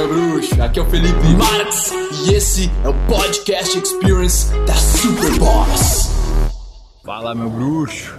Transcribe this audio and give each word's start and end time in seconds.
meu 0.00 0.08
bruxo. 0.08 0.62
Aqui 0.62 0.78
é 0.78 0.82
o 0.82 0.86
Felipe 0.86 1.26
Marx 1.36 1.92
e 2.24 2.32
esse 2.32 2.70
é 2.82 2.88
o 2.88 2.94
Podcast 3.06 3.78
Experience 3.78 4.50
da 4.66 4.74
Super 4.74 5.38
Boss. 5.38 6.10
Fala, 7.04 7.34
meu 7.34 7.50
bruxo. 7.50 8.18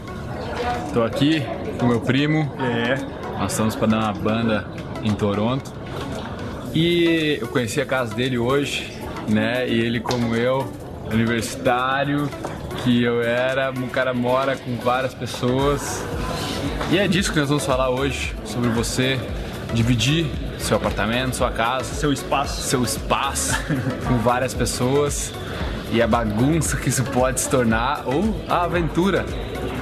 Tô 0.93 1.01
aqui 1.01 1.41
com 1.79 1.87
meu 1.87 1.99
primo. 1.99 2.51
É. 2.59 2.95
Nós 3.39 3.51
estamos 3.51 3.75
para 3.75 3.87
dar 3.87 3.97
uma 3.97 4.13
banda 4.13 4.67
em 5.03 5.11
Toronto. 5.13 5.73
E 6.73 7.39
eu 7.41 7.47
conheci 7.47 7.81
a 7.81 7.85
casa 7.85 8.13
dele 8.13 8.37
hoje, 8.37 8.93
né? 9.27 9.67
E 9.67 9.79
ele, 9.79 9.99
como 9.99 10.35
eu, 10.35 10.71
universitário, 11.11 12.29
que 12.83 13.01
eu 13.01 13.23
era, 13.23 13.71
o 13.71 13.87
cara 13.87 14.13
mora 14.13 14.55
com 14.55 14.75
várias 14.77 15.15
pessoas. 15.15 16.03
E 16.91 16.99
é 16.99 17.07
disso 17.07 17.33
que 17.33 17.39
nós 17.39 17.49
vamos 17.49 17.65
falar 17.65 17.89
hoje, 17.89 18.35
sobre 18.45 18.69
você 18.69 19.19
dividir 19.73 20.27
seu 20.61 20.77
apartamento, 20.77 21.35
sua 21.35 21.51
casa, 21.51 21.93
Seu 21.93 22.11
espaço. 22.13 22.61
seu 22.61 22.83
espaço 22.83 23.53
com 24.07 24.17
várias 24.19 24.53
pessoas 24.53 25.33
e 25.91 26.01
a 26.01 26.07
bagunça 26.07 26.77
que 26.77 26.89
isso 26.89 27.03
pode 27.03 27.41
se 27.41 27.49
tornar 27.49 28.03
ou 28.05 28.35
a 28.47 28.63
aventura 28.63 29.25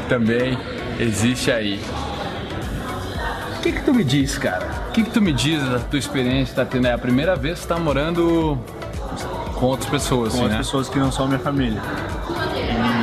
também 0.07 0.57
existe 0.99 1.51
aí. 1.51 1.79
O 3.57 3.61
que 3.61 3.71
que 3.73 3.81
tu 3.83 3.93
me 3.93 4.03
diz, 4.03 4.37
cara? 4.37 4.65
O 4.87 4.91
que 4.91 5.03
que 5.03 5.09
tu 5.11 5.21
me 5.21 5.33
diz 5.33 5.61
da 5.69 5.79
tua 5.79 5.99
experiência? 5.99 6.55
Tá 6.55 6.65
tendo 6.65 6.87
é 6.87 6.93
a 6.93 6.97
primeira 6.97 7.35
vez 7.35 7.59
que 7.59 7.65
tu 7.65 7.69
tá 7.69 7.77
morando 7.77 8.57
com 9.55 9.65
outras 9.65 9.89
pessoas, 9.89 10.31
Com 10.33 10.37
assim, 10.37 10.45
as 10.45 10.51
né? 10.51 10.57
pessoas 10.59 10.89
que 10.89 10.97
não 10.97 11.11
são 11.11 11.27
minha 11.27 11.39
família. 11.39 11.81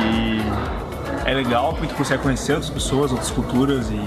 E 0.03 1.29
é 1.29 1.33
legal 1.33 1.73
porque 1.73 1.87
tu 1.87 1.95
consegue 1.95 2.23
conhecer 2.23 2.53
outras 2.53 2.71
pessoas, 2.71 3.11
outras 3.11 3.29
culturas 3.31 3.89
e 3.91 4.01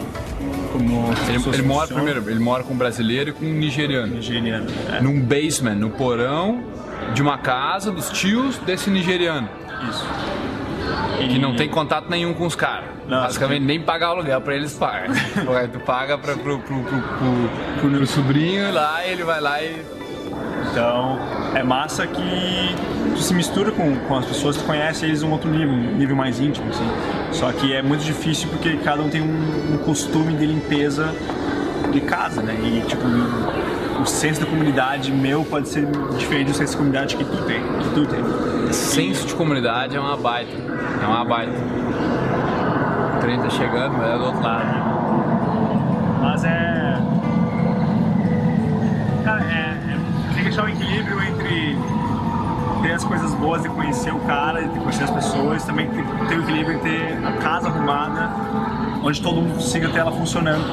como 0.82 1.12
Ele, 1.28 1.54
ele 1.56 1.62
mora 1.62 1.86
primeiro, 1.88 2.30
ele 2.30 2.40
mora 2.40 2.62
com 2.64 2.74
um 2.74 2.76
brasileiro 2.76 3.30
e 3.30 3.32
com 3.32 3.44
um 3.44 3.52
nigeriano. 3.52 4.14
Nigeriano. 4.14 4.66
É, 4.92 5.00
Num 5.00 5.20
basement, 5.20 5.74
no 5.76 5.90
porão 5.90 6.62
de 7.14 7.22
uma 7.22 7.38
casa 7.38 7.90
dos 7.90 8.10
tios 8.10 8.58
desse 8.58 8.90
nigeriano. 8.90 9.48
isso. 9.88 10.06
Que 11.28 11.38
não 11.38 11.54
tem 11.54 11.68
contato 11.68 12.08
nenhum 12.08 12.32
com 12.32 12.46
os 12.46 12.54
caras. 12.54 12.88
Basicamente, 13.08 13.62
nem 13.64 13.80
pagar 13.80 14.08
aluguel 14.08 14.40
pra 14.40 14.54
eles 14.54 14.72
pagam. 14.72 15.14
Tu 15.72 15.80
paga 15.80 16.16
pra, 16.16 16.34
pro, 16.34 16.58
pro, 16.60 16.82
pro, 16.82 17.00
pro, 17.02 17.50
pro 17.80 17.90
meu 17.90 18.06
sobrinho 18.06 18.72
lá 18.72 19.04
e 19.04 19.10
ele 19.10 19.24
vai 19.24 19.40
lá 19.40 19.62
e. 19.62 19.82
Então, 20.70 21.18
é 21.54 21.62
massa 21.62 22.06
que 22.06 22.76
tu 23.14 23.20
se 23.20 23.34
mistura 23.34 23.72
com, 23.72 23.96
com 23.96 24.16
as 24.16 24.24
pessoas, 24.24 24.56
tu 24.56 24.64
conhece 24.64 25.04
eles 25.04 25.22
num 25.22 25.32
outro 25.32 25.50
nível, 25.50 25.74
um 25.74 25.96
nível 25.96 26.14
mais 26.14 26.38
íntimo, 26.38 26.68
assim. 26.70 26.88
Só 27.32 27.50
que 27.52 27.72
é 27.72 27.82
muito 27.82 28.04
difícil 28.04 28.48
porque 28.48 28.76
cada 28.78 29.02
um 29.02 29.08
tem 29.08 29.20
um, 29.20 29.74
um 29.74 29.78
costume 29.78 30.34
de 30.34 30.46
limpeza 30.46 31.12
de 31.90 32.00
casa, 32.00 32.40
né? 32.40 32.54
E, 32.62 32.82
tipo, 32.86 33.02
o 34.00 34.06
senso 34.06 34.40
da 34.40 34.46
comunidade 34.46 35.10
meu 35.12 35.44
pode 35.44 35.68
ser 35.68 35.86
diferente 36.16 36.52
do 36.52 36.56
senso 36.56 36.72
da 36.72 36.78
comunidade 36.78 37.16
que 37.16 37.24
tu 37.24 37.36
tem. 37.44 37.60
Que 37.60 37.90
tu 37.94 38.06
tem. 38.06 38.72
Senso 38.72 39.26
de 39.26 39.34
comunidade 39.34 39.96
é 39.96 40.00
uma 40.00 40.16
baita. 40.16 40.56
É 41.02 41.06
uma 41.06 41.24
baita. 41.24 41.52
O 43.16 43.20
trem 43.20 43.40
tá 43.40 43.50
chegando, 43.50 44.02
é 44.02 44.16
do 44.16 44.24
outro 44.24 44.42
lado. 44.42 44.79
Coisas 53.10 53.34
boas 53.34 53.60
de 53.60 53.68
conhecer 53.68 54.14
o 54.14 54.20
cara, 54.20 54.62
de 54.62 54.78
conhecer 54.78 55.02
as 55.02 55.10
pessoas, 55.10 55.64
também 55.64 55.88
que 55.90 55.96
ter 56.28 56.38
o 56.38 56.42
equilíbrio 56.42 56.76
entre 56.76 56.90
ter 56.90 57.26
a 57.26 57.32
casa 57.38 57.66
arrumada, 57.66 58.30
onde 59.02 59.20
todo 59.20 59.42
mundo 59.42 59.54
consiga 59.54 59.88
ter 59.88 59.98
ela 59.98 60.12
funcionando? 60.12 60.64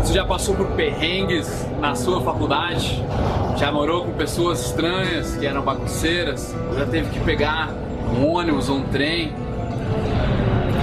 Você 0.00 0.14
já 0.14 0.24
passou 0.24 0.54
por 0.54 0.68
perrengues 0.68 1.66
na 1.80 1.96
sua 1.96 2.20
faculdade? 2.20 3.02
Já 3.56 3.72
morou 3.72 4.04
com 4.04 4.12
pessoas 4.12 4.64
estranhas 4.66 5.34
que 5.34 5.44
eram 5.44 5.60
bagunceiras? 5.60 6.54
Já 6.78 6.86
teve 6.86 7.10
que 7.10 7.18
pegar 7.18 7.70
um 8.16 8.24
ônibus 8.24 8.68
ou 8.68 8.76
um 8.76 8.84
trem? 8.84 9.32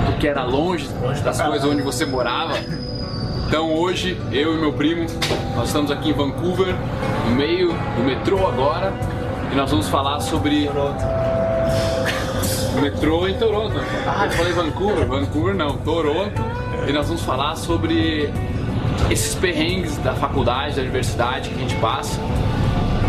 Porque 0.07 0.27
era 0.27 0.43
longe 0.43 0.85
das 1.23 1.41
coisas 1.41 1.63
onde 1.63 1.81
você 1.81 2.05
morava? 2.05 2.55
Então 3.47 3.73
hoje, 3.73 4.19
eu 4.33 4.53
e 4.53 4.57
meu 4.57 4.73
primo, 4.73 5.05
nós 5.55 5.67
estamos 5.67 5.91
aqui 5.91 6.09
em 6.09 6.13
Vancouver, 6.13 6.75
no 7.29 7.35
meio 7.37 7.69
do 7.69 8.03
metrô 8.03 8.45
agora, 8.47 8.91
e 9.55 9.57
nós 9.57 9.71
vamos 9.71 9.87
falar 9.87 10.19
sobre. 10.19 10.69
O 12.77 12.81
metrô 12.81 13.25
em 13.25 13.35
Toronto. 13.35 13.73
Ah, 14.05 14.25
eu 14.25 14.31
falei 14.31 14.51
Vancouver, 14.51 15.07
Vancouver 15.07 15.55
não, 15.55 15.77
Toronto. 15.77 16.43
E 16.85 16.91
nós 16.91 17.07
vamos 17.07 17.23
falar 17.23 17.55
sobre 17.55 18.29
esses 19.09 19.33
perrengues 19.33 19.97
da 19.99 20.13
faculdade, 20.13 20.75
da 20.75 20.81
universidade 20.81 21.49
que 21.49 21.55
a 21.55 21.59
gente 21.59 21.75
passa. 21.75 22.19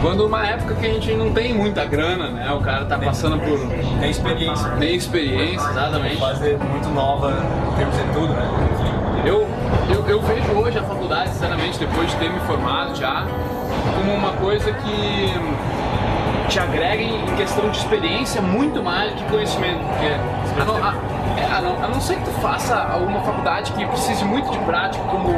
Quando 0.00 0.24
uma 0.24 0.46
época 0.46 0.76
que 0.76 0.86
a 0.86 0.92
gente 0.92 1.12
não 1.14 1.32
tem 1.32 1.52
muita 1.52 1.84
grana, 1.84 2.30
né? 2.30 2.52
O 2.52 2.60
cara 2.60 2.84
tá 2.84 2.96
passando 2.96 3.40
por 3.40 3.58
Tem 3.98 4.08
experiência. 4.08 4.68
nem 4.76 4.94
experiência, 4.94 5.68
exatamente. 5.68 6.16
Fase 6.16 6.56
muito 6.56 6.88
nova 6.90 7.32
em 7.72 7.76
termos 7.76 7.96
de 7.96 8.04
tudo, 8.12 8.28
né? 8.28 9.24
Eu, 9.26 9.48
eu, 9.92 10.06
eu 10.06 10.22
vejo 10.22 10.52
hoje 10.52 10.78
a 10.78 10.82
faculdade, 10.84 11.30
sinceramente, 11.30 11.76
depois 11.80 12.08
de 12.08 12.16
ter 12.18 12.30
me 12.30 12.38
formado 12.40 12.94
já, 12.94 13.26
como 13.96 14.14
uma 14.14 14.30
coisa 14.34 14.72
que 14.72 15.34
te 16.48 16.58
agrega 16.58 17.02
em 17.02 17.24
questão 17.36 17.68
de 17.70 17.78
experiência 17.78 18.40
muito 18.40 18.82
mais 18.82 19.12
do 19.12 19.16
que 19.16 19.24
conhecimento. 19.30 19.80
Porque 19.80 20.60
a 20.60 20.64
não, 20.64 20.76
a, 20.76 20.94
é, 21.38 21.44
a 21.44 21.60
não, 21.60 21.84
a 21.84 21.88
não 21.88 22.00
ser 22.00 22.16
que 22.16 22.24
tu 22.24 22.30
faça 22.40 22.76
alguma 22.76 23.20
faculdade 23.20 23.72
que 23.72 23.86
precise 23.86 24.24
muito 24.24 24.50
de 24.50 24.58
prática, 24.60 25.04
como 25.04 25.28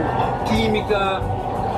química, 0.46 1.22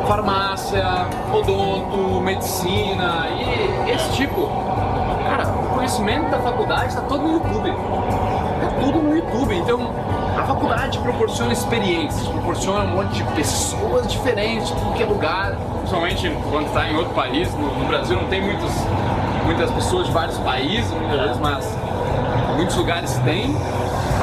farmácia, 0.07 0.85
odonto, 1.33 2.21
medicina 2.21 3.27
e 3.29 3.91
esse 3.91 4.13
tipo. 4.13 4.49
Cara, 5.29 5.47
o 5.47 5.75
conhecimento 5.75 6.31
da 6.31 6.39
faculdade 6.39 6.89
está 6.89 7.03
todo 7.03 7.23
no 7.23 7.33
YouTube. 7.35 7.71
É 7.71 8.81
tudo 8.81 8.99
no 8.99 9.17
YouTube. 9.17 9.57
Então, 9.57 9.91
a 10.37 10.43
faculdade 10.43 10.99
proporciona 10.99 11.53
experiências, 11.53 12.27
proporciona 12.29 12.85
um 12.85 12.97
monte 12.97 13.15
de 13.15 13.25
pessoas 13.35 14.11
diferentes 14.11 14.69
de 14.69 14.75
tudo 14.75 14.93
que 14.95 15.03
é 15.03 15.07
lugar. 15.07 15.57
Principalmente 15.79 16.37
quando 16.51 16.67
está 16.67 16.89
em 16.89 16.97
outro 16.97 17.15
país. 17.15 17.53
No, 17.55 17.79
no 17.79 17.85
Brasil 17.87 18.17
não 18.17 18.29
tem 18.29 18.41
muitos, 18.43 18.73
muitas 19.51 19.71
pessoas 19.73 20.07
de 20.07 20.13
vários 20.13 20.39
países, 20.39 20.91
muitas 20.93 21.21
vezes, 21.21 21.39
mas 21.39 21.77
muitos 22.57 22.77
lugares 22.77 23.15
tem. 23.25 23.55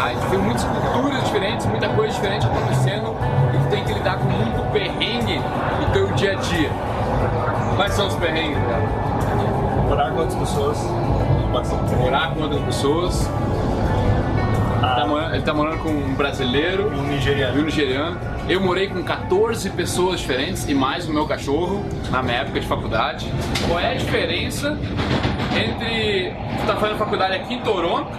A 0.01 0.09
gente 0.09 0.37
muitas 0.37 0.63
culturas 0.63 1.23
diferentes, 1.23 1.65
muita 1.65 1.89
coisa 1.89 2.13
diferente 2.13 2.45
acontecendo 2.45 3.15
e 3.53 3.57
tu 3.57 3.69
tem 3.69 3.83
que 3.83 3.93
lidar 3.93 4.17
com 4.17 4.25
muito 4.25 4.71
perrengue 4.71 5.41
no 5.81 5.91
teu 5.91 6.07
dia 6.13 6.31
a 6.31 6.35
dia. 6.35 6.69
Quais 7.75 7.93
são 7.93 8.07
os 8.07 8.15
perrengues, 8.15 8.57
cara? 8.57 8.83
Morar 9.87 10.11
com 10.11 10.19
outras 10.19 10.35
pessoas 10.35 10.77
Morar 11.99 12.31
com 12.33 12.41
outras 12.41 12.61
pessoas. 12.61 13.29
Tá 14.81 15.05
morando- 15.07 15.33
ele 15.35 15.43
tá 15.43 15.53
morando 15.53 15.83
com 15.83 15.89
um 15.89 16.13
brasileiro 16.13 16.89
um 16.89 17.05
e 17.05 17.15
nigeriano. 17.15 17.59
um 17.59 17.63
nigeriano. 17.65 18.17
Eu 18.47 18.61
morei 18.61 18.87
com 18.87 19.03
14 19.03 19.69
pessoas 19.71 20.19
diferentes 20.19 20.67
e 20.69 20.73
mais 20.73 21.07
o 21.07 21.13
meu 21.13 21.25
cachorro 21.25 21.83
na 22.11 22.21
minha 22.23 22.37
época 22.37 22.59
de 22.59 22.67
faculdade. 22.67 23.31
Qual 23.67 23.79
é 23.79 23.91
a 23.91 23.95
diferença 23.95 24.77
entre 25.57 26.33
tu 26.59 26.67
tá 26.67 26.75
fazendo 26.75 26.97
faculdade 26.97 27.35
aqui 27.35 27.55
em 27.55 27.59
Toronto, 27.61 28.09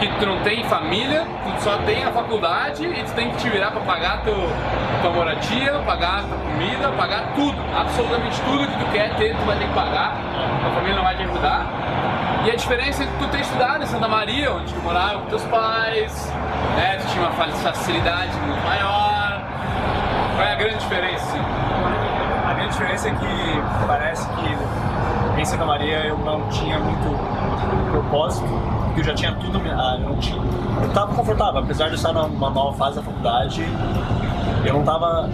que 0.00 0.06
tu 0.06 0.26
não 0.26 0.40
tem 0.40 0.62
família, 0.64 1.26
tu 1.56 1.62
só 1.62 1.76
tem 1.78 2.04
a 2.04 2.12
faculdade 2.12 2.86
e 2.86 3.02
tu 3.02 3.12
tem 3.14 3.30
que 3.30 3.36
te 3.38 3.48
virar 3.48 3.72
pra 3.72 3.80
pagar 3.80 4.22
teu, 4.22 4.36
tua 5.02 5.10
moradia, 5.10 5.72
pagar 5.84 6.22
tua 6.22 6.38
comida, 6.38 6.88
pagar 6.96 7.32
tudo, 7.34 7.56
absolutamente 7.76 8.40
tudo 8.42 8.66
que 8.66 8.84
tu 8.84 8.92
quer 8.92 9.14
ter, 9.16 9.36
tu 9.36 9.44
vai 9.44 9.58
ter 9.58 9.66
que 9.66 9.74
pagar, 9.74 10.16
tua 10.62 10.70
família 10.70 10.96
não 10.96 11.02
vai 11.02 11.16
te 11.16 11.22
ajudar. 11.22 11.66
E 12.44 12.50
a 12.50 12.54
diferença 12.54 13.02
é 13.02 13.06
que 13.06 13.12
tu 13.18 13.28
ter 13.28 13.40
estudado 13.40 13.82
em 13.82 13.86
Santa 13.86 14.06
Maria, 14.06 14.52
onde 14.54 14.72
tu 14.72 14.80
morava 14.80 15.18
com 15.18 15.26
teus 15.26 15.44
pais, 15.44 16.32
né? 16.76 16.98
Tu 17.00 17.08
tinha 17.08 17.26
uma 17.26 17.32
facilidade 17.32 18.32
muito 18.38 18.64
maior. 18.64 19.42
Qual 20.36 20.46
é 20.46 20.52
a 20.52 20.54
grande 20.54 20.78
diferença? 20.78 21.36
A 22.48 22.54
grande 22.54 22.70
diferença 22.70 23.08
é 23.08 23.12
que 23.12 23.86
parece 23.86 24.28
que 24.28 24.87
em 25.38 25.44
Santa 25.44 25.64
Maria 25.64 25.98
eu 26.06 26.18
não 26.18 26.48
tinha 26.48 26.78
muito 26.78 27.90
propósito, 27.90 28.46
porque 28.86 29.00
eu 29.00 29.04
já 29.04 29.14
tinha 29.14 29.32
tudo, 29.32 29.60
ah, 29.66 29.96
eu 30.00 30.08
não 30.08 30.16
tinha, 30.16 30.40
eu 30.82 30.88
estava 30.88 31.14
confortável, 31.14 31.60
apesar 31.60 31.84
de 31.86 31.92
eu 31.92 31.96
estar 31.96 32.12
numa 32.12 32.50
nova 32.50 32.76
fase 32.76 32.96
da 32.96 33.02
faculdade, 33.02 33.62
eu 34.64 34.72
não 34.72 34.80
estava, 34.80 35.28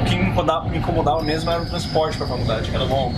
o 0.00 0.04
que 0.04 0.16
me 0.16 0.22
incomodava, 0.30 0.68
me 0.68 0.78
incomodava 0.78 1.22
mesmo 1.22 1.50
era 1.50 1.62
o 1.62 1.66
transporte 1.66 2.16
para 2.16 2.26
a 2.26 2.30
faculdade, 2.30 2.70
que 2.70 2.74
era 2.74 2.84
longo. 2.84 3.14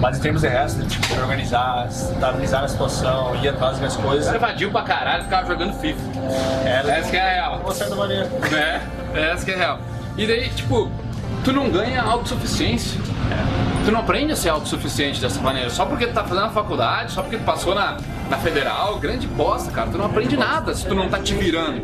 Mas 0.00 0.18
em 0.18 0.20
termos 0.22 0.42
de 0.42 0.48
resto, 0.48 0.84
tipo, 0.84 1.06
de 1.06 1.20
organizar, 1.20 1.86
estabilizar 1.86 2.64
a 2.64 2.68
situação, 2.68 3.36
ir 3.36 3.48
atrás 3.48 3.72
das 3.72 3.78
minhas 3.78 3.96
coisas, 3.96 4.26
Você 4.26 4.34
evadiu 4.34 4.68
pra 4.72 4.82
caralho, 4.82 5.22
ficava 5.22 5.46
jogando 5.46 5.74
FIFA. 5.74 6.00
era 6.64 6.92
Essa 6.92 7.10
que 7.10 7.16
é 7.16 7.20
a 7.20 7.32
real. 7.34 7.70
certa 7.70 7.94
maneira. 7.94 8.24
né? 8.50 8.80
Essa 9.14 9.44
que 9.44 9.52
é 9.52 9.54
a 9.54 9.58
real. 9.58 9.78
E 10.16 10.26
daí, 10.26 10.48
tipo, 10.50 10.90
tu 11.44 11.52
não 11.52 11.70
ganha 11.70 12.02
autossuficiência. 12.02 13.00
Tu 13.84 13.90
não 13.90 14.00
aprende 14.00 14.32
a 14.32 14.36
ser 14.36 14.48
autossuficiente 14.48 15.20
dessa 15.20 15.40
maneira. 15.40 15.68
Só 15.68 15.84
porque 15.84 16.06
tu 16.06 16.14
tá 16.14 16.22
fazendo 16.22 16.46
a 16.46 16.50
faculdade, 16.50 17.12
só 17.12 17.22
porque 17.22 17.36
tu 17.36 17.44
passou 17.44 17.74
na, 17.74 17.96
na 18.30 18.36
federal, 18.38 18.96
grande 18.98 19.26
bosta, 19.26 19.72
cara. 19.72 19.90
Tu 19.90 19.98
não 19.98 20.06
aprende 20.06 20.36
nada 20.36 20.72
se 20.74 20.86
tu 20.86 20.94
não 20.94 21.08
tá 21.08 21.18
te 21.18 21.34
virando. 21.34 21.82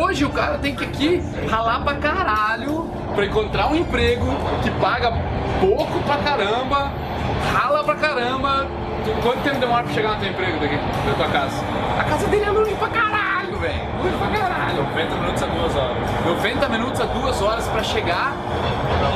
Hoje 0.00 0.24
o 0.24 0.30
cara 0.30 0.58
tem 0.58 0.74
que 0.74 0.84
aqui 0.84 1.22
ralar 1.50 1.80
pra 1.80 1.94
caralho 1.94 2.88
pra 3.14 3.26
encontrar 3.26 3.70
um 3.70 3.74
emprego 3.74 4.26
que 4.62 4.70
paga 4.72 5.12
pouco 5.60 6.00
pra 6.04 6.18
caramba, 6.18 6.92
rala 7.52 7.82
pra 7.84 7.94
caramba. 7.96 8.66
Quanto 9.22 9.42
tempo 9.42 9.58
demora 9.58 9.82
pra 9.82 9.92
chegar 9.92 10.14
no 10.14 10.20
teu 10.20 10.30
emprego 10.30 10.58
daqui, 10.60 10.76
da 10.76 11.14
tua 11.14 11.28
casa? 11.28 11.62
A 11.98 12.04
casa 12.04 12.26
dele 12.28 12.44
é 12.44 12.50
longe 12.50 12.74
pra 12.76 12.88
caralho, 12.88 13.13
velho. 13.64 14.18
Pra 14.18 14.38
caralho. 14.38 14.82
90 14.84 15.16
minutos 15.16 15.42
a 15.42 15.46
duas 15.46 15.76
horas. 15.76 15.96
90 16.26 16.68
minutos 16.68 17.00
a 17.00 17.04
duas 17.04 17.42
horas 17.42 17.68
pra 17.68 17.82
chegar 17.82 18.36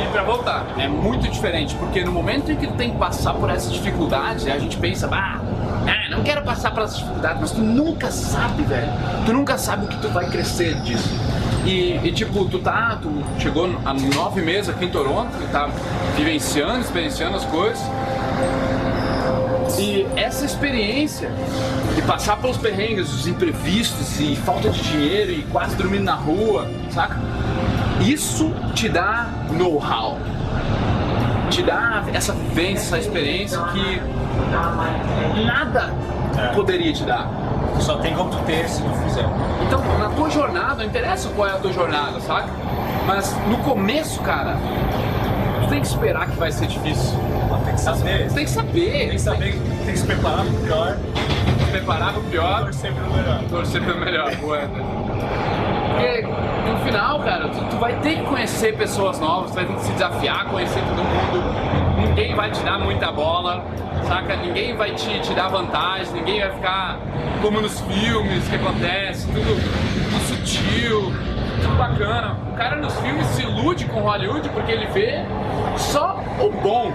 e 0.02 0.08
pra 0.10 0.22
voltar. 0.22 0.66
É 0.78 0.88
muito 0.88 1.28
diferente, 1.28 1.74
porque 1.74 2.04
no 2.04 2.12
momento 2.12 2.50
em 2.50 2.56
que 2.56 2.66
tu 2.66 2.74
tem 2.74 2.90
que 2.90 2.98
passar 2.98 3.34
por 3.34 3.50
essas 3.50 3.72
dificuldades, 3.72 4.46
a 4.46 4.58
gente 4.58 4.76
pensa, 4.76 5.08
ah, 5.12 5.40
não 6.10 6.22
quero 6.22 6.42
passar 6.42 6.70
por 6.72 6.82
essas 6.82 6.98
dificuldades, 6.98 7.40
mas 7.40 7.50
tu 7.52 7.60
nunca 7.60 8.10
sabe, 8.10 8.62
velho. 8.62 8.90
Tu 9.26 9.32
nunca 9.32 9.58
sabe 9.58 9.84
o 9.84 9.88
que 9.88 9.98
tu 9.98 10.08
vai 10.08 10.28
crescer 10.28 10.74
disso. 10.80 11.08
E, 11.64 12.00
e, 12.02 12.12
tipo, 12.12 12.46
tu 12.46 12.60
tá, 12.60 12.98
tu 13.00 13.10
chegou 13.38 13.68
há 13.84 13.92
nove 13.92 14.40
meses 14.40 14.70
aqui 14.70 14.86
em 14.86 14.88
Toronto, 14.88 15.30
tu 15.38 15.52
tá 15.52 15.68
vivenciando, 16.16 16.80
experienciando 16.80 17.36
as 17.36 17.44
coisas. 17.44 17.78
E 19.76 20.06
essa 20.16 20.44
experiência 20.44 21.30
de 21.94 22.02
passar 22.02 22.36
pelos 22.38 22.56
perrengues, 22.56 23.12
os 23.12 23.26
imprevistos 23.26 24.20
e 24.20 24.36
falta 24.36 24.70
de 24.70 24.80
dinheiro 24.80 25.32
e 25.32 25.42
quase 25.50 25.76
dormindo 25.76 26.04
na 26.04 26.14
rua, 26.14 26.70
saca? 26.90 27.16
Isso 28.00 28.54
te 28.74 28.88
dá 28.88 29.26
know-how. 29.50 30.18
Te 31.50 31.62
dá 31.62 32.04
essa 32.12 32.32
vivência, 32.32 32.96
essa 32.96 32.98
experiência 32.98 33.58
que 33.72 34.00
nada 35.44 35.92
poderia 36.54 36.92
te 36.92 37.04
dar. 37.04 37.28
Só 37.80 37.96
tem 37.98 38.14
como 38.14 38.30
tu 38.30 38.38
ter 38.44 38.68
se 38.68 38.82
tu 38.82 38.90
fizer. 39.04 39.24
Então, 39.66 39.80
na 39.98 40.08
tua 40.10 40.30
jornada, 40.30 40.76
não 40.76 40.84
interessa 40.84 41.28
qual 41.30 41.48
é 41.48 41.52
a 41.52 41.58
tua 41.58 41.72
jornada, 41.72 42.20
saca? 42.20 42.48
Mas 43.06 43.34
no 43.48 43.58
começo, 43.58 44.20
cara, 44.20 44.56
tu 45.62 45.68
tem 45.68 45.80
que 45.80 45.86
esperar 45.86 46.28
que 46.28 46.36
vai 46.36 46.52
ser 46.52 46.66
difícil. 46.66 47.18
Tem 47.78 47.94
que 47.94 48.00
saber. 48.00 48.28
Tu 48.28 48.34
tem 48.34 48.44
que 48.44 48.50
saber. 48.50 48.90
Tem 48.90 49.10
que 49.10 49.18
saber, 49.18 49.52
tem 49.84 49.92
que 49.92 49.98
se 49.98 50.06
preparar 50.06 50.44
pro 50.44 50.54
pior, 50.64 50.96
se 51.64 51.70
preparar 51.70 52.12
pro 52.12 52.22
pior, 52.24 52.64
torcer 52.64 52.92
pelo 52.92 53.10
melhor. 53.14 53.40
torcer 53.48 53.84
pelo 53.84 54.00
melhor. 54.00 54.34
Boa, 54.36 54.58
né? 54.58 54.68
Porque 55.88 56.22
no 56.70 56.78
final, 56.84 57.20
cara, 57.20 57.48
tu, 57.48 57.64
tu 57.70 57.76
vai 57.76 57.94
ter 58.00 58.16
que 58.16 58.22
conhecer 58.24 58.76
pessoas 58.76 59.18
novas, 59.20 59.50
tu 59.50 59.54
vai 59.54 59.64
ter 59.64 59.74
que 59.74 59.82
se 59.82 59.92
desafiar, 59.92 60.46
conhecer 60.46 60.80
todo 60.80 61.04
mundo. 61.04 61.98
Ninguém 61.98 62.34
vai 62.34 62.50
te 62.50 62.60
dar 62.62 62.78
muita 62.78 63.12
bola, 63.12 63.64
saca? 64.06 64.36
Ninguém 64.36 64.76
vai 64.76 64.94
te, 64.94 65.20
te 65.20 65.34
dar 65.34 65.48
vantagem, 65.48 66.12
ninguém 66.14 66.40
vai 66.40 66.52
ficar 66.52 66.98
como 67.40 67.60
nos 67.60 67.80
filmes 67.80 68.48
que 68.48 68.56
acontece, 68.56 69.26
tudo, 69.28 69.44
tudo 69.44 70.20
sutil, 70.26 71.12
tudo 71.62 71.76
bacana. 71.76 72.36
O 72.52 72.56
cara 72.56 72.76
nos 72.76 72.94
filmes 73.00 73.26
se 73.28 73.42
ilude 73.42 73.84
com 73.86 74.00
Hollywood 74.00 74.48
porque 74.50 74.72
ele 74.72 74.86
vê 74.86 75.24
só 75.76 76.20
o 76.40 76.50
bom. 76.50 76.92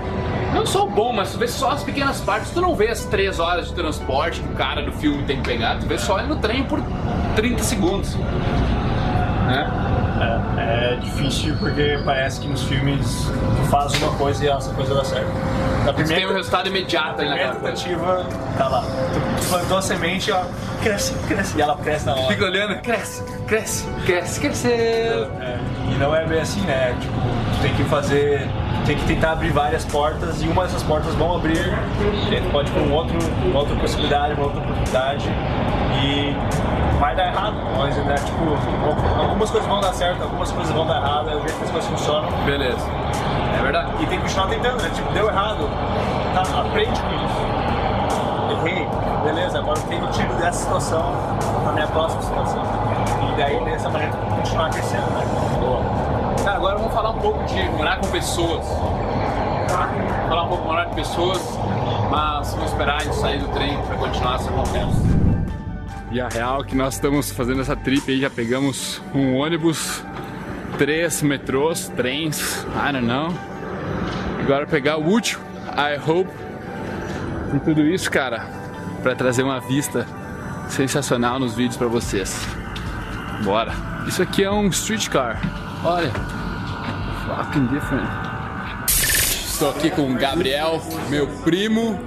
Não 0.53 0.65
só 0.65 0.85
o 0.85 0.89
bom, 0.89 1.11
mas 1.13 1.31
tu 1.31 1.37
vê 1.37 1.47
só 1.47 1.71
as 1.71 1.83
pequenas 1.83 2.21
partes. 2.21 2.51
Tu 2.51 2.61
não 2.61 2.75
vê 2.75 2.89
as 2.89 3.05
três 3.05 3.39
horas 3.39 3.67
de 3.67 3.73
transporte 3.73 4.41
que 4.41 4.47
o 4.49 4.55
cara 4.55 4.81
do 4.83 4.91
filme 4.91 5.23
tem 5.23 5.37
que 5.37 5.43
pegar, 5.49 5.79
tu 5.79 5.85
vê 5.87 5.97
só 5.97 6.19
ele 6.19 6.27
no 6.27 6.35
trem 6.37 6.63
por 6.63 6.79
30 7.35 7.63
segundos. 7.63 8.15
Né? 8.15 9.71
É, 10.57 10.93
é 10.93 10.95
difícil 10.97 11.55
porque 11.59 11.99
parece 12.05 12.39
que 12.39 12.47
nos 12.47 12.63
filmes 12.63 13.25
tu 13.57 13.69
faz 13.69 13.93
uma 14.01 14.11
coisa 14.15 14.45
e 14.45 14.47
essa 14.47 14.71
coisa 14.73 14.93
dá 14.95 15.03
certo. 15.03 15.27
Na 15.85 15.91
Tu 15.91 15.95
tem 15.95 16.03
um 16.03 16.07
primeira, 16.07 16.33
resultado 16.33 16.67
imediato 16.69 17.21
ali 17.21 17.29
primeira 17.29 17.53
naquela 17.53 17.73
coisa. 17.73 17.83
tentativa, 17.83 18.25
tá 18.57 18.67
lá. 18.69 18.81
Tu, 18.81 19.41
tu 19.41 19.49
plantou 19.49 19.77
a 19.77 19.81
semente, 19.81 20.31
ó, 20.31 20.43
cresce, 20.81 21.13
cresce, 21.27 21.57
e 21.57 21.61
ela 21.61 21.75
cresce 21.77 22.05
na 22.05 22.13
hora. 22.15 22.27
Fica 22.27 22.45
olhando, 22.45 22.81
cresce, 22.81 23.23
cresce, 23.47 23.85
cresce, 24.05 24.39
cresceu. 24.39 24.71
É, 25.41 25.59
e 25.93 25.97
não 25.97 26.15
é 26.15 26.25
bem 26.25 26.41
assim, 26.41 26.61
né? 26.61 26.95
Tipo, 26.99 27.13
tu 27.13 27.61
tem 27.61 27.73
que 27.73 27.83
fazer, 27.83 28.49
tem 28.85 28.97
que 28.97 29.05
tentar 29.05 29.33
abrir 29.33 29.51
várias 29.51 29.85
portas 29.85 30.41
e 30.41 30.47
uma 30.47 30.63
dessas 30.63 30.83
portas 30.83 31.13
vão 31.15 31.35
abrir, 31.35 31.73
e 32.29 32.35
aí 32.35 32.41
tu 32.41 32.49
pode 32.49 32.69
ir 32.69 32.73
pra 32.73 32.81
um 32.81 32.93
outro, 32.93 33.17
uma 33.45 33.59
outra 33.59 33.75
possibilidade, 33.75 34.33
uma 34.33 34.45
outra 34.45 34.61
oportunidade 34.61 35.29
e 36.01 36.35
vai 36.99 37.15
dar 37.15 37.27
errado, 37.27 37.55
mas 37.77 37.95
né, 37.97 38.15
tipo, 38.15 39.21
algumas 39.21 39.51
coisas 39.51 39.69
vão 39.69 39.81
dar 39.81 39.93
certo, 39.93 40.23
algumas 40.23 40.51
coisas 40.51 40.73
vão 40.73 40.87
dar 40.87 40.97
errado, 40.97 41.29
é 41.29 41.35
o 41.35 41.39
jeito 41.39 41.57
que 41.57 41.63
as 41.63 41.71
coisas 41.71 41.89
funcionam 41.89 42.29
Beleza. 42.45 42.87
É 43.59 43.61
verdade. 43.61 43.91
e 43.99 44.05
tem 44.07 44.17
que 44.17 44.23
continuar 44.23 44.47
tentando, 44.47 44.81
né? 44.81 44.89
Tipo, 44.93 45.11
deu 45.13 45.29
errado, 45.29 45.69
tá, 46.33 46.41
aprende 46.59 46.99
com 47.01 47.15
isso. 47.15 47.53
Errei, 48.51 48.87
beleza, 49.23 49.59
agora 49.59 49.79
eu 49.79 49.83
tenho 49.83 50.07
tiro 50.07 50.33
dessa 50.35 50.63
situação 50.63 51.13
na 51.65 51.71
minha 51.71 51.87
próxima 51.87 52.21
situação. 52.21 52.63
E 53.33 53.35
daí 53.35 53.65
dessa 53.65 53.89
maneira 53.89 54.13
tu 54.13 54.35
continuar 54.35 54.69
crescendo, 54.69 55.09
né? 55.09 55.25
Cara, 56.43 56.57
agora 56.57 56.77
vamos 56.77 56.93
falar 56.93 57.09
um 57.09 57.19
pouco 57.19 57.43
de 57.45 57.63
morar 57.69 57.97
com 57.97 58.07
pessoas. 58.11 58.63
Falar 60.29 60.43
um 60.43 60.47
pouco 60.49 60.61
de 60.61 60.67
morar 60.67 60.85
com 60.85 60.93
pessoas, 60.93 61.41
mas 62.11 62.53
vamos 62.53 62.71
esperar 62.71 62.97
a 62.97 62.99
gente 62.99 63.15
sair 63.15 63.39
do 63.39 63.47
trem 63.47 63.81
para 63.87 63.95
continuar 63.95 64.35
essa 64.35 64.51
conversa. 64.51 65.01
E 66.11 66.21
a 66.21 66.27
real 66.27 66.61
é 66.61 66.63
que 66.63 66.75
nós 66.75 66.93
estamos 66.93 67.31
fazendo 67.31 67.61
essa 67.61 67.75
trip 67.75 68.11
aí, 68.11 68.21
já 68.21 68.29
pegamos 68.29 69.01
um 69.15 69.35
ônibus, 69.35 70.03
três 70.77 71.23
metrôs, 71.23 71.89
trens, 71.95 72.63
I 72.87 72.91
don't 72.91 73.07
know. 73.07 73.33
Agora 74.41 74.67
pegar 74.67 74.97
o 74.97 75.03
último, 75.03 75.43
I 75.69 75.97
hope. 76.07 76.29
E 77.55 77.59
tudo 77.61 77.81
isso, 77.81 78.11
cara, 78.11 78.45
para 79.01 79.15
trazer 79.15 79.41
uma 79.41 79.59
vista 79.59 80.05
sensacional 80.69 81.39
nos 81.39 81.55
vídeos 81.55 81.77
para 81.77 81.87
vocês. 81.87 82.52
Bora. 83.43 83.73
Isso 84.07 84.21
aqui 84.21 84.43
é 84.43 84.49
um 84.49 84.67
streetcar. 84.67 85.41
Olha. 85.83 86.11
Fucking 87.27 87.67
different. 87.67 88.07
Estou 89.45 89.69
aqui 89.69 89.91
com 89.91 90.11
o 90.11 90.15
Gabriel, 90.15 90.81
meu 91.09 91.27
primo, 91.27 91.99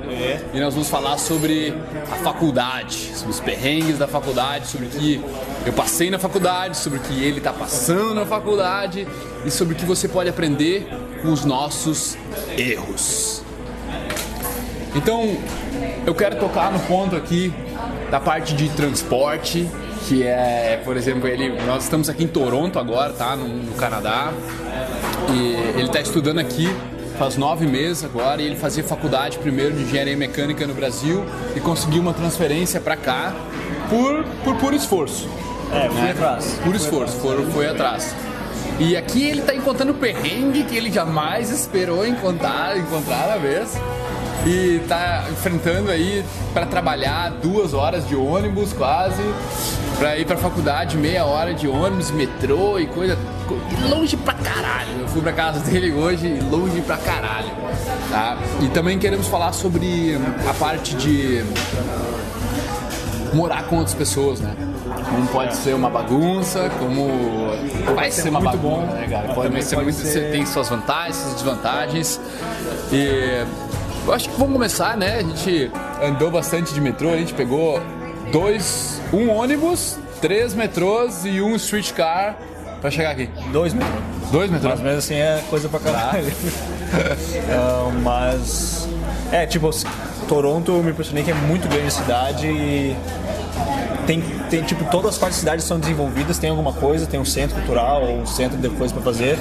e 0.52 0.58
nós 0.58 0.74
vamos 0.74 0.90
falar 0.90 1.16
sobre 1.16 1.74
a 2.10 2.16
faculdade, 2.16 3.12
sobre 3.14 3.30
os 3.30 3.40
perrengues 3.40 3.98
da 3.98 4.08
faculdade, 4.08 4.66
sobre 4.66 4.86
o 4.86 4.90
que 4.90 5.24
eu 5.64 5.72
passei 5.72 6.10
na 6.10 6.18
faculdade, 6.18 6.76
sobre 6.76 6.98
o 6.98 7.02
que 7.02 7.22
ele 7.22 7.38
está 7.38 7.52
passando 7.52 8.14
na 8.14 8.26
faculdade 8.26 9.06
e 9.44 9.50
sobre 9.50 9.74
o 9.74 9.76
que 9.76 9.84
você 9.84 10.08
pode 10.08 10.28
aprender 10.28 10.88
com 11.22 11.32
os 11.32 11.44
nossos 11.44 12.16
erros. 12.58 13.42
Então, 14.94 15.36
eu 16.06 16.14
quero 16.14 16.36
tocar 16.36 16.72
no 16.72 16.80
ponto 16.80 17.14
aqui 17.14 17.52
da 18.10 18.18
parte 18.18 18.54
de 18.54 18.68
transporte, 18.70 19.68
que 20.06 20.22
é, 20.22 20.80
por 20.84 20.96
exemplo, 20.96 21.28
ele, 21.28 21.48
nós 21.66 21.84
estamos 21.84 22.08
aqui 22.08 22.24
em 22.24 22.28
Toronto 22.28 22.78
agora, 22.78 23.12
tá, 23.12 23.34
no, 23.34 23.48
no 23.48 23.74
Canadá, 23.74 24.32
e 25.32 25.54
ele 25.78 25.86
está 25.86 26.00
estudando 26.00 26.38
aqui 26.38 26.68
faz 27.16 27.36
nove 27.36 27.66
meses 27.66 28.04
agora, 28.04 28.40
e 28.42 28.46
ele 28.46 28.56
fazia 28.56 28.84
faculdade 28.84 29.38
primeiro 29.38 29.74
de 29.74 29.82
engenharia 29.82 30.16
mecânica 30.16 30.66
no 30.66 30.74
Brasil 30.74 31.24
e 31.54 31.60
conseguiu 31.60 32.02
uma 32.02 32.12
transferência 32.12 32.80
para 32.80 32.96
cá 32.96 33.34
por, 33.88 34.24
por 34.44 34.56
puro 34.56 34.76
esforço. 34.76 35.28
É, 35.72 35.88
fui 35.88 36.00
né? 36.02 36.10
atrás. 36.10 36.58
Por 36.62 36.74
esforço, 36.74 37.16
foi, 37.18 37.44
foi 37.46 37.68
atrás. 37.68 38.14
E 38.78 38.96
aqui 38.96 39.24
ele 39.24 39.40
tá 39.42 39.54
encontrando 39.54 39.94
perrengue 39.94 40.64
que 40.64 40.76
ele 40.76 40.92
jamais 40.92 41.50
esperou 41.50 42.06
encontrar, 42.06 42.76
encontrar 42.76 43.28
na 43.28 43.36
vez. 43.36 43.74
E 44.46 44.80
tá 44.86 45.24
enfrentando 45.32 45.90
aí 45.90 46.24
para 46.54 46.66
trabalhar 46.66 47.30
duas 47.30 47.74
horas 47.74 48.06
de 48.06 48.14
ônibus 48.14 48.72
quase, 48.72 49.22
para 49.98 50.16
ir 50.18 50.26
pra 50.26 50.36
faculdade 50.36 50.96
meia 50.96 51.24
hora 51.24 51.54
de 51.54 51.66
ônibus, 51.68 52.10
metrô 52.10 52.78
e 52.78 52.86
coisa. 52.86 53.16
co- 53.48 53.56
e 53.70 53.88
longe 53.88 54.16
pra 54.16 54.34
caralho. 54.34 54.88
Eu 55.00 55.08
fui 55.08 55.22
pra 55.22 55.32
casa 55.32 55.60
dele 55.70 55.92
hoje 55.92 56.26
e 56.26 56.40
longe 56.50 56.80
pra 56.82 56.96
caralho. 56.96 57.48
Tá? 58.10 58.36
E 58.62 58.68
também 58.68 58.98
queremos 58.98 59.26
falar 59.26 59.52
sobre 59.52 60.18
a 60.48 60.54
parte 60.54 60.94
de 60.96 61.42
morar 63.32 63.64
com 63.64 63.76
outras 63.76 63.94
pessoas, 63.94 64.40
né? 64.40 64.54
Como 65.10 65.26
pode 65.28 65.54
ser 65.56 65.74
uma 65.74 65.90
bagunça, 65.90 66.70
como 66.78 67.08
vai 67.94 68.10
ser 68.10 68.28
uma 68.30 68.40
muito 68.40 68.56
bagunça, 68.56 68.86
bom, 68.86 68.94
né, 68.94 69.06
cara? 69.08 69.34
Pode 69.34 69.62
ser 69.64 69.74
pode 69.76 69.84
muito, 69.92 69.98
ser- 70.06 70.32
tem 70.32 70.46
suas 70.46 70.68
vantagens, 70.68 71.16
suas 71.16 71.34
desvantagens. 71.34 72.20
E 72.92 73.44
eu 74.06 74.12
acho 74.14 74.28
que 74.28 74.36
vamos 74.38 74.52
começar, 74.54 74.96
né? 74.96 75.18
A 75.18 75.22
gente 75.22 75.70
andou 76.02 76.30
bastante 76.30 76.72
de 76.72 76.80
metrô, 76.80 77.10
a 77.10 77.16
gente 77.16 77.34
pegou 77.34 77.80
dois, 78.32 79.00
um 79.12 79.28
ônibus, 79.30 79.96
três 80.20 80.54
metrôs 80.54 81.24
e 81.24 81.40
um 81.40 81.54
streetcar 81.56 82.36
pra 82.80 82.90
chegar 82.90 83.10
aqui. 83.10 83.28
Dois 83.52 83.72
minutos. 83.72 84.02
Dois 84.30 84.50
metrôs? 84.50 84.74
Mas 84.74 84.82
mesmo 84.82 84.98
assim 84.98 85.14
é 85.14 85.42
coisa 85.48 85.68
pra 85.68 85.80
caralho. 85.80 86.32
Ah, 87.50 87.90
mas. 88.02 88.88
É, 89.32 89.44
tipo, 89.44 89.68
Toronto 90.28 90.70
eu 90.70 90.82
me 90.84 90.92
impressionei 90.92 91.24
que 91.24 91.32
é 91.32 91.34
muito 91.34 91.66
grande 91.68 91.88
a 91.88 91.90
cidade 91.90 92.46
e. 92.46 92.96
Tem, 94.06 94.20
tem, 94.48 94.62
tipo, 94.62 94.84
todas 94.88 95.14
as 95.14 95.18
partes 95.18 95.38
da 95.38 95.40
cidade 95.40 95.62
são 95.62 95.80
desenvolvidas, 95.80 96.38
tem 96.38 96.48
alguma 96.50 96.72
coisa, 96.72 97.04
tem 97.04 97.18
um 97.18 97.24
centro 97.24 97.56
cultural 97.56 98.04
ou 98.04 98.20
um 98.20 98.26
centro 98.26 98.56
de 98.56 98.68
coisa 98.68 98.94
pra 98.94 99.02
fazer. 99.02 99.36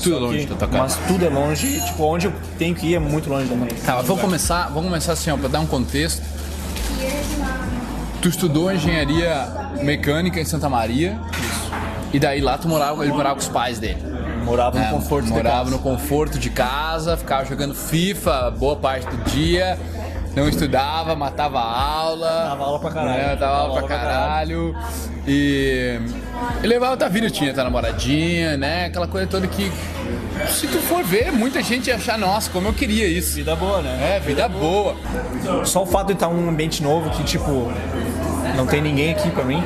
Tudo 0.00 0.14
Só 0.14 0.20
longe 0.20 0.46
que- 0.46 0.54
da 0.54 0.66
casa. 0.68 0.78
Mas 0.78 0.96
tudo 1.08 1.24
é 1.26 1.28
longe, 1.28 1.80
tipo, 1.84 2.04
onde 2.04 2.26
eu 2.26 2.32
tenho 2.56 2.72
que 2.74 2.86
ir 2.86 2.94
é 2.94 2.98
muito 3.00 3.28
longe 3.28 3.48
também. 3.48 3.68
Tá, 3.84 3.96
mas 3.96 4.06
vamos 4.06 4.22
começar, 4.22 4.68
vamos 4.68 4.84
começar 4.84 5.12
assim, 5.14 5.30
ó, 5.32 5.36
pra 5.36 5.48
dar 5.48 5.58
um 5.60 5.66
contexto. 5.66 6.22
Tu 8.26 8.30
estudou 8.30 8.72
engenharia 8.72 9.46
mecânica 9.82 10.40
em 10.40 10.44
Santa 10.44 10.68
Maria. 10.68 11.16
E 12.12 12.18
daí 12.18 12.40
lá 12.40 12.58
tu 12.58 12.66
morava, 12.66 13.04
ele 13.04 13.12
morava 13.12 13.36
com 13.36 13.40
os 13.40 13.48
pais 13.48 13.78
dele. 13.78 14.02
Morava 14.44 14.78
no 14.78 14.84
É, 14.84 14.90
conforto 14.90 15.28
morava 15.28 15.70
no 15.70 15.78
conforto 15.78 16.36
de 16.36 16.50
casa, 16.50 17.16
ficava 17.16 17.44
jogando 17.44 17.72
FIFA 17.74 18.50
boa 18.50 18.74
parte 18.76 19.06
do 19.06 19.16
dia, 19.30 19.78
não 20.34 20.48
estudava, 20.48 21.14
matava 21.14 21.60
a 21.60 21.82
aula. 21.82 22.46
Dava 22.48 22.64
aula 22.64 22.78
pra 22.80 22.90
caralho. 22.90 23.16
né, 23.16 23.36
dava 23.36 23.56
aula 23.58 23.78
pra 23.80 23.88
caralho. 23.88 24.76
E, 25.26 26.00
e 26.62 26.66
levava 26.66 26.92
outra 26.92 27.08
vida, 27.08 27.30
tinha 27.30 27.52
tua 27.54 27.64
namoradinha, 27.64 28.56
né? 28.56 28.86
Aquela 28.86 29.08
coisa 29.08 29.26
toda 29.26 29.46
que, 29.48 29.72
se 30.48 30.66
tu 30.68 30.78
for 30.78 31.02
ver, 31.02 31.32
muita 31.32 31.60
gente 31.62 31.88
ia 31.88 31.96
achar, 31.96 32.16
nossa, 32.18 32.50
como 32.50 32.68
eu 32.68 32.72
queria 32.72 33.06
isso. 33.08 33.34
Vida 33.34 33.56
boa, 33.56 33.82
né? 33.82 34.16
É, 34.16 34.20
vida 34.20 34.48
boa. 34.48 34.94
Só 35.64 35.82
o 35.82 35.86
fato 35.86 36.08
de 36.08 36.12
estar 36.12 36.28
um 36.28 36.48
ambiente 36.48 36.82
novo 36.82 37.10
que, 37.10 37.24
tipo, 37.24 37.72
não 38.56 38.66
tem 38.66 38.80
ninguém 38.82 39.12
aqui 39.12 39.30
pra 39.30 39.44
mim. 39.44 39.62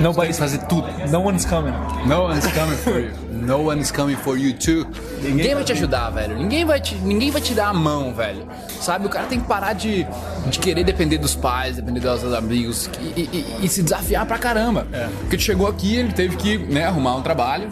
Não 0.00 0.12
vai 0.12 0.32
fazer 0.32 0.58
tudo. 0.66 0.86
No 1.10 1.22
one's 1.26 1.44
coming. 1.44 1.72
No 2.06 2.22
one's 2.24 2.46
coming 2.52 2.76
for 2.76 2.98
you. 3.00 3.10
No 3.32 3.64
one's 3.68 3.90
coming 3.90 4.16
for 4.16 4.36
you 4.38 4.52
too. 4.52 4.86
Ninguém 5.22 5.54
vai 5.54 5.64
te 5.64 5.72
ajudar, 5.72 6.10
velho. 6.10 6.36
Ninguém 6.36 6.64
vai 6.64 6.80
te, 6.80 6.94
ninguém 6.96 7.30
vai 7.30 7.40
te 7.40 7.54
dar 7.54 7.68
a 7.68 7.74
mão, 7.74 8.12
velho. 8.12 8.46
Sabe? 8.80 9.06
O 9.06 9.08
cara 9.08 9.26
tem 9.26 9.40
que 9.40 9.46
parar 9.46 9.72
de, 9.72 10.06
de 10.46 10.58
querer 10.58 10.84
depender 10.84 11.18
dos 11.18 11.34
pais, 11.34 11.76
depender 11.76 12.00
dos 12.00 12.20
seus 12.20 12.32
amigos 12.34 12.88
e, 13.16 13.20
e- 13.22 13.56
e 13.62 13.68
se 13.68 13.82
desafiar 13.82 14.26
pra 14.26 14.38
caramba. 14.38 14.86
Porque 15.20 15.36
tu 15.36 15.42
chegou 15.42 15.66
aqui, 15.66 15.96
ele 15.96 16.12
teve 16.12 16.36
que 16.36 16.58
né, 16.58 16.84
arrumar 16.84 17.16
um 17.16 17.22
trabalho, 17.22 17.68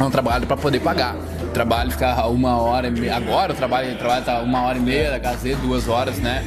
um 0.00 0.10
trabalho 0.10 0.46
pra 0.46 0.56
poder 0.56 0.80
pagar. 0.80 1.16
O 1.42 1.50
trabalho 1.52 1.90
ficar 1.90 2.26
uma 2.28 2.56
hora 2.58 2.88
e 2.88 2.90
meia. 2.90 3.16
Agora 3.16 3.52
o 3.52 3.56
trabalho, 3.56 3.92
o 3.92 3.98
trabalho 3.98 4.24
tá 4.24 4.40
uma 4.40 4.62
hora 4.62 4.78
e 4.78 4.80
meia 4.80 5.10
da 5.10 5.20
casa 5.20 5.54
duas 5.56 5.86
horas, 5.88 6.16
né? 6.18 6.42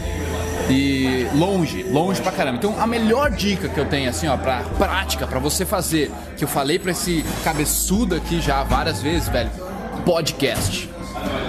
E 0.69 1.27
longe, 1.35 1.83
longe 1.83 2.21
pra 2.21 2.31
caramba. 2.31 2.57
Então 2.57 2.75
a 2.79 2.87
melhor 2.87 3.29
dica 3.29 3.69
que 3.69 3.79
eu 3.79 3.85
tenho, 3.85 4.09
assim, 4.09 4.27
ó, 4.27 4.35
pra 4.35 4.63
prática, 4.77 5.27
pra 5.27 5.39
você 5.39 5.65
fazer, 5.65 6.11
que 6.37 6.43
eu 6.43 6.47
falei 6.47 6.79
pra 6.79 6.91
esse 6.91 7.23
cabeçudo 7.43 8.15
aqui 8.15 8.41
já 8.41 8.63
várias 8.63 9.01
vezes, 9.01 9.29
velho, 9.29 9.51
podcast. 10.03 10.89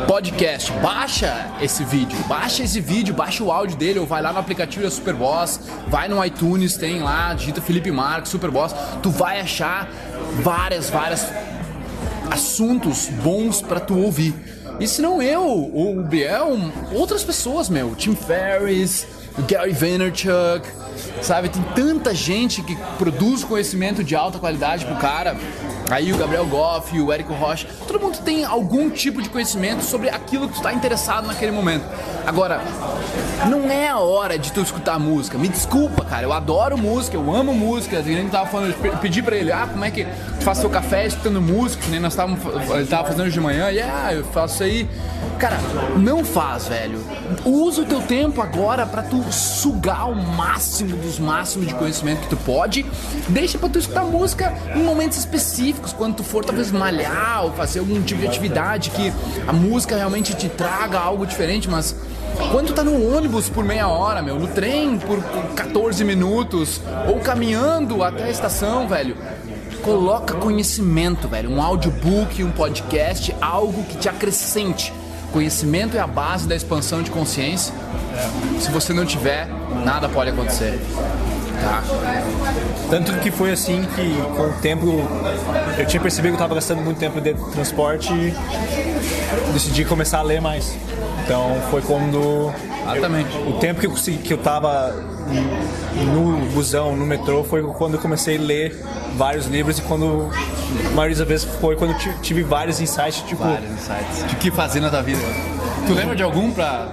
Podcast, 0.06 0.72
baixa 0.74 1.50
esse 1.60 1.84
vídeo, 1.84 2.16
baixa 2.28 2.62
esse 2.62 2.80
vídeo, 2.80 3.14
baixa 3.14 3.42
o 3.42 3.50
áudio 3.50 3.76
dele, 3.76 3.98
ou 3.98 4.06
vai 4.06 4.22
lá 4.22 4.32
no 4.32 4.38
aplicativo 4.38 4.84
da 4.84 4.90
Superboss, 4.90 5.60
vai 5.88 6.08
no 6.08 6.24
iTunes, 6.24 6.76
tem 6.76 7.00
lá, 7.00 7.34
digita 7.34 7.60
Felipe 7.60 7.90
Marques, 7.90 8.30
Superboss, 8.30 8.74
tu 9.02 9.10
vai 9.10 9.40
achar 9.40 9.88
várias, 10.42 10.88
várias 10.88 11.26
assuntos 12.30 13.08
bons 13.22 13.60
pra 13.60 13.80
tu 13.80 13.98
ouvir. 13.98 14.34
E 14.78 14.86
se 14.86 15.00
não 15.00 15.22
eu, 15.22 15.42
o 15.42 16.02
Biel, 16.02 16.58
outras 16.92 17.24
pessoas, 17.24 17.68
meu. 17.68 17.94
Tim 17.94 18.14
Ferriss, 18.14 19.06
Gary 19.48 19.72
Vaynerchuk, 19.72 20.68
sabe? 21.22 21.48
Tem 21.48 21.62
tanta 21.74 22.14
gente 22.14 22.62
que 22.62 22.76
produz 22.98 23.42
conhecimento 23.42 24.04
de 24.04 24.14
alta 24.14 24.38
qualidade 24.38 24.84
pro 24.84 24.96
cara. 24.96 25.36
Aí 25.90 26.12
o 26.12 26.16
Gabriel 26.16 26.46
Goff, 26.46 26.98
o 27.00 27.12
Érico 27.12 27.32
Rocha, 27.32 27.68
todo 27.86 28.00
mundo 28.00 28.18
tem 28.18 28.44
algum 28.44 28.90
tipo 28.90 29.22
de 29.22 29.28
conhecimento 29.28 29.84
sobre 29.84 30.08
aquilo 30.08 30.48
que 30.48 30.54
tu 30.54 30.62
tá 30.62 30.72
interessado 30.72 31.26
naquele 31.26 31.52
momento. 31.52 31.84
Agora, 32.26 32.60
não 33.48 33.70
é 33.70 33.88
a 33.88 33.98
hora 33.98 34.38
de 34.38 34.50
tu 34.52 34.60
escutar 34.60 34.98
música. 34.98 35.38
Me 35.38 35.48
desculpa, 35.48 36.04
cara. 36.04 36.24
Eu 36.24 36.32
adoro 36.32 36.76
música, 36.76 37.16
eu 37.16 37.34
amo 37.34 37.54
música. 37.54 37.98
A 37.98 38.02
gente 38.02 38.30
tava 38.30 38.46
falando, 38.46 38.74
pedi 39.00 39.22
pra 39.22 39.36
ele, 39.36 39.52
ah, 39.52 39.68
como 39.70 39.84
é 39.84 39.90
que 39.90 40.04
tu 40.04 40.44
faz 40.44 40.58
seu 40.58 40.68
café 40.68 41.06
escutando 41.06 41.40
música? 41.40 41.84
Que 41.84 41.90
nem 41.90 42.00
nós 42.00 42.14
estávamos, 42.14 42.40
ele 42.70 42.86
tava 42.86 43.08
fazendo 43.08 43.30
de 43.30 43.40
manhã, 43.40 43.70
e 43.70 43.80
ah, 43.80 44.12
eu 44.12 44.24
faço 44.24 44.54
isso 44.54 44.62
aí. 44.64 44.88
Cara, 45.38 45.58
não 45.96 46.24
faz, 46.24 46.66
velho. 46.66 46.98
Usa 47.44 47.82
o 47.82 47.84
teu 47.84 48.00
tempo 48.00 48.40
agora 48.40 48.86
pra 48.86 49.02
tu 49.02 49.22
sugar 49.30 50.08
o 50.08 50.14
máximo 50.14 50.96
dos 50.96 51.18
máximos 51.18 51.68
de 51.68 51.74
conhecimento 51.74 52.22
que 52.22 52.28
tu 52.28 52.36
pode. 52.38 52.86
Deixa 53.28 53.58
pra 53.58 53.68
tu 53.68 53.78
escutar 53.78 54.04
música 54.04 54.52
em 54.74 54.82
momentos 54.82 55.18
específicos, 55.18 55.75
quando 55.96 56.16
tu 56.16 56.24
for 56.24 56.44
talvez 56.44 56.70
malhar 56.70 57.44
ou 57.44 57.52
fazer 57.52 57.80
algum 57.80 58.02
tipo 58.02 58.20
de 58.20 58.26
atividade 58.26 58.90
que 58.90 59.12
a 59.46 59.52
música 59.52 59.96
realmente 59.96 60.34
te 60.34 60.48
traga 60.48 60.98
algo 60.98 61.26
diferente, 61.26 61.68
mas 61.68 61.94
quando 62.50 62.68
tu 62.68 62.72
tá 62.74 62.84
no 62.84 63.16
ônibus 63.16 63.48
por 63.48 63.64
meia 63.64 63.88
hora, 63.88 64.20
meu, 64.22 64.38
no 64.38 64.46
trem 64.48 64.98
por 64.98 65.22
14 65.54 66.04
minutos, 66.04 66.80
ou 67.08 67.18
caminhando 67.20 68.02
até 68.02 68.24
a 68.24 68.30
estação, 68.30 68.86
velho, 68.86 69.16
coloca 69.82 70.34
conhecimento, 70.34 71.28
velho. 71.28 71.50
Um 71.50 71.62
audiobook, 71.62 72.42
um 72.42 72.50
podcast, 72.50 73.34
algo 73.40 73.84
que 73.84 73.96
te 73.96 74.08
acrescente. 74.08 74.92
Conhecimento 75.32 75.96
é 75.96 76.00
a 76.00 76.06
base 76.06 76.46
da 76.46 76.54
expansão 76.54 77.02
de 77.02 77.10
consciência. 77.10 77.74
Se 78.60 78.70
você 78.70 78.92
não 78.92 79.04
tiver, 79.04 79.48
nada 79.84 80.08
pode 80.08 80.30
acontecer. 80.30 80.78
Tá? 81.62 81.82
Tanto 82.90 83.12
que 83.20 83.30
foi 83.30 83.50
assim 83.52 83.82
que, 83.94 84.16
com 84.36 84.42
o 84.44 84.52
tempo, 84.60 84.86
eu 85.78 85.86
tinha 85.86 86.00
percebido 86.00 86.36
que 86.36 86.42
eu 86.42 86.46
tava 86.46 86.54
gastando 86.54 86.80
muito 86.82 86.98
tempo 86.98 87.20
de 87.20 87.34
transporte 87.52 88.12
e 88.12 88.34
decidi 89.52 89.84
começar 89.84 90.18
a 90.18 90.22
ler 90.22 90.40
mais. 90.40 90.76
Então 91.24 91.56
foi 91.70 91.82
quando 91.82 92.52
Exatamente. 92.92 93.36
o 93.48 93.54
tempo 93.54 93.80
que 93.80 93.86
eu, 93.86 93.90
consegui, 93.90 94.18
que 94.18 94.32
eu 94.32 94.38
tava 94.38 94.94
no 96.14 96.38
busão, 96.52 96.94
no 96.94 97.04
metrô, 97.04 97.42
foi 97.42 97.62
quando 97.62 97.94
eu 97.94 98.00
comecei 98.00 98.36
a 98.36 98.40
ler 98.40 98.84
vários 99.16 99.46
livros 99.46 99.78
e 99.78 99.82
quando, 99.82 100.30
a 100.86 100.90
maioria 100.90 101.16
das 101.16 101.26
vezes, 101.26 101.48
foi 101.60 101.74
quando 101.74 101.92
eu 101.92 101.98
ti- 101.98 102.14
tive 102.22 102.42
vários 102.44 102.80
insights, 102.80 103.22
tipo, 103.22 103.42
Vários 103.42 103.70
insights. 103.72 104.24
De 104.28 104.36
que 104.36 104.50
fazer 104.52 104.78
na 104.80 104.90
tua 104.90 105.02
vida. 105.02 105.20
Tu 105.86 105.94
lembra 105.94 106.14
de 106.14 106.22
algum 106.22 106.52
pra, 106.52 106.88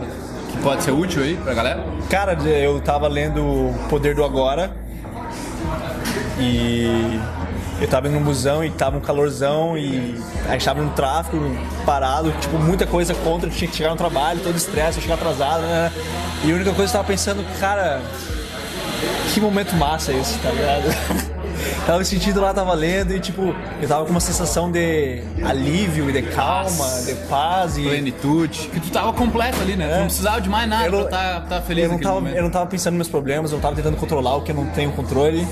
pode 0.63 0.81
ser 0.81 0.91
útil 0.91 1.21
aí 1.21 1.35
pra 1.35 1.53
galera? 1.53 1.83
Cara, 2.09 2.33
eu 2.33 2.79
tava 2.79 3.07
lendo 3.07 3.43
O 3.43 3.75
Poder 3.89 4.15
do 4.15 4.23
Agora 4.23 4.71
e 6.39 7.19
eu 7.81 7.87
tava 7.87 8.07
indo 8.07 8.17
num 8.17 8.23
busão 8.23 8.63
e 8.63 8.71
tava 8.71 8.97
um 8.97 9.01
calorzão 9.01 9.77
e 9.77 10.15
a 10.47 10.53
gente 10.53 10.65
tava 10.65 10.81
no 10.81 10.91
tráfego, 10.91 11.55
parado, 11.85 12.31
tipo, 12.39 12.57
muita 12.57 12.87
coisa 12.87 13.13
contra, 13.13 13.49
tinha 13.49 13.69
que 13.69 13.75
chegar 13.75 13.91
no 13.91 13.97
trabalho, 13.97 14.39
todo 14.41 14.55
estresse, 14.55 15.01
chegar 15.01 15.15
atrasado, 15.15 15.61
né? 15.63 15.91
E 16.45 16.51
a 16.51 16.55
única 16.55 16.73
coisa 16.73 16.91
que 16.91 16.97
eu 16.97 17.01
tava 17.01 17.07
pensando, 17.07 17.43
cara, 17.59 18.01
que 19.33 19.41
momento 19.41 19.75
massa 19.75 20.13
esse, 20.13 20.37
tá 20.39 20.49
ligado? 20.49 21.33
tava 21.85 21.99
me 21.99 22.05
sentindo 22.05 22.39
lá, 22.41 22.53
tava 22.53 22.73
lendo 22.73 23.13
e 23.15 23.19
tipo, 23.19 23.53
eu 23.81 23.87
tava 23.87 24.05
com 24.05 24.11
uma 24.11 24.19
sensação 24.19 24.71
de 24.71 25.21
alívio 25.43 26.09
e 26.09 26.13
de 26.13 26.21
calma, 26.23 26.87
de 27.05 27.13
paz 27.29 27.77
e 27.77 27.83
Plenitude. 27.83 28.69
Que 28.73 28.79
tu 28.79 28.89
tava 28.89 29.13
completo 29.13 29.61
ali, 29.61 29.75
né? 29.75 29.87
Tu 29.93 29.99
não 29.99 30.05
precisava 30.05 30.41
de 30.41 30.49
mais 30.49 30.69
nada 30.69 30.83
É. 30.83 30.87
Eu 30.87 30.91
não- 30.91 31.01
pra 31.03 31.09
tá, 31.09 31.39
tá 31.41 31.61
feliz 31.61 31.83
eu 31.85 31.91
não, 31.91 31.99
tava, 31.99 32.15
momento. 32.15 32.35
eu 32.35 32.43
não 32.43 32.49
tava 32.49 32.65
pensando 32.67 32.93
nos 32.93 32.97
meus 32.99 33.09
problemas, 33.09 33.51
eu 33.51 33.57
não 33.57 33.61
tava 33.61 33.75
tentando 33.75 33.97
controlar 33.97 34.35
o 34.37 34.41
que 34.41 34.51
eu 34.51 34.55
não 34.55 34.65
tenho 34.67 34.91
controle. 34.91 35.47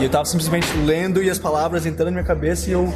E 0.00 0.04
eu 0.04 0.08
tava 0.10 0.24
simplesmente 0.24 0.66
lendo 0.78 1.22
e 1.22 1.30
as 1.30 1.38
palavras 1.38 1.86
entrando 1.86 2.06
na 2.08 2.12
minha 2.12 2.24
cabeça 2.24 2.68
e 2.68 2.72
eu. 2.72 2.92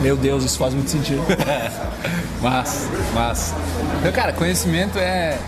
Meu 0.00 0.16
Deus, 0.16 0.44
isso 0.44 0.58
faz 0.58 0.74
muito 0.74 0.90
sentido. 0.90 1.22
Mas, 2.42 2.86
mas. 3.14 3.54
Então, 4.00 4.12
cara, 4.12 4.30
conhecimento 4.32 4.98
é. 4.98 5.38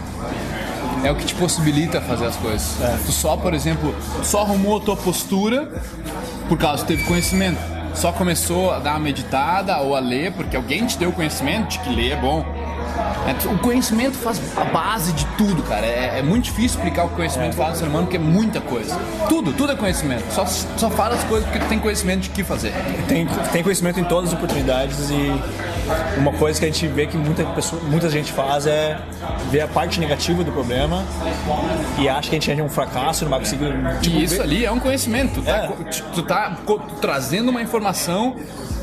É 1.06 1.10
o 1.12 1.14
que 1.14 1.24
te 1.24 1.36
possibilita 1.36 2.00
fazer 2.00 2.26
as 2.26 2.34
coisas. 2.34 2.76
Tu 3.06 3.12
só, 3.12 3.36
por 3.36 3.54
exemplo, 3.54 3.94
só 4.24 4.40
arrumou 4.40 4.78
a 4.78 4.80
tua 4.80 4.96
postura 4.96 5.70
por 6.48 6.58
causa 6.58 6.84
que 6.84 6.88
teve 6.88 7.04
conhecimento. 7.04 7.60
Só 7.94 8.10
começou 8.10 8.72
a 8.72 8.80
dar 8.80 8.94
uma 8.94 8.98
meditada 8.98 9.78
ou 9.82 9.94
a 9.94 10.00
ler 10.00 10.32
porque 10.32 10.56
alguém 10.56 10.84
te 10.84 10.98
deu 10.98 11.12
conhecimento 11.12 11.68
de 11.68 11.78
que 11.78 11.90
ler 11.90 12.14
é 12.14 12.16
bom. 12.16 12.44
É, 13.26 13.48
O 13.48 13.58
conhecimento 13.58 14.16
faz 14.16 14.40
a 14.56 14.64
base 14.64 15.12
de 15.12 15.24
tudo, 15.38 15.62
cara. 15.62 15.84
É, 15.86 16.18
é 16.18 16.22
muito 16.22 16.44
difícil 16.44 16.78
explicar 16.78 17.04
o 17.04 17.08
que 17.08 17.14
o 17.14 17.16
conhecimento 17.16 17.54
faz 17.56 17.70
no 17.72 17.76
ser 17.76 17.86
humano, 17.86 18.04
porque 18.04 18.16
é 18.16 18.20
muita 18.20 18.60
coisa. 18.60 18.96
Tudo, 19.28 19.52
tudo 19.52 19.72
é 19.72 19.76
conhecimento. 19.76 20.24
Só, 20.32 20.44
só 20.46 20.90
fala 20.90 21.14
as 21.14 21.24
coisas 21.24 21.44
porque 21.48 21.64
tu 21.64 21.68
tem 21.68 21.78
conhecimento 21.78 22.20
de 22.20 22.30
que 22.30 22.42
fazer. 22.44 22.72
tem, 23.08 23.26
tem 23.52 23.62
conhecimento 23.62 23.98
em 24.00 24.04
todas 24.04 24.30
as 24.30 24.34
oportunidades 24.36 25.10
e 25.10 25.32
uma 26.18 26.32
coisa 26.32 26.58
que 26.58 26.64
a 26.66 26.68
gente 26.68 26.86
vê 26.88 27.06
que 27.06 27.16
muita, 27.16 27.44
pessoa, 27.44 27.80
muita 27.82 28.08
gente 28.10 28.32
faz 28.32 28.66
é 28.66 28.98
ver 29.50 29.60
a 29.60 29.68
parte 29.68 30.00
negativa 30.00 30.42
do 30.42 30.50
problema 30.52 31.04
e 31.98 32.08
acha 32.08 32.30
que 32.30 32.36
a 32.36 32.40
gente 32.40 32.60
é 32.60 32.62
um 32.64 32.68
fracasso, 32.68 33.24
não 33.24 33.30
vai 33.30 33.40
conseguir. 33.40 33.72
Tipo, 34.00 34.16
E 34.16 34.24
isso 34.24 34.36
ver- 34.36 34.42
ali 34.42 34.64
é 34.64 34.70
um 34.72 34.80
conhecimento. 34.80 35.34
Tu 35.34 35.42
tá, 35.42 35.52
É. 35.56 35.68
tu 36.12 36.22
tá 36.22 36.56
trazendo 37.00 37.50
uma 37.50 37.62
informação 37.62 38.36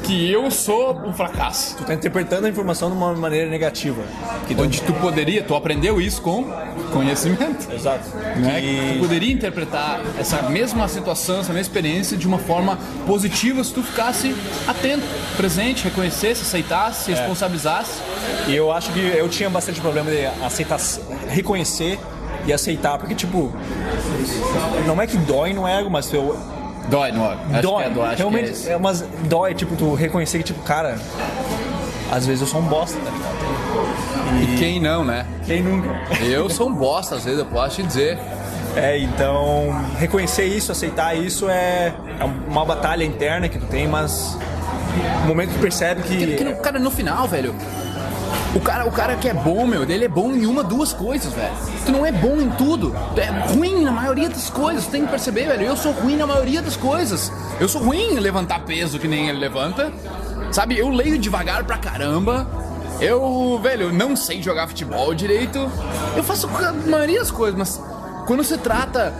que 0.03 0.29
eu 0.29 0.51
sou 0.51 0.95
um 1.05 1.13
fracasso. 1.13 1.77
Tu 1.77 1.83
tá 1.85 1.93
interpretando 1.93 2.45
a 2.45 2.49
informação 2.49 2.89
de 2.89 2.95
uma 2.97 3.13
maneira 3.13 3.49
negativa. 3.49 4.03
Que 4.47 4.53
Onde 4.61 4.81
tu 4.81 4.93
poderia, 4.93 5.41
tu 5.43 5.55
aprendeu 5.55 5.99
isso 5.99 6.21
com 6.21 6.43
conhecimento. 6.91 7.71
Exato. 7.73 8.15
Né? 8.37 8.93
Tu 8.93 8.99
poderia 8.99 9.33
interpretar 9.33 10.01
essa 10.19 10.43
mesma 10.43 10.87
situação, 10.87 11.39
essa 11.39 11.53
mesma 11.53 11.61
experiência 11.61 12.15
de 12.17 12.27
uma 12.27 12.37
forma 12.37 12.77
positiva 13.07 13.63
se 13.63 13.73
tu 13.73 13.81
ficasse 13.81 14.35
atento, 14.67 15.03
presente, 15.37 15.85
reconhecesse, 15.85 16.41
aceitasse, 16.41 17.05
se 17.05 17.11
É. 17.11 17.15
responsabilizasse. 17.15 18.01
E 18.47 18.55
eu 18.55 18.71
acho 18.71 18.91
que 18.91 18.99
eu 18.99 19.27
tinha 19.29 19.49
bastante 19.49 19.79
problema 19.79 20.11
de 20.11 20.25
aceitar, 20.43 20.79
reconhecer 21.29 21.97
e 22.45 22.51
aceitar, 22.51 22.97
porque 22.97 23.15
tipo, 23.15 23.53
não 24.85 25.01
é 25.01 25.07
que 25.07 25.17
dói 25.17 25.53
no 25.53 25.65
ego, 25.67 25.89
mas 25.89 26.11
eu 26.13 26.37
Dói, 26.89 27.11
não 27.11 27.31
é? 27.31 27.61
Dói, 27.61 27.83
que 27.83 27.89
é 27.89 27.93
dói, 27.93 28.05
acho 28.07 28.17
realmente, 28.17 28.67
é 28.67 28.71
é 28.73 28.77
umas 28.77 29.01
dói, 29.25 29.53
tipo, 29.53 29.75
tu 29.75 29.93
reconhecer 29.93 30.37
que 30.39 30.43
tipo, 30.43 30.61
cara, 30.63 30.97
às 32.11 32.25
vezes 32.25 32.41
eu 32.41 32.47
sou 32.47 32.59
um 32.59 32.65
bosta, 32.65 32.97
tá 32.99 33.09
ligado? 33.11 34.53
E 34.53 34.57
quem 34.57 34.79
não, 34.79 35.03
né? 35.03 35.25
Quem 35.45 35.61
nunca? 35.63 35.89
Eu 36.23 36.49
sou 36.49 36.69
um 36.69 36.73
bosta, 36.73 37.15
às 37.15 37.23
vezes, 37.23 37.39
eu 37.39 37.45
posso 37.45 37.77
te 37.77 37.83
dizer. 37.83 38.17
É, 38.75 38.97
então 38.97 39.67
reconhecer 39.99 40.45
isso, 40.45 40.71
aceitar 40.71 41.15
isso 41.15 41.47
é, 41.49 41.93
é 42.19 42.23
uma 42.47 42.65
batalha 42.65 43.03
interna 43.03 43.47
que 43.47 43.59
tu 43.59 43.65
tem, 43.67 43.87
mas 43.87 44.35
no 45.21 45.27
momento 45.27 45.49
que 45.49 45.55
tu 45.55 45.61
percebe 45.61 46.01
que. 46.01 46.17
Que, 46.17 46.35
que 46.37 46.43
no- 46.43 46.55
cara, 46.57 46.79
no 46.79 46.89
final, 46.91 47.27
velho. 47.27 47.53
O 48.55 48.59
cara, 48.59 48.85
o 48.85 48.91
cara 48.91 49.15
que 49.15 49.27
é 49.27 49.33
bom, 49.33 49.65
meu, 49.65 49.83
ele 49.83 50.05
é 50.05 50.07
bom 50.07 50.31
em 50.31 50.45
uma, 50.45 50.63
duas 50.63 50.93
coisas, 50.93 51.33
velho. 51.33 51.53
Tu 51.85 51.91
não 51.91 52.05
é 52.05 52.11
bom 52.11 52.39
em 52.39 52.49
tudo. 52.51 52.95
Tu 53.15 53.21
é 53.21 53.29
ruim 53.53 53.83
na 53.83 53.91
maioria 53.91 54.29
das 54.29 54.49
coisas. 54.49 54.85
Tu 54.85 54.91
tem 54.91 55.05
que 55.05 55.09
perceber, 55.09 55.47
velho. 55.47 55.63
Eu 55.63 55.75
sou 55.75 55.91
ruim 55.91 56.15
na 56.15 56.27
maioria 56.27 56.61
das 56.61 56.77
coisas. 56.77 57.31
Eu 57.59 57.67
sou 57.67 57.81
ruim 57.81 58.13
em 58.13 58.19
levantar 58.19 58.63
peso 58.63 58.99
que 58.99 59.07
nem 59.07 59.27
ele 59.27 59.39
levanta. 59.39 59.91
Sabe? 60.51 60.77
Eu 60.77 60.89
leio 60.89 61.17
devagar 61.17 61.63
pra 61.63 61.77
caramba. 61.77 62.47
Eu, 63.01 63.59
velho, 63.61 63.91
não 63.91 64.15
sei 64.15 64.41
jogar 64.41 64.67
futebol 64.67 65.15
direito. 65.15 65.69
Eu 66.15 66.23
faço 66.23 66.47
a 66.47 66.71
maioria 66.71 67.19
das 67.19 67.31
coisas, 67.31 67.57
mas 67.57 67.81
quando 68.27 68.43
se 68.43 68.57
trata 68.59 69.13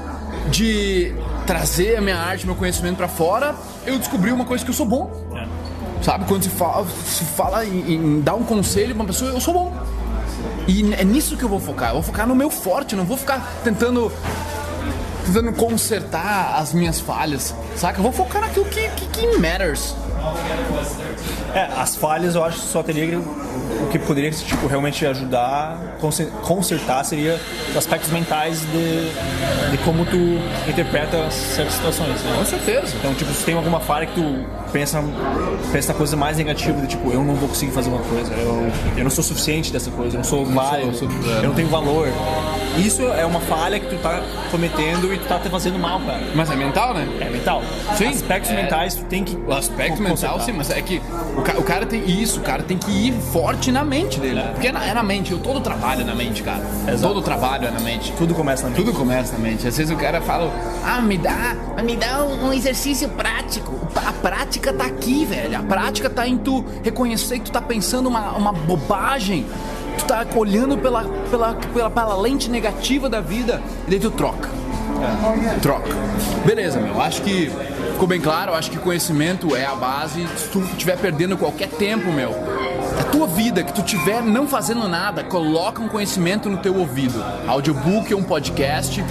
de 0.49 1.13
trazer 1.47 1.97
a 1.97 2.01
minha 2.01 2.17
arte, 2.17 2.45
meu 2.45 2.55
conhecimento 2.55 2.97
pra 2.97 3.07
fora, 3.07 3.55
eu 3.85 3.97
descobri 3.97 4.31
uma 4.31 4.45
coisa 4.45 4.63
que 4.63 4.69
eu 4.69 4.75
sou 4.75 4.85
bom. 4.85 5.22
Sabe, 6.03 6.25
quando 6.25 6.43
se 6.43 6.49
fala, 6.49 6.85
se 7.05 7.23
fala 7.23 7.65
em, 7.65 7.93
em 7.93 8.21
dar 8.21 8.35
um 8.35 8.43
conselho 8.43 8.93
pra 8.93 9.03
uma 9.03 9.07
pessoa, 9.07 9.31
eu 9.31 9.39
sou 9.39 9.53
bom. 9.53 9.73
E 10.67 10.93
é 10.93 11.03
nisso 11.03 11.37
que 11.37 11.43
eu 11.43 11.49
vou 11.49 11.61
focar. 11.61 11.89
Eu 11.89 11.95
vou 11.95 12.03
focar 12.03 12.27
no 12.27 12.35
meu 12.35 12.49
forte, 12.49 12.95
não 12.95 13.05
vou 13.05 13.17
ficar 13.17 13.53
tentando 13.63 14.11
tentando 15.25 15.53
consertar 15.53 16.55
as 16.57 16.73
minhas 16.73 16.99
falhas, 16.99 17.55
saca? 17.77 17.99
Eu 17.99 18.03
vou 18.03 18.11
focar 18.11 18.41
naquilo 18.41 18.65
que, 18.65 18.89
que, 18.89 19.07
que 19.07 19.37
matters. 19.37 19.95
É, 21.55 21.69
as 21.77 21.95
falhas 21.95 22.33
eu 22.35 22.43
acho 22.43 22.59
que 22.59 22.65
só 22.65 22.81
teria 22.81 23.19
o 23.19 23.87
que 23.91 23.99
poderia 23.99 24.31
tipo, 24.31 24.65
realmente 24.65 25.05
ajudar, 25.05 25.77
conse- 26.01 26.31
consertar 26.41 27.03
seria 27.03 27.39
os 27.69 27.77
aspectos 27.77 28.09
mentais 28.09 28.61
de, 28.61 29.71
de 29.71 29.77
como 29.85 30.03
tu 30.05 30.17
interpreta 30.67 31.29
certas 31.29 31.73
situações. 31.75 32.23
né? 32.23 32.35
Com 32.39 32.45
certeza. 32.45 32.95
Então, 32.97 33.13
tipo, 33.13 33.31
se 33.31 33.43
tem 33.43 33.53
alguma 33.55 33.79
falha 33.79 34.07
que 34.07 34.15
tu 34.15 34.45
pensa, 34.71 35.03
pensa 35.71 35.93
na 35.93 35.97
coisa 35.97 36.17
mais 36.17 36.37
negativa, 36.37 36.81
de 36.81 36.87
tipo, 36.87 37.11
eu 37.11 37.23
não 37.23 37.35
vou 37.35 37.47
conseguir 37.49 37.71
fazer 37.71 37.89
uma 37.89 38.01
coisa, 38.01 38.33
eu, 38.33 38.71
eu 38.97 39.03
não 39.03 39.11
sou 39.11 39.23
suficiente 39.23 39.71
dessa 39.71 39.91
coisa, 39.91 40.15
eu 40.15 40.19
não 40.19 40.23
sou 40.23 40.43
válido, 40.45 40.89
eu 40.89 40.93
sou- 40.95 41.09
eu 41.11 41.43
não 41.49 41.53
tenho 41.53 41.67
valor. 41.67 42.07
Isso 42.79 43.03
é 43.03 43.23
uma 43.23 43.39
falha 43.41 43.79
que 43.79 43.85
tu 43.95 44.01
tá 44.01 44.23
cometendo 44.49 45.13
e 45.13 45.19
tu 45.19 45.27
tá 45.27 45.37
te 45.37 45.47
fazendo 45.49 45.77
mal, 45.77 45.99
cara. 45.99 46.19
Mas 46.33 46.49
é 46.49 46.55
mental, 46.55 46.95
né? 46.95 47.07
É 47.21 47.29
mental. 47.29 47.61
Sim. 47.95 48.07
Aspectos 48.07 48.49
É. 48.49 48.55
mentais 48.55 48.95
tu 48.95 49.03
tem 49.05 49.23
que. 49.23 49.35
O 49.35 49.53
aspecto 49.53 50.01
mental, 50.13 50.39
sim, 50.39 50.51
mas 50.51 50.69
é 50.69 50.81
que 50.81 51.01
o, 51.37 51.41
ca- 51.41 51.57
o 51.57 51.63
cara 51.63 51.85
tem 51.85 52.03
isso, 52.09 52.39
o 52.39 52.43
cara 52.43 52.63
tem 52.63 52.77
que 52.77 52.91
ir 52.91 53.13
forte 53.31 53.71
na 53.71 53.83
mente 53.83 54.19
dele. 54.19 54.41
Porque 54.53 54.67
é 54.67 54.71
na, 54.71 54.85
é 54.85 54.93
na 54.93 55.03
mente, 55.03 55.31
eu 55.31 55.39
todo 55.39 55.59
trabalho 55.59 56.01
é 56.01 56.03
na 56.03 56.15
mente, 56.15 56.43
cara. 56.43 56.61
Exato. 56.87 57.13
Todo 57.13 57.21
trabalho 57.21 57.67
é 57.67 57.71
na 57.71 57.79
mente. 57.79 58.13
Tudo 58.17 58.33
começa 58.33 58.63
na 58.63 58.69
mente. 58.69 58.83
Tudo 58.85 58.93
começa 58.97 59.33
na 59.33 59.39
mente. 59.39 59.67
Às 59.67 59.77
vezes 59.77 59.91
o 59.93 59.97
cara 59.97 60.21
fala, 60.21 60.51
ah, 60.85 61.01
me 61.01 61.17
dá, 61.17 61.55
me 61.83 61.95
dá 61.95 62.23
um 62.23 62.43
um 62.43 62.53
exercício 62.53 63.07
prático. 63.09 63.79
A 63.95 64.11
prática 64.11 64.73
tá 64.73 64.85
aqui, 64.85 65.23
velho. 65.25 65.57
A 65.57 65.63
prática 65.63 66.09
tá 66.09 66.27
em 66.27 66.37
tu 66.37 66.63
reconhecer 66.83 67.39
que 67.39 67.45
tu 67.45 67.51
tá 67.51 67.61
pensando 67.61 68.07
uma, 68.09 68.31
uma 68.33 68.51
bobagem. 68.51 69.45
Tu 69.97 70.05
tá 70.05 70.25
olhando 70.35 70.77
pela, 70.77 71.03
pela, 71.29 71.53
pela, 71.73 71.89
pela 71.89 72.17
lente 72.17 72.49
negativa 72.49 73.07
da 73.09 73.21
vida 73.21 73.61
e 73.87 73.91
daí 73.91 73.99
tu 73.99 74.11
troca. 74.11 74.49
Troca. 75.61 75.89
Beleza, 76.45 76.79
meu. 76.79 76.99
Acho 77.01 77.21
que 77.21 77.51
ficou 78.03 78.07
bem 78.07 78.21
claro. 78.21 78.53
Acho 78.53 78.69
que 78.69 78.77
conhecimento 78.77 79.55
é 79.55 79.65
a 79.65 79.75
base. 79.75 80.27
Se 80.37 80.49
tu 80.49 80.59
estiver 80.59 80.97
perdendo 80.97 81.37
qualquer 81.37 81.69
tempo, 81.69 82.11
meu, 82.11 82.31
a 82.99 83.03
tua 83.03 83.27
vida 83.27 83.63
que 83.63 83.73
tu 83.73 83.81
tiver 83.81 84.21
não 84.21 84.47
fazendo 84.47 84.87
nada, 84.89 85.23
coloca 85.23 85.81
um 85.81 85.87
conhecimento 85.87 86.49
no 86.49 86.57
teu 86.57 86.75
ouvido. 86.77 87.23
Audiobook 87.47 88.13
ou 88.13 88.19
um 88.19 88.23
podcast 88.23 89.03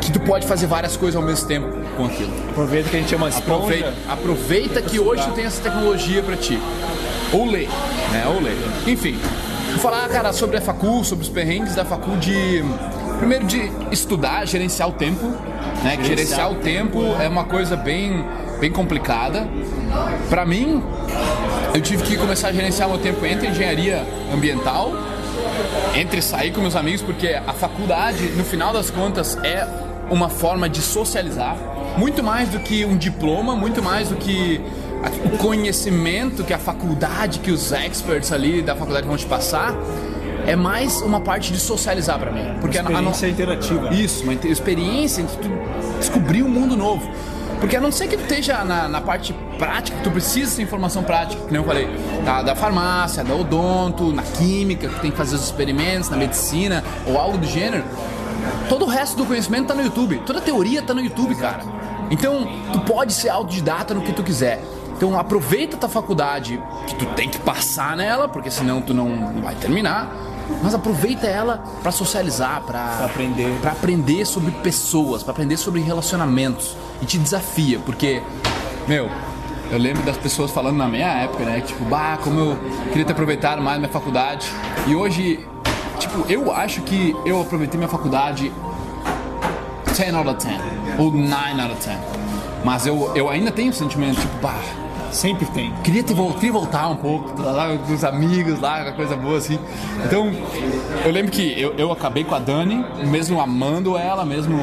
que 0.00 0.12
tu 0.12 0.20
pode 0.20 0.46
fazer 0.46 0.66
várias 0.66 0.96
coisas 0.96 1.20
ao 1.20 1.26
mesmo 1.26 1.46
tempo 1.48 1.68
com 1.96 2.06
aquilo. 2.06 2.32
Aproveita 2.50 2.88
que 2.88 2.96
a 2.96 3.00
gente 3.00 3.14
é 3.14 3.16
uma 3.16 3.28
esponja. 3.28 3.54
Aproveita, 3.54 3.94
aproveita 4.08 4.82
que 4.82 5.00
hoje 5.00 5.24
tu 5.24 5.32
tem 5.32 5.44
essa 5.44 5.60
tecnologia 5.60 6.22
pra 6.22 6.36
ti. 6.36 6.60
Ou 7.32 7.46
lê, 7.46 7.66
né? 8.12 8.24
Ou 8.26 8.40
lê. 8.40 8.52
Enfim, 8.90 9.18
vou 9.70 9.80
falar, 9.80 10.08
cara, 10.08 10.32
sobre 10.32 10.56
a 10.56 10.60
facul, 10.60 11.02
sobre 11.02 11.24
os 11.24 11.30
perrengues 11.30 11.74
da 11.74 11.84
facul 11.84 12.16
de... 12.16 12.62
Primeiro 13.22 13.46
de 13.46 13.70
estudar, 13.92 14.44
gerenciar 14.48 14.88
o 14.88 14.92
tempo, 14.94 15.28
né? 15.84 15.96
Que 15.96 16.06
gerenciar 16.06 16.50
o 16.50 16.56
tempo 16.56 17.00
é 17.20 17.28
uma 17.28 17.44
coisa 17.44 17.76
bem, 17.76 18.24
bem 18.58 18.72
complicada. 18.72 19.46
Pra 20.28 20.44
mim, 20.44 20.82
eu 21.72 21.80
tive 21.80 22.02
que 22.02 22.16
começar 22.16 22.48
a 22.48 22.52
gerenciar 22.52 22.88
meu 22.88 22.98
tempo 22.98 23.24
entre 23.24 23.46
engenharia 23.46 24.04
ambiental, 24.34 24.90
entre 25.94 26.20
sair 26.20 26.50
com 26.50 26.62
meus 26.62 26.74
amigos, 26.74 27.00
porque 27.00 27.28
a 27.28 27.52
faculdade, 27.52 28.24
no 28.36 28.42
final 28.42 28.72
das 28.72 28.90
contas, 28.90 29.38
é 29.44 29.68
uma 30.10 30.28
forma 30.28 30.68
de 30.68 30.82
socializar, 30.82 31.56
muito 31.96 32.24
mais 32.24 32.48
do 32.48 32.58
que 32.58 32.84
um 32.84 32.96
diploma, 32.96 33.54
muito 33.54 33.80
mais 33.80 34.08
do 34.08 34.16
que 34.16 34.60
o 35.24 35.38
conhecimento 35.38 36.42
que 36.42 36.52
a 36.52 36.58
faculdade, 36.58 37.38
que 37.38 37.52
os 37.52 37.70
experts 37.70 38.32
ali 38.32 38.62
da 38.62 38.74
faculdade 38.74 39.06
vão 39.06 39.16
te 39.16 39.26
passar, 39.26 39.76
é 40.46 40.56
mais 40.56 41.00
uma 41.02 41.20
parte 41.20 41.52
de 41.52 41.58
socializar 41.58 42.18
pra 42.18 42.30
mim, 42.30 42.54
porque 42.60 42.78
a, 42.78 42.80
a 42.80 42.84
no- 42.84 43.10
Experiência 43.10 43.28
interativa. 43.28 43.94
isso, 43.94 44.24
uma 44.24 44.34
experiência 44.34 45.22
de 45.24 45.36
tu 45.38 45.48
descobrir 45.98 46.42
um 46.42 46.48
mundo 46.48 46.76
novo. 46.76 47.08
Porque 47.60 47.76
a 47.76 47.80
não 47.80 47.92
ser 47.92 48.08
que 48.08 48.16
tu 48.16 48.22
esteja 48.24 48.64
na, 48.64 48.88
na 48.88 49.00
parte 49.00 49.32
prática, 49.56 49.96
que 49.96 50.02
tu 50.02 50.10
precisa 50.10 50.46
dessa 50.50 50.60
informação 50.62 51.04
prática, 51.04 51.40
que 51.44 51.52
nem 51.52 51.60
eu 51.62 51.64
falei, 51.64 51.88
da, 52.24 52.42
da 52.42 52.56
farmácia, 52.56 53.22
da 53.22 53.36
odonto, 53.36 54.12
na 54.12 54.22
química, 54.24 54.88
que 54.88 54.98
tem 55.00 55.12
que 55.12 55.16
fazer 55.16 55.36
os 55.36 55.44
experimentos, 55.44 56.08
na 56.10 56.16
medicina, 56.16 56.82
ou 57.06 57.16
algo 57.16 57.38
do 57.38 57.46
gênero, 57.46 57.84
todo 58.68 58.84
o 58.84 58.88
resto 58.88 59.16
do 59.16 59.24
conhecimento 59.24 59.68
tá 59.68 59.74
no 59.74 59.82
YouTube. 59.82 60.20
Toda 60.26 60.40
a 60.40 60.42
teoria 60.42 60.82
tá 60.82 60.92
no 60.92 61.00
YouTube, 61.00 61.36
cara. 61.36 61.60
Então, 62.10 62.48
tu 62.72 62.80
pode 62.80 63.12
ser 63.12 63.28
autodidata 63.28 63.94
no 63.94 64.00
que 64.02 64.12
tu 64.12 64.24
quiser. 64.24 64.60
Então, 64.96 65.16
aproveita 65.16 65.76
a 65.76 65.78
tua 65.78 65.88
faculdade, 65.88 66.60
que 66.88 66.96
tu 66.96 67.06
tem 67.14 67.28
que 67.28 67.38
passar 67.38 67.96
nela, 67.96 68.26
porque 68.28 68.50
senão 68.50 68.80
tu 68.82 68.92
não 68.92 69.34
vai 69.40 69.54
terminar. 69.54 70.12
Mas 70.62 70.74
aproveita 70.74 71.26
ela 71.26 71.62
pra 71.82 71.90
socializar, 71.92 72.62
pra 72.62 72.84
Pra 72.96 73.06
aprender. 73.06 73.58
para 73.60 73.72
aprender 73.72 74.24
sobre 74.24 74.50
pessoas, 74.50 75.22
pra 75.22 75.32
aprender 75.32 75.56
sobre 75.56 75.80
relacionamentos 75.80 76.76
e 77.00 77.06
te 77.06 77.18
desafia, 77.18 77.78
porque 77.80 78.22
meu, 78.86 79.08
eu 79.70 79.78
lembro 79.78 80.02
das 80.02 80.16
pessoas 80.16 80.50
falando 80.50 80.76
na 80.76 80.86
minha 80.88 81.06
época, 81.08 81.44
né, 81.44 81.60
tipo, 81.60 81.84
bah, 81.84 82.18
como 82.22 82.38
eu 82.38 82.58
queria 82.90 83.04
ter 83.04 83.12
aproveitado 83.12 83.62
mais 83.62 83.78
minha 83.78 83.90
faculdade. 83.90 84.46
E 84.86 84.94
hoje, 84.94 85.46
tipo, 85.98 86.24
eu 86.30 86.52
acho 86.52 86.82
que 86.82 87.16
eu 87.24 87.40
aproveitei 87.40 87.78
minha 87.78 87.88
faculdade 87.88 88.52
10 89.96 90.14
out 90.14 90.28
of 90.28 90.44
10 90.46 90.60
ou 90.98 91.10
9 91.10 91.60
out 91.60 91.72
of 91.72 91.86
10. 91.86 91.98
Mas 92.64 92.86
eu, 92.86 93.10
eu 93.14 93.28
ainda 93.28 93.50
tenho 93.50 93.70
o 93.70 93.72
sentimento, 93.74 94.20
tipo, 94.20 94.36
bah, 94.40 94.54
Sempre 95.12 95.44
tem. 95.46 95.72
queria, 95.84 96.02
vol- 96.04 96.32
queria 96.32 96.52
voltar 96.52 96.88
um 96.88 96.96
pouco, 96.96 97.30
tá 97.32 97.50
lá 97.50 97.76
com 97.76 97.92
os 97.92 98.02
amigos 98.02 98.58
lá, 98.60 98.84
com 98.84 98.92
coisa 98.96 99.14
boa 99.14 99.36
assim. 99.38 99.58
Então, 100.06 100.30
eu 101.04 101.12
lembro 101.12 101.30
que 101.30 101.60
eu, 101.60 101.74
eu 101.76 101.92
acabei 101.92 102.24
com 102.24 102.34
a 102.34 102.38
Dani, 102.38 102.84
mesmo 103.04 103.40
amando 103.40 103.96
ela, 103.96 104.24
mesmo 104.24 104.58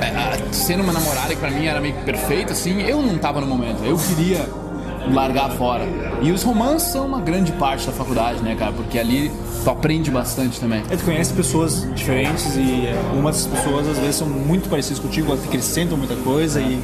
é, 0.00 0.52
sendo 0.52 0.82
uma 0.82 0.92
namorada 0.92 1.28
que 1.30 1.36
pra 1.40 1.50
mim 1.50 1.66
era 1.66 1.80
meio 1.80 1.94
perfeita, 2.04 2.52
assim, 2.52 2.82
eu 2.82 3.00
não 3.02 3.16
tava 3.18 3.40
no 3.40 3.46
momento, 3.46 3.82
eu 3.84 3.96
queria 3.96 4.46
largar 5.10 5.50
fora. 5.50 5.84
E 6.20 6.30
os 6.30 6.42
romances 6.42 6.92
são 6.92 7.06
uma 7.06 7.20
grande 7.20 7.52
parte 7.52 7.86
da 7.86 7.92
faculdade, 7.92 8.40
né, 8.42 8.54
cara? 8.54 8.72
Porque 8.72 8.98
ali 8.98 9.30
tu 9.64 9.70
aprende 9.70 10.10
bastante 10.10 10.60
também. 10.60 10.82
É, 10.90 10.96
tu 10.96 11.04
conhece 11.04 11.32
pessoas 11.32 11.86
diferentes 11.94 12.54
e 12.56 12.84
umas 13.14 13.46
pessoas 13.46 13.88
às 13.88 13.98
vezes 13.98 14.16
são 14.16 14.28
muito 14.28 14.68
parecidas 14.68 14.98
contigo, 14.98 15.32
acrescentam 15.32 15.96
muita 15.96 16.14
coisa 16.16 16.60
e 16.60 16.78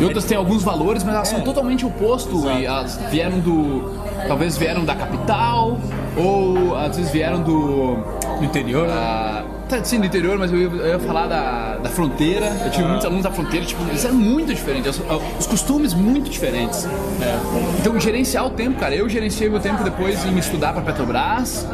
E 0.00 0.04
outras 0.04 0.24
têm 0.24 0.36
alguns 0.36 0.62
valores, 0.62 1.02
mas 1.02 1.14
elas 1.14 1.32
É. 1.32 1.36
são 1.36 1.40
totalmente 1.44 1.84
opostos. 1.84 2.44
E 2.44 2.64
elas 2.64 2.98
vieram 3.10 3.40
do. 3.40 3.98
Talvez 4.28 4.56
vieram 4.56 4.84
da 4.84 4.94
capital, 4.94 5.78
ou 6.16 6.76
às 6.76 6.96
vezes 6.96 7.10
vieram 7.10 7.42
do. 7.42 7.98
no 8.38 8.44
interior. 8.44 8.88
Ah, 8.90 9.42
tá, 9.68 9.84
sim, 9.84 10.00
do 10.00 10.06
interior, 10.06 10.38
mas 10.38 10.50
eu 10.50 10.58
ia, 10.58 10.66
eu 10.66 10.86
ia 10.86 10.98
falar 10.98 11.26
da, 11.26 11.76
da 11.76 11.88
fronteira. 11.88 12.46
Eu 12.64 12.70
tive 12.70 12.88
muitos 12.88 13.04
alunos 13.04 13.22
da 13.22 13.30
fronteira, 13.30 13.64
tipo, 13.64 13.82
eles 13.84 14.04
eram 14.04 14.16
muito 14.16 14.54
diferentes, 14.54 14.98
os, 14.98 15.38
os 15.38 15.46
costumes 15.46 15.94
muito 15.94 16.30
diferentes. 16.30 16.86
É. 16.86 17.38
Então, 17.80 17.98
gerenciar 18.00 18.46
o 18.46 18.50
tempo, 18.50 18.78
cara. 18.80 18.94
Eu 18.94 19.08
gerenciei 19.08 19.48
meu 19.48 19.60
tempo 19.60 19.84
depois 19.84 20.24
em 20.24 20.36
estudar 20.38 20.72
pra 20.72 20.82
Petrobras, 20.82 21.66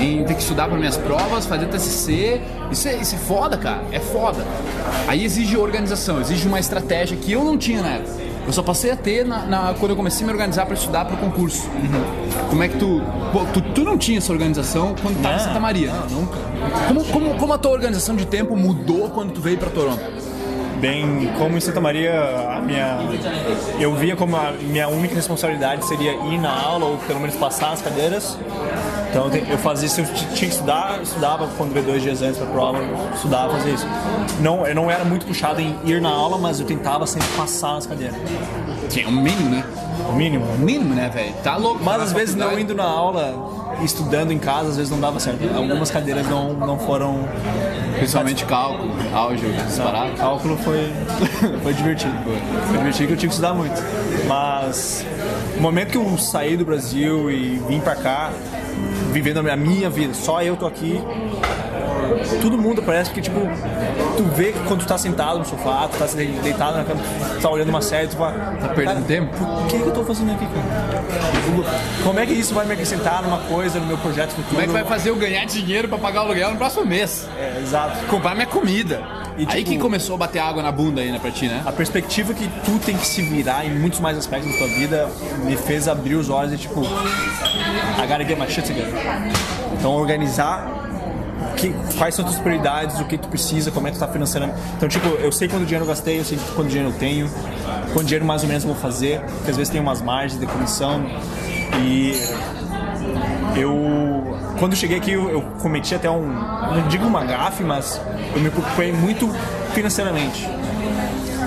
em 0.00 0.24
ter 0.24 0.34
que 0.34 0.42
estudar 0.42 0.68
para 0.68 0.78
minhas 0.78 0.96
provas, 0.96 1.46
fazer 1.46 1.66
TCC. 1.66 2.40
Isso 2.70 2.88
é, 2.88 2.96
isso 2.96 3.14
é 3.16 3.18
foda, 3.18 3.56
cara. 3.56 3.82
É 3.90 3.98
foda. 3.98 4.44
Aí 5.08 5.24
exige 5.24 5.56
organização, 5.56 6.20
exige 6.20 6.46
uma 6.46 6.60
estratégia 6.60 7.16
que 7.16 7.32
eu 7.32 7.44
não 7.44 7.58
tinha 7.58 7.82
na 7.82 7.88
época. 7.90 8.29
Eu 8.46 8.52
só 8.52 8.62
passei 8.62 8.90
a 8.90 8.96
ter 8.96 9.24
na, 9.24 9.38
na- 9.44 9.74
quando 9.78 9.90
eu 9.90 9.96
comecei 9.96 10.24
a 10.24 10.26
me 10.26 10.32
organizar 10.32 10.64
para 10.66 10.74
estudar 10.74 11.04
para 11.04 11.14
o 11.14 11.18
concurso. 11.18 11.68
Como 12.48 12.62
é 12.62 12.68
que 12.68 12.78
tu, 12.78 13.00
pô, 13.32 13.40
tu. 13.52 13.60
Tu 13.60 13.84
não 13.84 13.96
tinha 13.96 14.18
essa 14.18 14.32
organização 14.32 14.94
quando 15.00 15.16
estava 15.16 15.34
em 15.34 15.38
Não, 15.38 15.44
Santa 15.44 15.60
Maria? 15.60 15.92
nunca. 16.10 16.38
Como, 16.88 17.04
como, 17.04 17.34
como 17.38 17.52
a 17.52 17.58
tua 17.58 17.70
organização 17.72 18.16
de 18.16 18.24
tempo 18.26 18.56
mudou 18.56 19.10
quando 19.10 19.32
tu 19.32 19.40
veio 19.40 19.58
para 19.58 19.70
Toronto? 19.70 20.00
Bem, 20.80 21.30
como 21.36 21.58
em 21.58 21.60
Santa 21.60 21.78
Maria, 21.80 22.12
a 22.56 22.60
minha 22.60 22.98
eu 23.78 23.94
via 23.96 24.16
como 24.16 24.34
a 24.34 24.52
minha 24.52 24.88
única 24.88 25.14
responsabilidade 25.14 25.84
seria 25.84 26.12
ir 26.12 26.38
na 26.38 26.50
aula 26.50 26.86
ou 26.86 26.96
pelo 26.96 27.20
menos 27.20 27.36
passar 27.36 27.72
as 27.72 27.82
cadeiras. 27.82 28.38
Então 29.10 29.28
eu, 29.28 29.58
fazia 29.58 29.86
isso, 29.86 30.00
eu 30.00 30.06
tinha 30.14 30.30
que 30.30 30.46
estudar, 30.46 30.96
eu 30.96 31.02
estudava 31.02 31.48
quando 31.58 31.72
veio 31.72 31.84
dois 31.84 32.02
dias 32.02 32.22
antes 32.22 32.38
da 32.38 32.46
prova, 32.46 32.78
estudava, 33.12 33.52
fazia 33.54 33.74
isso. 33.74 33.86
Não, 34.40 34.64
eu 34.66 34.74
não 34.74 34.88
era 34.88 35.04
muito 35.04 35.26
puxado 35.26 35.60
em 35.60 35.76
ir 35.84 36.00
na 36.00 36.10
aula, 36.10 36.38
mas 36.38 36.60
eu 36.60 36.66
tentava 36.66 37.06
sempre 37.06 37.26
passar 37.36 37.74
nas 37.74 37.86
cadeiras. 37.86 38.16
Tinha 38.88 39.08
um 39.08 39.12
mínimo, 39.12 39.50
né? 39.50 39.64
O 40.08 40.12
mínimo. 40.12 40.44
O 40.44 40.58
mínimo, 40.58 40.94
né, 40.94 41.08
velho? 41.08 41.34
Tá 41.42 41.56
louco. 41.56 41.82
Mas 41.82 42.02
às 42.02 42.12
vezes 42.12 42.34
não 42.34 42.58
indo 42.58 42.74
na 42.74 42.84
aula 42.84 43.34
estudando 43.82 44.32
em 44.32 44.38
casa, 44.38 44.70
às 44.70 44.76
vezes 44.76 44.90
não 44.90 45.00
dava 45.00 45.18
certo. 45.18 45.40
Algumas 45.54 45.90
cadeiras 45.90 46.26
não, 46.28 46.54
não 46.54 46.78
foram. 46.78 47.28
Principalmente 47.96 48.44
cálculo, 48.44 48.92
álgebra, 49.12 49.56
essas 49.56 49.78
paradas. 49.78 50.18
Cálculo 50.18 50.56
foi, 50.58 50.92
foi 51.62 51.74
divertido. 51.74 52.14
Foi 52.68 52.78
divertido 52.78 53.06
que 53.08 53.12
eu 53.12 53.16
tive 53.16 53.28
que 53.28 53.34
estudar 53.34 53.54
muito. 53.54 53.82
Mas 54.26 55.04
no 55.56 55.62
momento 55.62 55.90
que 55.90 55.98
eu 55.98 56.18
saí 56.18 56.56
do 56.56 56.64
Brasil 56.64 57.30
e 57.30 57.60
vim 57.68 57.80
pra 57.80 57.94
cá, 57.96 58.30
vivendo 59.10 59.38
a 59.38 59.42
minha- 59.42 59.56
vida, 59.90 60.14
só 60.14 60.42
eu 60.42 60.56
tô 60.56 60.66
aqui, 60.66 61.00
todo 62.40 62.58
mundo 62.58 62.82
parece 62.82 63.10
que, 63.10 63.20
tipo, 63.20 63.40
tu 64.16 64.24
vê 64.34 64.52
que 64.52 64.58
quando 64.60 64.80
tu 64.80 64.86
tá 64.86 64.98
sentado 64.98 65.38
no 65.38 65.44
sofá, 65.44 65.88
tu 65.88 65.98
tá 65.98 66.06
deitado 66.42 66.76
na 66.78 66.84
cama, 66.84 67.00
tu 67.36 67.40
tá 67.42 67.50
olhando 67.50 67.68
uma 67.68 67.82
série, 67.82 68.08
tu 68.08 68.16
fala. 68.16 68.32
Tá 68.60 68.68
perdendo 68.68 69.04
tempo? 69.06 69.44
O 69.44 69.66
que, 69.66 69.78
que 69.78 69.86
eu 69.86 69.92
tô 69.92 70.04
fazendo 70.04 70.32
aqui, 70.32 70.46
cara? 70.46 71.04
Como 72.04 72.18
é 72.20 72.26
que 72.26 72.32
isso 72.32 72.54
vai 72.54 72.64
me 72.66 72.72
acrescentar 72.72 73.22
numa 73.22 73.38
coisa, 73.38 73.78
no 73.78 73.86
meu 73.86 73.98
projeto 73.98 74.30
futuro? 74.30 74.48
Como 74.50 74.60
é 74.62 74.66
que 74.66 74.72
vai 74.72 74.84
fazer 74.84 75.10
eu 75.10 75.16
ganhar 75.16 75.44
dinheiro 75.46 75.88
pra 75.88 75.98
pagar 75.98 76.22
o 76.22 76.24
aluguel 76.26 76.50
no 76.52 76.56
próximo 76.56 76.84
mês? 76.86 77.28
É, 77.38 77.60
exato. 77.60 78.06
Comprar 78.06 78.34
minha 78.34 78.46
comida. 78.46 79.02
E, 79.36 79.46
aí 79.48 79.58
tipo- 79.58 79.70
que 79.70 79.78
começou 79.78 80.14
a 80.16 80.18
bater 80.18 80.38
água 80.40 80.62
na 80.62 80.70
bunda 80.70 81.00
aí, 81.00 81.10
né, 81.10 81.18
pra 81.18 81.30
ti, 81.30 81.46
né? 81.46 81.62
A 81.64 81.72
perspectiva 81.72 82.34
que 82.34 82.46
tu 82.64 82.78
tem 82.84 82.96
que 82.96 83.06
se 83.06 83.22
virar 83.22 83.64
em 83.64 83.70
muitos 83.78 83.98
mais 84.00 84.18
aspectos 84.18 84.52
da 84.52 84.58
tua 84.58 84.68
vida 84.68 85.08
me 85.44 85.56
fez 85.56 85.88
abrir 85.88 86.14
os 86.16 86.28
olhos 86.28 86.52
e 86.52 86.56
tipo, 86.58 86.82
I 86.82 88.06
gotta 88.06 88.24
get 88.24 88.38
my 88.38 88.46
shit 88.48 88.66
together. 88.66 88.92
Então 89.72 89.92
organizar 89.92 90.79
que, 91.60 91.74
quais 91.96 92.14
são 92.14 92.24
as 92.24 92.32
tuas 92.32 92.42
prioridades, 92.42 92.98
o 93.00 93.04
que 93.04 93.18
tu 93.18 93.28
precisa, 93.28 93.70
como 93.70 93.86
é 93.86 93.90
que 93.90 93.98
tu 93.98 94.00
tá. 94.00 94.10
Então, 94.76 94.88
tipo, 94.88 95.06
eu 95.06 95.30
sei 95.30 95.48
quanto 95.48 95.64
dinheiro 95.64 95.84
eu 95.84 95.88
gastei, 95.88 96.18
eu 96.18 96.24
sei 96.24 96.38
quanto 96.54 96.68
dinheiro 96.68 96.90
eu 96.90 96.98
tenho, 96.98 97.30
quanto 97.92 98.06
dinheiro 98.06 98.24
mais 98.24 98.42
ou 98.42 98.48
menos 98.48 98.64
eu 98.64 98.72
vou 98.72 98.80
fazer, 98.80 99.20
porque 99.20 99.50
às 99.50 99.56
vezes 99.56 99.70
tem 99.70 99.80
umas 99.80 100.00
margens 100.00 100.40
de 100.40 100.46
comissão 100.46 101.04
e 101.82 102.12
eu 103.56 104.38
quando 104.58 104.72
eu 104.72 104.78
cheguei 104.78 104.98
aqui 104.98 105.12
eu, 105.12 105.28
eu 105.30 105.42
cometi 105.60 105.94
até 105.94 106.08
um 106.10 106.26
não 106.26 106.86
digo 106.88 107.06
uma 107.06 107.24
gafe 107.24 107.64
mas 107.64 108.00
eu 108.34 108.40
me 108.40 108.50
preocupei 108.50 108.92
muito 108.92 109.28
financeiramente 109.72 110.46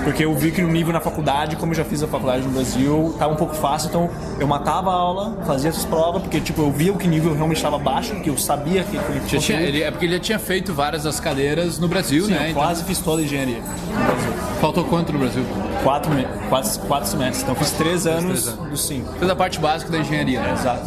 porque 0.04 0.24
eu 0.24 0.34
vi 0.34 0.50
que 0.50 0.60
no 0.62 0.68
nível 0.68 0.92
na 0.92 1.00
faculdade 1.00 1.56
como 1.56 1.72
eu 1.72 1.76
já 1.76 1.84
fiz 1.84 2.02
a 2.02 2.06
faculdade 2.06 2.42
no 2.44 2.50
Brasil 2.50 3.14
tava 3.18 3.32
um 3.32 3.36
pouco 3.36 3.54
fácil 3.54 3.88
então 3.88 4.10
eu 4.38 4.46
matava 4.46 4.90
a 4.90 4.94
aula 4.94 5.36
fazia 5.46 5.70
essas 5.70 5.84
provas 5.84 6.22
porque 6.22 6.40
tipo 6.40 6.60
eu 6.62 6.70
via 6.70 6.92
que 6.92 7.06
o 7.06 7.10
nível 7.10 7.32
realmente 7.34 7.56
estava 7.56 7.78
baixo 7.78 8.14
que 8.20 8.28
eu 8.30 8.36
sabia 8.36 8.84
que 8.84 8.98
que 8.98 9.34
Já 9.36 9.38
tinha, 9.40 9.60
ele, 9.60 9.82
é 9.82 9.90
porque 9.90 10.04
ele 10.06 10.14
já 10.14 10.20
tinha 10.20 10.38
feito 10.38 10.72
várias 10.74 11.04
das 11.04 11.18
cadeiras 11.18 11.78
no 11.78 11.88
Brasil, 11.88 12.24
Sim, 12.26 12.32
né? 12.32 12.46
eu 12.46 12.50
Então, 12.50 12.62
quase 12.62 12.84
fiz 12.84 12.98
toda 12.98 13.22
a 13.22 13.24
engenharia 13.24 13.58
no 13.60 14.04
Brasil. 14.04 14.32
faltou 14.60 14.84
quanto 14.84 15.12
no 15.12 15.18
Brasil? 15.18 15.44
quatro, 15.82 16.10
me- 16.12 16.26
quatro, 16.48 16.80
quatro 16.80 17.08
semestres 17.08 17.42
então 17.42 17.54
eu 17.54 17.58
fiz 17.58 17.70
três 17.72 18.06
anos 18.06 18.42
três 18.44 18.48
anos. 18.58 18.70
dos 18.70 18.86
cinco 18.86 19.12
Fez 19.18 19.30
a 19.30 19.36
parte 19.36 19.58
básica 19.58 19.90
da 19.90 19.98
engenharia, 19.98 20.40
né? 20.40 20.52
Exato. 20.52 20.86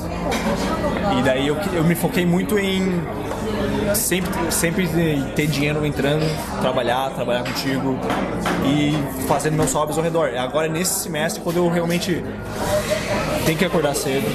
E 1.20 1.22
daí 1.24 1.48
eu, 1.48 1.56
eu 1.74 1.84
me 1.84 1.96
foquei 1.96 2.26
muito 2.26 2.58
em 2.58 3.02
sempre, 3.96 4.52
sempre 4.52 4.88
ter 5.36 5.48
dinheiro 5.48 5.86
entrando, 5.86 6.26
trabalhar, 6.62 7.10
trabalhar 7.12 7.44
contigo 7.44 7.98
e 8.66 8.94
fazendo 9.28 9.56
meus 9.56 9.74
hobbies 9.74 9.98
ao 9.98 10.04
redor. 10.04 10.36
Agora 10.38 10.68
nesse 10.68 11.00
semestre, 11.02 11.42
quando 11.42 11.58
eu 11.58 11.70
realmente 11.70 12.24
tenho 13.46 13.58
que 13.58 13.66
acordar 13.66 13.96
cedo, 13.96 14.26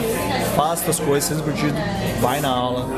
faz 0.56 0.88
as 0.88 0.98
coisas, 0.98 1.24
seja 1.24 1.40
divertido, 1.40 1.76
vai 2.20 2.40
na 2.40 2.48
aula, 2.48 2.88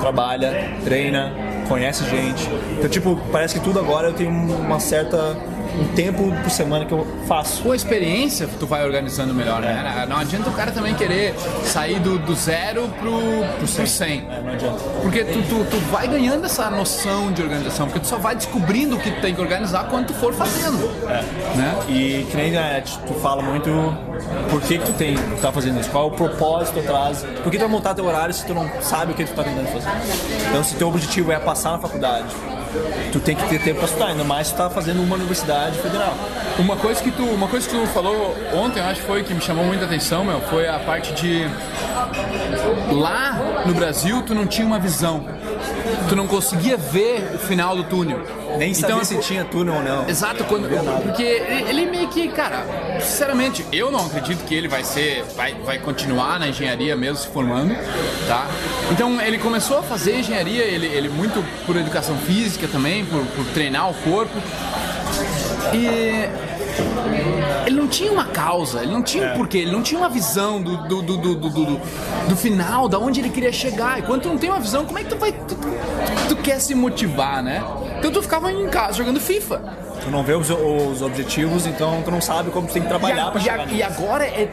trabalha, 0.00 0.72
treina, 0.84 1.32
conhece 1.68 2.04
gente. 2.04 2.48
Então, 2.76 2.90
tipo, 2.90 3.16
parece 3.30 3.54
que 3.54 3.60
tudo 3.60 3.78
agora 3.78 4.08
eu 4.08 4.12
tenho 4.12 4.30
uma 4.30 4.80
certa. 4.80 5.36
Um 5.78 5.94
tempo 5.94 6.30
por 6.42 6.50
semana 6.50 6.84
que 6.84 6.92
eu 6.92 7.06
faço. 7.26 7.62
Com 7.62 7.72
a 7.72 7.76
experiência, 7.76 8.48
tu 8.58 8.66
vai 8.66 8.84
organizando 8.84 9.34
melhor, 9.34 9.60
né? 9.60 10.06
Não 10.08 10.16
adianta 10.16 10.48
o 10.48 10.52
cara 10.52 10.70
também 10.72 10.94
querer 10.94 11.34
sair 11.64 11.98
do, 12.00 12.18
do 12.18 12.34
zero 12.34 12.88
pro, 12.98 13.20
pro 13.58 13.66
100. 13.86 14.28
É, 14.30 14.42
não 14.42 14.52
adianta. 14.52 14.78
Porque 15.02 15.24
tu, 15.24 15.42
tu, 15.42 15.64
tu 15.70 15.76
vai 15.90 16.08
ganhando 16.08 16.44
essa 16.44 16.70
noção 16.70 17.32
de 17.32 17.42
organização, 17.42 17.86
porque 17.86 18.00
tu 18.00 18.06
só 18.06 18.18
vai 18.18 18.34
descobrindo 18.34 18.96
o 18.96 18.98
que 18.98 19.10
tu 19.10 19.20
tem 19.20 19.34
que 19.34 19.40
organizar 19.40 19.88
quando 19.88 20.08
tu 20.08 20.14
for 20.14 20.32
fazendo. 20.32 20.78
Né? 21.56 21.78
E 21.88 22.26
que 22.30 22.36
nem 22.36 22.56
a 22.56 22.80
tu 22.82 23.14
fala 23.14 23.42
muito 23.42 23.70
por 24.50 24.60
que, 24.62 24.78
que 24.78 24.84
tu 24.84 24.92
tem, 24.92 25.16
tu 25.16 25.40
tá 25.40 25.52
fazendo 25.52 25.80
isso, 25.80 25.90
qual 25.90 26.04
é 26.04 26.06
o 26.08 26.10
propósito 26.10 26.80
atrás, 26.80 27.24
por 27.42 27.50
que 27.50 27.58
tu 27.58 27.60
vai 27.60 27.68
montar 27.68 27.94
teu 27.94 28.04
horário 28.04 28.32
se 28.34 28.44
tu 28.44 28.54
não 28.54 28.68
sabe 28.80 29.12
o 29.12 29.14
que 29.14 29.24
tu 29.24 29.34
tá 29.34 29.42
tentando 29.44 29.68
fazer. 29.68 29.88
Então 30.48 30.64
se 30.64 30.74
teu 30.76 30.88
objetivo 30.88 31.32
é 31.32 31.38
passar 31.38 31.72
na 31.72 31.78
faculdade, 31.78 32.26
tu 33.12 33.20
tem 33.20 33.36
que 33.36 33.48
ter 33.48 33.60
tempo 33.62 33.78
pra 33.78 33.86
estudar, 33.86 34.06
ainda 34.08 34.24
mais 34.24 34.48
se 34.48 34.54
tá 34.54 34.70
fazendo 34.70 35.02
uma 35.02 35.16
universidade 35.16 35.78
federal. 35.78 36.14
Uma 36.58 36.76
coisa 36.76 37.02
que 37.02 37.10
tu, 37.10 37.24
uma 37.24 37.48
coisa 37.48 37.68
que 37.68 37.74
tu 37.74 37.86
falou 37.88 38.36
ontem, 38.52 38.80
eu 38.80 38.86
acho 38.86 39.00
que 39.00 39.06
foi 39.06 39.22
que 39.22 39.34
me 39.34 39.40
chamou 39.40 39.64
muita 39.64 39.84
atenção, 39.84 40.24
meu, 40.24 40.40
foi 40.42 40.68
a 40.68 40.78
parte 40.78 41.12
de 41.14 41.48
lá 42.92 43.62
no 43.66 43.74
Brasil 43.74 44.22
tu 44.22 44.34
não 44.34 44.46
tinha 44.46 44.66
uma 44.66 44.78
visão. 44.78 45.24
Tu 46.08 46.16
não 46.16 46.26
conseguia 46.26 46.76
ver 46.76 47.32
o 47.34 47.38
final 47.38 47.76
do 47.76 47.84
túnel. 47.84 48.20
Nem 48.60 48.74
sabia 48.74 48.96
então, 48.96 49.04
se 49.06 49.16
tinha 49.20 49.42
túnel 49.42 49.76
ou 49.76 49.82
não. 49.82 50.06
Exato, 50.06 50.44
quando, 50.44 50.68
porque 51.02 51.22
ele 51.22 51.80
ele 51.80 51.90
meio 51.90 52.08
que, 52.08 52.28
cara, 52.28 52.66
sinceramente, 53.00 53.64
eu 53.72 53.90
não 53.90 54.04
acredito 54.04 54.44
que 54.44 54.54
ele 54.54 54.68
vai 54.68 54.84
ser, 54.84 55.24
vai, 55.34 55.54
vai 55.54 55.78
continuar 55.78 56.38
na 56.38 56.48
engenharia 56.48 56.94
mesmo 56.94 57.16
se 57.16 57.28
formando, 57.28 57.74
tá? 58.28 58.46
Então 58.92 59.18
ele 59.18 59.38
começou 59.38 59.78
a 59.78 59.82
fazer 59.82 60.16
engenharia, 60.16 60.62
ele, 60.62 60.86
ele 60.86 61.08
muito 61.08 61.42
por 61.64 61.74
educação 61.74 62.18
física 62.18 62.68
também, 62.68 63.06
por, 63.06 63.24
por 63.28 63.46
treinar 63.46 63.88
o 63.88 63.94
corpo. 63.94 64.36
E 65.72 66.28
ele 67.66 67.76
não 67.80 67.86
tinha 67.88 68.10
uma 68.12 68.24
causa, 68.26 68.82
ele 68.82 68.92
não 68.92 69.02
tinha 69.02 69.32
um 69.32 69.36
porquê, 69.36 69.58
ele 69.58 69.72
não 69.72 69.82
tinha 69.82 69.98
uma 70.00 70.08
visão 70.08 70.60
do, 70.62 70.76
do, 70.88 71.02
do, 71.02 71.16
do, 71.16 71.34
do, 71.36 71.50
do- 72.28 72.36
final, 72.36 72.88
da 72.88 72.98
onde 72.98 73.20
ele 73.20 73.28
queria 73.30 73.52
chegar. 73.52 73.98
E 73.98 74.02
quando 74.02 74.22
tu 74.22 74.28
não 74.28 74.38
tem 74.38 74.50
uma 74.50 74.60
visão, 74.60 74.84
como 74.86 74.98
é 74.98 75.02
que 75.02 75.08
tu 75.10 75.16
vai. 75.16 75.32
Tu, 75.32 75.54
tu- 75.54 75.68
tu 76.28 76.36
quer 76.36 76.58
se 76.60 76.74
motivar, 76.74 77.42
né? 77.42 77.62
Então 77.98 78.10
tu 78.10 78.22
ficava 78.22 78.50
em 78.50 78.66
casa 78.68 78.94
jogando 78.94 79.20
FIFA. 79.20 79.62
Tu 80.02 80.10
não 80.10 80.22
vê 80.22 80.32
os, 80.32 80.48
os 80.48 81.02
objetivos, 81.02 81.66
então 81.66 82.00
tu 82.02 82.10
não 82.10 82.22
sabe 82.22 82.50
como 82.50 82.66
tu 82.66 82.72
tem 82.72 82.80
que 82.80 82.88
E, 82.88 82.90
trabalhar 82.90 83.26
a- 83.26 83.30
pra 83.30 83.40
e 83.40 83.44
chegar 83.44 83.66
nisso. 83.66 83.74
e 83.78 83.82
agora 83.82 84.24
é. 84.24 84.48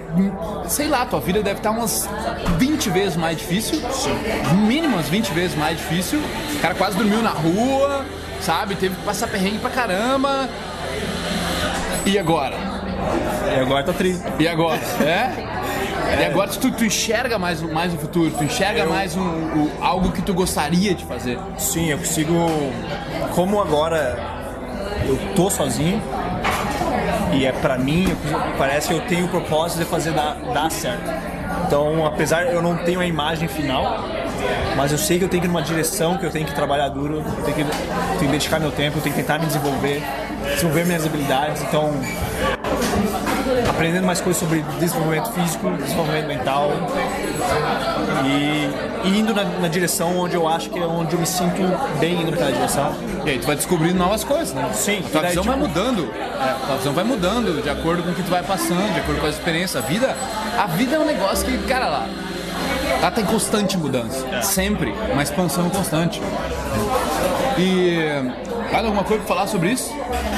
Sei 0.67 0.87
lá, 0.89 1.05
tua 1.05 1.21
vida 1.21 1.41
deve 1.41 1.59
estar 1.59 1.71
umas 1.71 2.09
20 2.57 2.89
vezes 2.89 3.15
mais 3.15 3.37
difícil. 3.37 3.81
Mínimo 4.67 4.95
umas 4.95 5.07
20 5.07 5.29
vezes 5.31 5.55
mais 5.57 5.77
difícil. 5.77 6.19
O 6.55 6.59
cara 6.59 6.75
quase 6.75 6.97
dormiu 6.97 7.21
na 7.21 7.29
rua, 7.29 8.05
sabe? 8.41 8.75
Teve 8.75 8.95
que 8.95 9.03
passar 9.03 9.27
perrengue 9.27 9.59
pra 9.59 9.69
caramba. 9.69 10.49
E 12.07 12.17
agora? 12.17 12.55
E 13.55 13.59
agora 13.59 13.83
tá 13.83 13.93
tri. 13.93 14.17
E 14.39 14.47
agora? 14.47 14.79
É? 15.05 16.21
E 16.21 16.25
agora 16.25 16.49
tu, 16.49 16.71
tu 16.71 16.85
enxerga 16.85 17.37
mais, 17.37 17.61
mais 17.61 17.93
o 17.93 17.97
futuro, 17.97 18.31
tu 18.31 18.43
enxerga 18.43 18.85
mais 18.85 19.15
um, 19.17 19.21
o- 19.21 19.71
algo 19.81 20.11
que 20.13 20.21
tu 20.21 20.33
gostaria 20.33 20.95
de 20.95 21.03
fazer. 21.03 21.37
Sim, 21.57 21.89
eu 21.91 21.97
consigo. 21.97 22.33
Como 23.35 23.59
agora 23.61 24.17
eu 25.05 25.17
tô 25.35 25.49
sozinho 25.49 26.01
e 27.33 27.45
é 27.45 27.51
pra 27.51 27.77
mim, 27.77 28.07
eu 28.09 28.17
parece 28.57 28.87
que 28.87 28.93
eu 28.93 29.01
tenho 29.01 29.25
o 29.25 29.27
propósito 29.29 29.79
de 29.79 29.85
fazer 29.85 30.11
dar, 30.13 30.35
dar 30.53 30.71
certo. 30.71 31.03
Então, 31.67 32.05
apesar 32.05 32.43
eu 32.45 32.61
não 32.61 32.77
tenho 32.77 33.01
a 33.01 33.05
imagem 33.05 33.49
final, 33.49 34.05
mas 34.75 34.91
eu 34.91 34.97
sei 34.97 35.17
que 35.19 35.25
eu 35.25 35.29
tenho 35.29 35.41
que 35.41 35.47
ir 35.47 35.51
numa 35.51 35.61
direção, 35.61 36.17
que 36.17 36.25
eu 36.25 36.31
tenho 36.31 36.45
que 36.45 36.53
trabalhar 36.53 36.89
duro, 36.89 37.17
eu 37.25 37.43
tenho 37.43 37.55
que, 37.57 37.63
tenho 37.63 38.19
que 38.19 38.27
dedicar 38.27 38.59
meu 38.59 38.71
tempo, 38.71 38.97
eu 38.97 39.01
tenho 39.01 39.15
que 39.15 39.21
tentar 39.21 39.39
me 39.39 39.45
desenvolver, 39.47 40.03
desenvolver 40.53 40.85
minhas 40.85 41.05
habilidades. 41.05 41.61
Então, 41.63 41.91
aprendendo 43.69 44.05
mais 44.05 44.21
coisas 44.21 44.39
sobre 44.41 44.61
desenvolvimento 44.79 45.31
físico, 45.31 45.69
desenvolvimento 45.77 46.27
mental 46.27 46.71
e, 48.25 49.07
e 49.07 49.19
indo 49.19 49.33
na, 49.33 49.43
na 49.43 49.67
direção 49.67 50.17
onde 50.17 50.35
eu 50.35 50.47
acho 50.47 50.69
que 50.69 50.79
é 50.79 50.85
onde 50.85 51.13
eu 51.13 51.19
me 51.19 51.25
sinto 51.25 51.61
bem 51.99 52.21
indo 52.21 52.31
naquela 52.31 52.51
direção. 52.51 52.93
E 53.25 53.29
aí 53.31 53.39
tu 53.39 53.47
vai 53.47 53.55
descobrindo 53.55 53.97
novas 53.97 54.23
coisas, 54.23 54.53
né? 54.53 54.69
Sim, 54.73 55.01
Tua 55.11 55.21
daí, 55.21 55.29
visão 55.31 55.43
vai 55.43 55.55
tipo- 55.55 55.67
mudando. 55.67 56.11
É, 56.13 56.65
tua 56.65 56.77
visão 56.77 56.93
vai 56.93 57.03
mudando 57.03 57.61
de 57.61 57.69
acordo 57.69 58.03
com 58.03 58.09
o 58.11 58.13
que 58.13 58.23
tu 58.23 58.29
vai 58.29 58.43
passando, 58.43 58.93
de 58.93 58.99
acordo 58.99 59.19
com 59.21 59.27
as 59.27 59.35
experiências. 59.35 59.83
A 59.83 59.87
vida, 59.87 60.15
a 60.57 60.67
vida 60.67 60.95
é 60.95 60.99
um 60.99 61.05
negócio 61.05 61.45
que, 61.45 61.57
cara 61.67 61.87
lá, 61.87 62.07
ela 62.99 63.11
tá 63.11 63.21
em 63.21 63.25
constante 63.25 63.77
mudança. 63.77 64.25
Sempre. 64.41 64.93
Uma 65.11 65.23
expansão 65.23 65.69
constante. 65.69 66.21
E. 67.57 67.97
Mais 68.71 68.85
alguma 68.85 69.03
coisa 69.03 69.23
pra 69.23 69.35
falar 69.35 69.47
sobre 69.47 69.71
isso? 69.71 69.89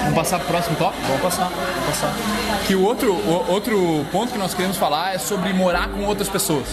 Vamos 0.02 0.15
passar 0.15 0.39
pro 0.39 0.48
próximo 0.50 0.76
tópico? 0.76 1.04
Vamos 1.08 1.22
passar, 1.22 1.50
vamos 1.50 1.86
passar. 1.86 2.13
Que 2.67 2.76
o 2.76 2.84
outro, 2.84 3.12
o 3.12 3.52
outro 3.52 4.06
ponto 4.12 4.32
que 4.32 4.38
nós 4.38 4.54
queremos 4.54 4.78
falar 4.78 5.15
é 5.15 5.17
sobre 5.17 5.52
morar 5.52 5.89
com 5.89 6.06
outras 6.06 6.30
pessoas. 6.30 6.67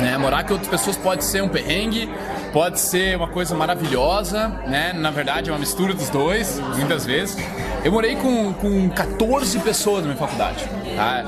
Né? 0.00 0.16
Morar 0.18 0.44
com 0.44 0.52
outras 0.52 0.68
pessoas 0.68 0.96
pode 0.96 1.24
ser 1.24 1.42
um 1.42 1.48
perrengue, 1.48 2.08
pode 2.52 2.78
ser 2.80 3.16
uma 3.16 3.28
coisa 3.28 3.54
maravilhosa, 3.54 4.48
né? 4.66 4.92
Na 4.92 5.10
verdade 5.10 5.48
é 5.48 5.52
uma 5.52 5.58
mistura 5.58 5.94
dos 5.94 6.10
dois, 6.10 6.60
muitas 6.76 7.06
vezes. 7.06 7.36
Eu 7.82 7.90
morei 7.90 8.14
com, 8.16 8.52
com 8.52 8.90
14 8.90 9.58
pessoas 9.60 10.02
na 10.02 10.08
minha 10.08 10.18
faculdade. 10.18 10.64
Tá? 10.94 11.24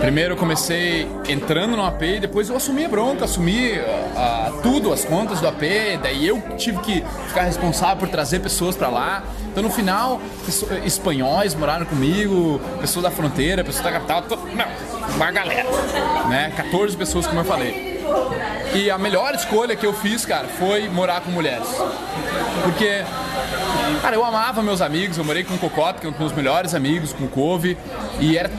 Primeiro 0.00 0.34
eu 0.34 0.36
comecei 0.36 1.06
entrando 1.28 1.76
no 1.76 1.84
AP, 1.86 2.18
depois 2.20 2.48
eu 2.48 2.56
assumi 2.56 2.84
a 2.84 2.88
bronca, 2.88 3.24
assumi 3.24 3.78
ah, 4.16 4.48
ah, 4.48 4.52
tudo, 4.62 4.92
as 4.92 5.04
contas 5.04 5.40
do 5.40 5.46
AP, 5.46 5.62
daí 6.02 6.26
eu 6.26 6.40
tive 6.58 6.78
que 6.80 7.04
ficar 7.28 7.42
responsável 7.42 7.96
por 7.98 8.08
trazer 8.08 8.40
pessoas 8.40 8.74
pra 8.76 8.88
lá. 8.88 9.22
Então 9.50 9.62
no 9.62 9.70
final, 9.70 10.20
espanhóis 10.84 11.54
moraram 11.54 11.86
comigo, 11.86 12.60
pessoas 12.80 13.04
da 13.04 13.10
fronteira, 13.10 13.62
pessoas 13.62 13.84
da 13.84 13.92
capital, 13.92 14.22
to- 14.22 14.36
não, 14.54 14.66
uma 15.14 15.30
galera, 15.30 15.68
né? 16.28 16.52
14 16.56 16.96
pessoas, 16.96 17.26
como 17.26 17.40
eu 17.40 17.44
falei. 17.44 17.92
E 18.74 18.90
a 18.90 18.98
melhor 18.98 19.34
escolha 19.34 19.76
que 19.76 19.86
eu 19.86 19.92
fiz, 19.92 20.24
cara, 20.26 20.48
foi 20.48 20.88
morar 20.88 21.20
com 21.20 21.30
mulheres. 21.30 21.68
Porque, 22.64 23.02
cara, 24.00 24.16
eu 24.16 24.24
amava 24.24 24.62
meus 24.62 24.80
amigos, 24.80 25.16
eu 25.18 25.24
morei 25.24 25.44
com 25.44 25.54
o 25.54 25.58
Cocota, 25.58 26.00
que 26.00 26.06
é 26.06 26.08
um 26.08 26.12
dos 26.12 26.20
meus 26.20 26.32
melhores 26.32 26.74
amigos, 26.74 27.12
com 27.12 27.24
o 27.24 27.28
Cove, 27.28 27.76
e 28.18 28.36
era 28.36 28.50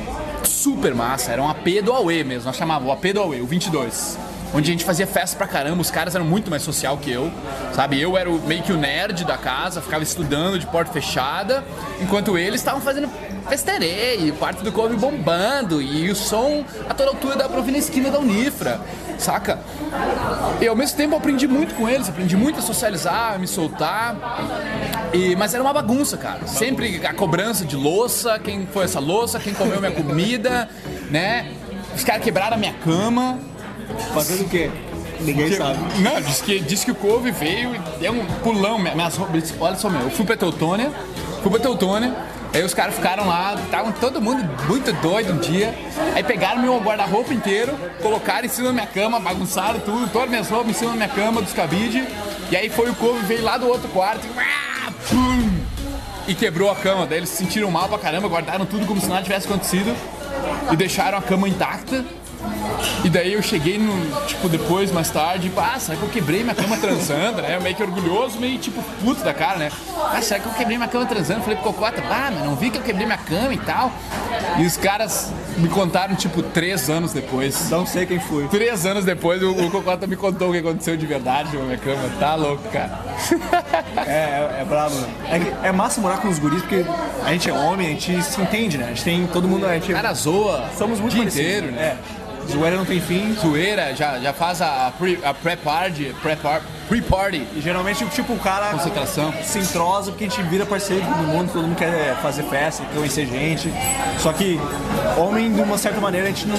super 0.63 0.95
massa, 0.95 1.31
era 1.33 1.41
um 1.43 1.49
AP 1.49 1.81
do 1.83 1.91
Aue 1.91 2.23
mesmo, 2.23 2.45
nós 2.45 2.55
chamávamos 2.55 2.89
o 2.89 2.93
AP 2.93 3.11
do 3.13 3.19
Aue, 3.21 3.41
o 3.41 3.45
22. 3.45 4.17
Onde 4.55 4.69
a 4.69 4.71
gente 4.71 4.85
fazia 4.85 5.07
festa 5.07 5.35
pra 5.35 5.47
caramba, 5.47 5.81
os 5.81 5.89
caras 5.89 6.13
eram 6.15 6.23
muito 6.25 6.49
mais 6.49 6.61
social 6.61 6.95
que 6.97 7.11
eu, 7.11 7.31
sabe? 7.73 7.99
Eu 7.99 8.15
era 8.15 8.29
o- 8.29 8.39
meio 8.47 8.61
que 8.61 8.71
o 8.71 8.77
nerd 8.77 9.25
da 9.25 9.35
casa, 9.35 9.81
ficava 9.81 10.03
estudando 10.03 10.59
de 10.59 10.67
porta 10.67 10.91
fechada, 10.93 11.63
enquanto 11.99 12.37
eles 12.37 12.61
estavam 12.61 12.79
fazendo 12.79 13.09
festeirei, 13.49 14.29
o 14.29 14.35
quarto 14.35 14.63
do 14.63 14.71
Cove 14.71 14.95
bombando, 14.95 15.81
e 15.81 16.09
o 16.09 16.15
som 16.15 16.63
a 16.89 16.93
toda 16.93 17.09
altura 17.09 17.35
pra 17.49 17.57
ouvir 17.57 17.71
na 17.73 17.77
esquina 17.79 18.09
da 18.09 18.19
Unifra, 18.19 18.79
saca? 19.23 19.59
E 20.61 20.67
ao 20.67 20.75
mesmo 20.75 20.97
tempo 20.97 21.13
eu 21.13 21.17
aprendi 21.17 21.47
muito 21.47 21.73
com 21.75 21.87
eles, 21.89 22.09
aprendi 22.09 22.35
muito 22.35 22.59
a 22.59 22.61
socializar, 22.61 23.33
a 23.35 23.37
me 23.37 23.47
soltar. 23.47 24.15
E, 25.13 25.35
mas 25.35 25.53
era 25.53 25.63
uma 25.63 25.73
bagunça, 25.73 26.17
cara. 26.17 26.45
Sempre 26.47 27.05
a 27.05 27.13
cobrança 27.13 27.65
de 27.65 27.75
louça, 27.75 28.39
quem 28.39 28.65
foi 28.67 28.85
essa 28.85 28.99
louça, 28.99 29.39
quem 29.39 29.53
comeu 29.53 29.79
minha 29.79 29.91
comida, 29.91 30.69
né? 31.09 31.51
Os 31.95 32.03
caras 32.03 32.23
quebraram 32.23 32.55
a 32.55 32.59
minha 32.59 32.73
cama. 32.73 33.37
Fazendo 34.13 34.43
o 34.45 34.49
quê? 34.49 34.69
Ninguém 35.19 35.49
Que- 35.49 35.57
sabe. 35.57 35.77
Não, 35.99 36.19
disse 36.21 36.43
que, 36.43 36.59
disse 36.59 36.85
que 36.85 36.91
o 36.91 36.95
couve 36.95 37.31
veio 37.31 37.75
e 37.75 37.79
deu 37.99 38.11
um 38.13 38.25
pulão. 38.43 38.77
Minha- 38.79 38.95
Minhas 38.95 39.15
roupas, 39.15 39.53
olha 39.59 39.75
só, 39.75 39.89
meu, 39.89 40.01
eu 40.01 40.09
fui 40.09 40.25
pra 40.25 40.35
Teutônia, 40.35 40.91
fui 41.41 41.51
pra 41.51 41.59
Teutônia, 41.59 42.13
aí 42.53 42.63
os 42.63 42.73
caras 42.73 42.95
ficaram 42.95 43.27
lá, 43.27 43.55
estavam 43.55 43.91
todo 43.91 44.21
mundo 44.21 44.43
muito 44.67 44.93
doido 45.01 45.33
um 45.33 45.37
dia. 45.37 45.73
Aí 46.15 46.23
pegaram 46.23 46.61
meu 46.61 46.79
guarda-roupa 46.79 47.33
inteiro, 47.33 47.73
colocaram 48.01 48.45
em 48.45 48.49
cima 48.49 48.67
da 48.67 48.73
minha 48.73 48.87
cama, 48.87 49.19
bagunçaram 49.19 49.79
tudo, 49.79 50.07
todas 50.09 50.25
as 50.25 50.29
minhas 50.29 50.49
roupas 50.49 50.69
em 50.69 50.73
cima 50.73 50.91
da 50.91 50.97
minha 50.97 51.09
cama, 51.09 51.41
dos 51.41 51.53
cabides. 51.53 52.05
E 52.51 52.55
aí 52.55 52.69
foi 52.69 52.89
o 52.89 52.95
couve, 52.95 53.25
veio 53.25 53.43
lá 53.43 53.57
do 53.57 53.67
outro 53.67 53.89
quarto 53.89 54.27
pum, 55.09 55.49
e 56.27 56.35
quebrou 56.35 56.69
a 56.71 56.75
cama. 56.75 57.05
Daí 57.05 57.19
eles 57.19 57.29
se 57.29 57.37
sentiram 57.37 57.69
mal 57.71 57.87
pra 57.87 57.97
caramba, 57.97 58.27
guardaram 58.27 58.65
tudo 58.65 58.85
como 58.85 59.01
se 59.01 59.07
nada 59.07 59.23
tivesse 59.23 59.47
acontecido 59.47 59.95
e 60.71 60.75
deixaram 60.75 61.17
a 61.17 61.21
cama 61.21 61.47
intacta. 61.47 62.05
E 63.03 63.09
daí 63.09 63.33
eu 63.33 63.41
cheguei 63.41 63.77
no, 63.77 64.25
tipo, 64.25 64.47
depois, 64.47 64.91
mais 64.91 65.09
tarde, 65.09 65.51
e, 65.53 65.59
ah, 65.59 65.79
será 65.79 65.97
que 65.97 66.03
eu 66.03 66.09
quebrei 66.09 66.43
minha 66.43 66.55
cama 66.55 66.77
transando, 66.77 67.41
né? 67.41 67.55
Eu 67.55 67.61
meio 67.61 67.75
que 67.75 67.83
orgulhoso, 67.83 68.39
meio 68.39 68.57
tipo 68.57 68.81
puto 69.03 69.23
da 69.23 69.33
cara, 69.33 69.57
né? 69.57 69.71
Ah, 70.11 70.21
será 70.21 70.39
que 70.39 70.45
eu 70.45 70.53
quebrei 70.53 70.77
minha 70.77 70.89
cama 70.89 71.05
transando? 71.05 71.41
Falei 71.41 71.57
pro 71.57 71.73
Cocota, 71.73 72.01
ah, 72.09 72.31
mas 72.33 72.43
não 72.45 72.55
vi 72.55 72.69
que 72.69 72.77
eu 72.77 72.81
quebrei 72.81 73.05
minha 73.05 73.17
cama 73.17 73.53
e 73.53 73.57
tal. 73.57 73.91
E 74.57 74.65
os 74.65 74.77
caras 74.77 75.31
me 75.57 75.67
contaram, 75.69 76.15
tipo, 76.15 76.41
três 76.41 76.89
anos 76.89 77.13
depois. 77.13 77.69
Não 77.69 77.85
sei 77.85 78.05
quem 78.05 78.19
foi. 78.19 78.47
Três 78.47 78.85
anos 78.85 79.05
depois, 79.05 79.41
o, 79.41 79.51
o 79.51 79.71
Cocota 79.71 80.07
me 80.07 80.15
contou 80.15 80.49
o 80.49 80.51
que 80.51 80.59
aconteceu 80.59 80.95
de 80.95 81.05
verdade 81.05 81.55
com 81.55 81.63
a 81.63 81.65
minha 81.65 81.77
cama. 81.77 82.01
Tá 82.19 82.35
louco, 82.35 82.63
cara. 82.69 82.99
É, 84.05 84.11
é, 84.11 84.61
é 84.61 84.65
brabo? 84.65 84.95
É, 85.63 85.67
é 85.67 85.71
massa 85.71 86.01
morar 86.01 86.17
com 86.17 86.27
os 86.27 86.39
guris 86.39 86.61
porque 86.61 86.83
a 87.23 87.31
gente 87.31 87.49
é 87.49 87.53
homem, 87.53 87.87
a 87.87 87.89
gente 87.91 88.21
se 88.23 88.41
entende, 88.41 88.77
né? 88.77 88.85
A 88.85 88.87
gente 88.89 89.03
tem 89.03 89.27
todo 89.27 89.47
mundo. 89.47 89.65
A 89.65 89.73
gente, 89.75 89.93
Cara, 89.93 90.13
zoa 90.13 90.69
somos 90.77 90.99
muito 90.99 91.15
parecidos, 91.15 91.47
inteiro, 91.47 91.71
né? 91.71 91.97
É. 92.19 92.22
Zoeira 92.51 92.77
não 92.77 92.85
tem 92.85 92.99
fim. 92.99 93.33
Zoeira, 93.35 93.95
já, 93.95 94.19
já 94.19 94.33
faz 94.33 94.61
a, 94.61 94.87
a 95.23 95.33
pré-party, 95.33 96.15
pré-par- 97.01 97.29
pre-party. 97.29 97.47
E 97.55 97.61
geralmente, 97.61 98.05
tipo, 98.07 98.33
o 98.33 98.39
cara 98.39 98.67
Concentração. 98.71 99.33
se 99.43 99.59
entrosa 99.59 100.11
porque 100.11 100.25
a 100.25 100.29
gente 100.29 100.41
vira 100.43 100.65
parceiro 100.65 101.03
todo 101.05 101.27
mundo, 101.27 101.51
todo 101.51 101.61
mundo 101.63 101.75
quer 101.75 102.15
fazer 102.21 102.43
festa, 102.43 102.83
quer 102.85 102.95
conhecer 102.97 103.25
gente. 103.25 103.73
Só 104.19 104.31
que 104.33 104.59
homem, 105.17 105.51
de 105.53 105.61
uma 105.61 105.77
certa 105.77 105.99
maneira, 105.99 106.27
a 106.27 106.29
gente 106.29 106.47
não. 106.47 106.57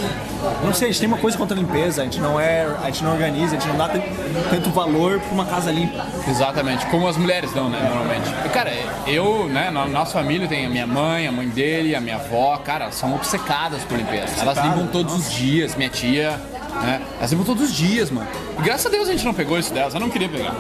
Não 0.63 0.75
sei, 0.75 0.89
a 0.89 0.91
gente 0.91 1.01
tem 1.01 1.09
uma 1.09 1.17
coisa 1.19 1.39
contra 1.39 1.57
a 1.57 1.61
limpeza, 1.61 2.03
a 2.03 2.05
gente 2.05 2.21
não 2.21 2.39
é. 2.39 2.67
A 2.83 2.87
gente 2.87 3.03
não 3.05 3.13
organiza, 3.13 3.57
a 3.57 3.59
gente 3.59 3.69
não 3.69 3.77
dá 3.79 3.89
tan- 3.89 4.03
tanto 4.51 4.71
valor 4.71 5.19
pra 5.21 5.33
uma 5.33 5.47
casa 5.47 5.71
limpa. 5.71 6.05
Exatamente, 6.29 6.85
como 6.87 7.09
as 7.09 7.17
mulheres 7.17 7.53
dão, 7.53 7.69
né, 7.71 7.81
normalmente. 7.83 8.29
E, 8.45 8.49
Cara, 8.51 8.73
eu, 9.07 9.49
né, 9.49 9.71
na 9.71 9.87
nossa 9.87 10.13
família 10.13 10.47
tem 10.47 10.67
a 10.67 10.69
minha 10.69 10.87
mãe, 10.87 11.27
a 11.27 11.33
mãe 11.33 11.49
dele, 11.49 11.95
a 11.95 12.01
minha 12.01 12.17
avó, 12.17 12.57
cara, 12.59 12.91
são 12.93 13.15
obcecadas 13.15 13.83
por 13.85 13.97
limpeza. 13.97 14.41
Elas 14.41 14.59
limpam 14.59 14.87
todos 14.87 15.15
os 15.15 15.33
dias, 15.33 15.75
minha 15.75 15.89
tia, 15.89 16.39
né, 16.83 17.03
elas 17.19 17.31
limpam 17.31 17.45
todos 17.45 17.65
os 17.65 17.75
dias, 17.75 18.11
mano. 18.11 18.27
E 18.59 18.63
graças 18.63 18.87
a 18.87 18.89
Deus 18.89 19.09
a 19.09 19.13
gente 19.13 19.25
não 19.25 19.35
pegou 19.35 19.59
isso 19.59 19.73
delas, 19.73 19.95
eu 19.95 20.01
não 20.01 20.11
queria 20.11 20.29
pegar. 20.29 20.55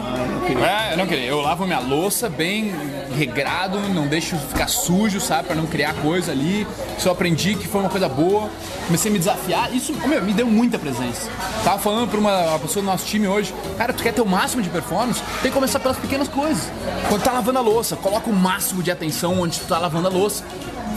É, 0.62 0.92
eu 0.92 0.96
não 0.96 1.06
queria. 1.06 1.26
Eu 1.26 1.40
lavo 1.40 1.64
minha 1.66 1.80
louça 1.80 2.28
bem 2.28 2.74
regrado, 3.14 3.78
não 3.80 4.06
deixo 4.06 4.36
ficar 4.36 4.68
sujo, 4.68 5.20
sabe, 5.20 5.48
pra 5.48 5.56
não 5.56 5.66
criar 5.66 5.94
coisa 5.94 6.32
ali. 6.32 6.66
Só 6.98 7.12
aprendi 7.12 7.54
que 7.54 7.66
foi 7.66 7.80
uma 7.80 7.90
coisa 7.90 8.08
boa, 8.08 8.50
comecei 8.86 9.10
a 9.10 9.12
me 9.12 9.18
desafiar. 9.18 9.74
Isso, 9.74 9.92
meu, 10.06 10.22
me 10.22 10.32
deu 10.32 10.46
muita 10.46 10.78
presença. 10.78 11.30
Tava 11.62 11.78
falando 11.78 12.08
pra 12.08 12.18
uma, 12.18 12.48
uma 12.48 12.58
pessoa 12.58 12.82
do 12.82 12.86
nosso 12.86 13.06
time 13.06 13.26
hoje, 13.26 13.54
cara, 13.76 13.92
tu 13.92 14.02
quer 14.02 14.12
ter 14.12 14.22
o 14.22 14.26
máximo 14.26 14.62
de 14.62 14.68
performance, 14.68 15.22
tem 15.42 15.50
que 15.50 15.54
começar 15.54 15.78
pelas 15.78 15.96
pequenas 15.96 16.28
coisas. 16.28 16.70
Quando 17.08 17.22
tá 17.22 17.32
lavando 17.32 17.58
a 17.58 17.62
louça, 17.62 17.96
coloca 17.96 18.28
o 18.28 18.32
máximo 18.34 18.82
de 18.82 18.90
atenção 18.90 19.40
onde 19.40 19.60
tu 19.60 19.66
tá 19.66 19.78
lavando 19.78 20.08
a 20.08 20.10
louça. 20.10 20.44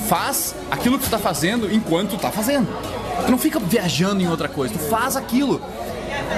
Faz 0.08 0.56
aquilo 0.72 0.98
que 0.98 1.06
tu 1.06 1.10
tá 1.10 1.20
fazendo 1.20 1.74
enquanto 1.74 2.12
tu 2.12 2.18
tá 2.18 2.32
fazendo. 2.32 2.68
Tu 3.26 3.32
não 3.32 3.38
fica 3.38 3.60
viajando 3.60 4.22
em 4.22 4.28
outra 4.28 4.48
coisa, 4.48 4.74
tu 4.74 4.80
faz 4.80 5.16
aquilo. 5.16 5.62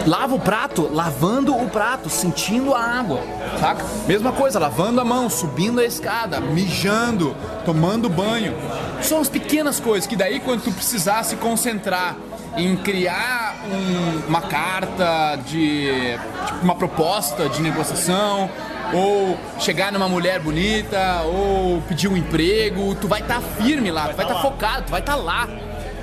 Lava 0.06 0.36
o 0.36 0.40
prato, 0.40 0.90
lavando 0.94 1.56
o 1.56 1.70
prato, 1.70 2.10
sentindo 2.10 2.74
a 2.74 2.82
água, 2.82 3.22
saca? 3.60 3.84
Mesma 4.08 4.32
coisa, 4.32 4.60
lavando 4.60 5.00
a 5.02 5.06
mão, 5.06 5.30
subindo 5.30 5.80
a 5.80 5.86
escada, 5.86 6.40
mijando, 6.40 7.36
tomando 7.66 8.10
banho. 8.10 8.56
São 9.02 9.20
as 9.20 9.30
pequenas 9.30 9.80
coisas 9.80 10.06
que 10.08 10.16
daí 10.16 10.40
quando 10.40 10.64
tu 10.64 10.72
precisar 10.72 11.24
se 11.24 11.36
concentrar 11.38 12.16
em 12.58 12.76
criar 12.78 13.56
um- 13.72 14.28
uma 14.28 14.42
carta 14.42 15.38
de 15.46 16.18
tipo, 16.46 16.60
uma 16.64 16.76
proposta 16.76 17.48
de 17.50 17.62
negociação 17.62 18.50
ou 18.94 19.38
chegar 19.60 19.92
numa 19.92 20.10
mulher 20.10 20.40
bonita 20.40 21.22
ou 21.26 21.82
pedir 21.88 22.08
um 22.08 22.18
emprego, 22.18 22.96
tu 22.96 23.08
vai 23.08 23.22
estar 23.22 23.40
firme 23.62 23.92
lá, 23.92 24.08
tu 24.10 24.16
vai 24.16 24.26
estar 24.26 24.42
focado, 24.42 24.84
tu 24.84 24.92
vai 24.92 25.00
estar 25.00 25.16
lá. 25.16 25.48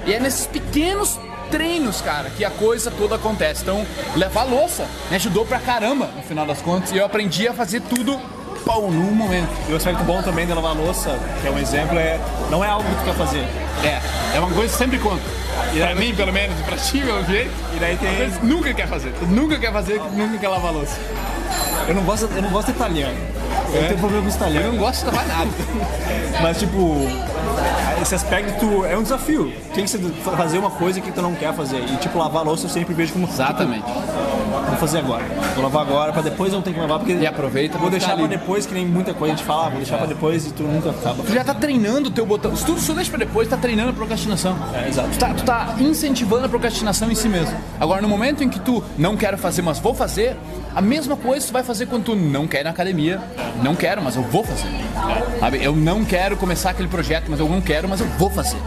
E 0.06 0.14
é 0.14 0.20
nesses 0.20 0.46
pequenos 0.46 1.18
treinos, 1.50 2.00
cara, 2.00 2.30
que 2.30 2.44
a 2.44 2.50
coisa 2.50 2.90
toda 2.90 3.16
acontece. 3.16 3.62
Então, 3.62 3.84
levar 4.16 4.44
louça 4.44 4.86
me 5.10 5.16
ajudou 5.16 5.44
pra 5.44 5.58
caramba, 5.58 6.08
no 6.16 6.22
final 6.22 6.46
das 6.46 6.60
contas, 6.62 6.92
e 6.92 6.96
eu 6.96 7.04
aprendi 7.04 7.46
a 7.48 7.52
fazer 7.52 7.80
tudo 7.82 8.18
pão 8.64 8.90
num 8.90 9.12
momento. 9.12 9.48
E 9.68 9.72
o 9.72 9.76
aspecto 9.76 10.02
bom 10.02 10.20
também 10.22 10.44
de 10.46 10.52
lavar 10.52 10.74
louça, 10.74 11.16
que 11.40 11.46
é 11.46 11.50
um 11.50 11.58
exemplo, 11.58 11.96
é 11.98 12.18
não 12.50 12.64
é 12.64 12.68
algo 12.68 12.88
que 12.88 12.96
tu 12.96 13.04
quer 13.04 13.14
fazer. 13.14 13.44
É, 13.84 14.00
é 14.36 14.40
uma 14.40 14.50
coisa 14.50 14.72
que 14.72 14.78
sempre 14.78 14.98
conta. 14.98 15.22
Pra 15.76 15.94
mim, 15.94 16.14
pelo 16.14 16.32
menos, 16.32 16.58
pra 16.62 16.76
ti, 16.76 17.00
pelo 17.00 17.24
jeito. 17.24 17.50
E 17.74 17.78
daí 17.78 17.96
tem. 17.96 18.18
Mas 18.18 18.42
nunca 18.42 18.72
quer 18.74 18.88
fazer. 18.88 19.12
Tu 19.18 19.26
nunca 19.26 19.58
quer 19.58 19.72
fazer, 19.72 20.00
nunca 20.12 20.38
quer 20.38 20.48
lavar 20.48 20.72
louça. 20.72 20.96
Eu 21.88 21.94
não 21.94 22.02
gosto, 22.02 22.28
eu 22.34 22.42
não 22.42 22.50
gosto 22.50 22.66
de 22.66 22.72
italiano. 22.72 23.16
Eu 23.72 23.82
É? 23.84 23.86
tenho 23.88 23.98
problema 24.00 24.22
com 24.22 24.28
os 24.46 24.54
Eu 24.54 24.72
não 24.72 24.76
gosto 24.78 25.00
de 25.00 25.06
lavar 25.06 25.26
nada. 25.28 25.50
Mas 26.42 26.58
tipo, 26.58 27.06
esse 28.00 28.14
aspecto 28.14 28.84
é 28.84 28.96
um 28.96 29.02
desafio. 29.02 29.52
Tem 29.74 29.84
que 29.84 29.98
fazer 30.36 30.58
uma 30.58 30.70
coisa 30.70 31.00
que 31.00 31.10
tu 31.10 31.22
não 31.22 31.34
quer 31.34 31.54
fazer. 31.54 31.78
E 31.78 31.96
tipo, 31.96 32.18
lavar 32.18 32.42
a 32.42 32.44
louça 32.44 32.66
eu 32.66 32.70
sempre 32.70 32.94
vejo 32.94 33.12
como. 33.12 33.26
Exatamente. 33.26 33.84
Tipo, 33.84 34.00
vou 34.68 34.76
fazer 34.76 34.98
agora. 34.98 35.24
Vou 35.54 35.64
lavar 35.64 35.82
agora 35.82 36.12
pra 36.12 36.22
depois 36.22 36.52
não 36.52 36.62
ter 36.62 36.72
que 36.72 36.80
lavar. 36.80 36.98
Porque 36.98 37.12
E 37.14 37.26
aproveita 37.26 37.78
Vou 37.78 37.90
deixar 37.90 38.16
pra 38.16 38.26
depois, 38.26 38.66
que 38.66 38.74
nem 38.74 38.86
muita 38.86 39.14
coisa 39.14 39.34
a 39.34 39.36
gente 39.36 39.46
fala, 39.46 39.66
ah, 39.66 39.68
vou 39.70 39.78
deixar 39.78 39.98
pra 39.98 40.06
depois 40.06 40.46
e 40.46 40.52
tu 40.52 40.62
nunca 40.62 40.90
acaba. 40.90 41.22
Tu 41.22 41.32
já 41.32 41.44
tá 41.44 41.54
treinando 41.54 42.08
o 42.08 42.12
teu 42.12 42.26
botão. 42.26 42.54
Se 42.54 42.64
tu 42.64 42.78
só 42.78 42.92
deixa 42.92 43.10
pra 43.10 43.18
depois, 43.18 43.48
tá 43.48 43.56
treinando 43.56 43.90
a 43.90 43.92
procrastinação. 43.92 44.56
É, 44.74 44.88
exato. 44.88 45.08
Tu 45.10 45.18
tá, 45.18 45.34
tu 45.34 45.44
tá 45.44 45.74
incentivando 45.78 46.46
a 46.46 46.48
procrastinação 46.48 47.10
em 47.10 47.14
si 47.14 47.28
mesmo. 47.28 47.56
Agora, 47.80 48.02
no 48.02 48.08
momento 48.08 48.42
em 48.42 48.48
que 48.48 48.60
tu 48.60 48.82
não 48.98 49.16
quero 49.16 49.38
fazer, 49.38 49.62
mas 49.62 49.78
vou 49.78 49.94
fazer, 49.94 50.36
a 50.74 50.80
mesma 50.80 51.16
coisa 51.16 51.46
tu 51.46 51.52
vai 51.52 51.62
fazer 51.62 51.86
quando 51.86 52.04
tu 52.04 52.16
não 52.16 52.46
quer 52.46 52.60
ir 52.60 52.64
na 52.64 52.70
academia. 52.70 53.20
Não 53.62 53.74
quero, 53.74 54.02
mas 54.02 54.16
eu 54.16 54.22
vou 54.22 54.44
fazer. 54.44 54.68
Sabe? 55.40 55.62
Eu 55.62 55.74
não 55.74 56.04
quero 56.04 56.36
começar 56.36 56.70
aquele 56.70 56.88
projeto, 56.88 57.26
mas 57.28 57.40
eu 57.40 57.48
não 57.48 57.60
quero, 57.60 57.85
mas 57.88 58.00
eu 58.00 58.06
vou 58.18 58.30
fazer. 58.30 58.58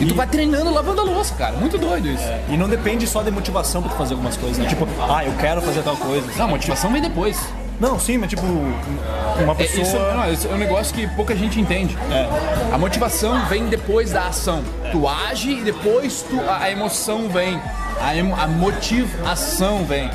E 0.00 0.06
tu 0.06 0.14
vai 0.14 0.26
treinando 0.28 0.72
lavando 0.72 1.00
a 1.00 1.04
louça, 1.04 1.34
cara. 1.34 1.56
Muito 1.56 1.76
doido 1.76 2.06
isso. 2.08 2.22
E 2.48 2.56
não 2.56 2.68
depende 2.68 3.04
só 3.06 3.20
de 3.22 3.30
motivação 3.32 3.82
pra 3.82 3.90
tu 3.90 3.96
fazer 3.96 4.14
algumas 4.14 4.36
coisas, 4.36 4.56
né? 4.58 4.66
Tipo, 4.68 4.86
ah, 5.08 5.24
eu 5.24 5.32
quero 5.32 5.60
fazer 5.60 5.82
tal 5.82 5.96
coisa. 5.96 6.24
Não, 6.36 6.44
a 6.44 6.48
motivação 6.48 6.92
vem 6.92 7.02
depois. 7.02 7.36
Não, 7.80 7.98
sim, 7.98 8.16
mas 8.18 8.28
tipo, 8.30 8.42
uma 8.44 9.52
É, 9.52 9.54
pessoa. 9.54 9.82
isso, 9.82 9.96
não, 9.98 10.32
isso 10.32 10.48
é 10.48 10.52
um 10.52 10.58
negócio 10.58 10.92
que 10.94 11.06
pouca 11.08 11.34
gente 11.34 11.60
entende. 11.60 11.96
É. 12.12 12.74
A 12.74 12.78
motivação 12.78 13.44
vem 13.46 13.66
depois 13.66 14.10
da 14.12 14.26
ação. 14.28 14.62
Tu 14.92 15.06
age 15.08 15.50
e 15.50 15.60
depois 15.62 16.22
tu, 16.28 16.40
a, 16.48 16.70
emoção 16.70 17.28
vem. 17.28 17.60
A, 18.00 18.16
emo- 18.16 18.36
a 18.40 18.46
motivação 18.48 19.84
vem. 19.84 20.10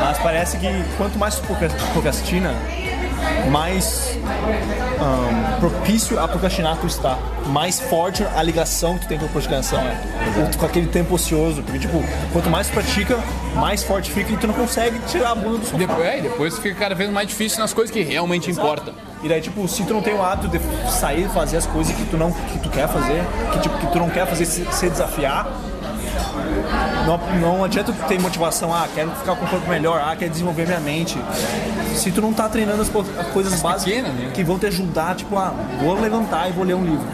Mas 0.00 0.18
parece 0.18 0.56
que 0.58 0.66
quanto 0.96 1.18
mais 1.18 1.36
tu 1.36 1.42
procra- 1.42 1.68
procrastina, 1.92 2.54
mais 3.50 4.18
ahn, 5.00 5.60
propício 5.60 6.18
a 6.18 6.28
procrastinar 6.28 6.76
tu 6.78 6.86
está. 6.86 7.18
Mais 7.46 7.80
forte 7.80 8.24
a 8.36 8.42
ligação 8.42 8.94
que 8.94 9.06
tu 9.06 9.08
tem 9.08 9.18
com 9.18 9.24
a 9.24 9.28
procrastinação. 9.28 9.80
Com 10.58 10.66
aquele 10.66 10.86
tempo 10.86 11.14
ocioso. 11.14 11.62
Porque, 11.62 11.78
tipo, 11.78 12.02
quanto 12.32 12.50
mais 12.50 12.68
tu 12.68 12.74
pratica, 12.74 13.18
mais 13.54 13.82
forte 13.82 14.10
fica 14.10 14.32
e 14.32 14.36
tu 14.36 14.46
não 14.46 14.54
consegue 14.54 14.98
tirar 15.06 15.32
a 15.32 15.34
bunda 15.34 15.58
do 15.58 15.64
sofá. 15.64 15.78
Depois, 15.78 16.06
é, 16.06 16.18
e 16.18 16.22
depois 16.22 16.58
fica 16.58 16.74
cada 16.74 16.94
vez 16.94 17.10
mais 17.10 17.28
difícil 17.28 17.58
nas 17.58 17.72
coisas 17.72 17.92
que 17.92 18.02
realmente 18.02 18.50
importam. 18.50 18.94
E 19.22 19.28
daí, 19.28 19.40
tipo, 19.40 19.66
se 19.66 19.82
tu 19.84 19.94
não 19.94 20.02
tem 20.02 20.14
o 20.14 20.22
hábito 20.22 20.48
de 20.48 20.60
sair 20.90 21.26
e 21.26 21.28
fazer 21.28 21.56
as 21.56 21.66
coisas 21.66 21.94
que 21.94 22.04
tu 22.04 22.16
não 22.16 22.30
que 22.30 22.58
tu 22.60 22.68
quer 22.70 22.88
fazer, 22.88 23.24
que, 23.52 23.60
tipo, 23.60 23.76
que 23.78 23.86
tu 23.88 23.98
não 23.98 24.10
quer 24.10 24.26
fazer 24.26 24.44
se, 24.44 24.64
se 24.70 24.88
desafiar, 24.88 25.48
não, 27.06 27.40
não 27.40 27.64
adianta 27.64 27.92
tu 27.92 28.06
ter 28.06 28.20
motivação, 28.20 28.72
ah, 28.74 28.86
quero 28.94 29.10
ficar 29.12 29.34
com 29.36 29.44
o 29.44 29.48
corpo 29.48 29.68
melhor, 29.68 30.00
ah, 30.04 30.14
quero 30.16 30.30
desenvolver 30.30 30.66
minha 30.66 30.80
mente. 30.80 31.18
Se 31.94 32.10
tu 32.10 32.20
não 32.20 32.32
tá 32.32 32.48
treinando 32.48 32.82
as, 32.82 32.88
co- 32.88 33.04
as 33.18 33.26
coisas 33.28 33.60
básicas 33.60 34.02
né? 34.02 34.30
que 34.34 34.44
vão 34.44 34.58
te 34.58 34.66
ajudar, 34.66 35.14
tipo, 35.16 35.36
ah, 35.36 35.52
vou 35.80 35.98
levantar 36.00 36.48
e 36.48 36.52
vou 36.52 36.64
ler 36.64 36.74
um 36.74 36.84
livro. 36.84 37.06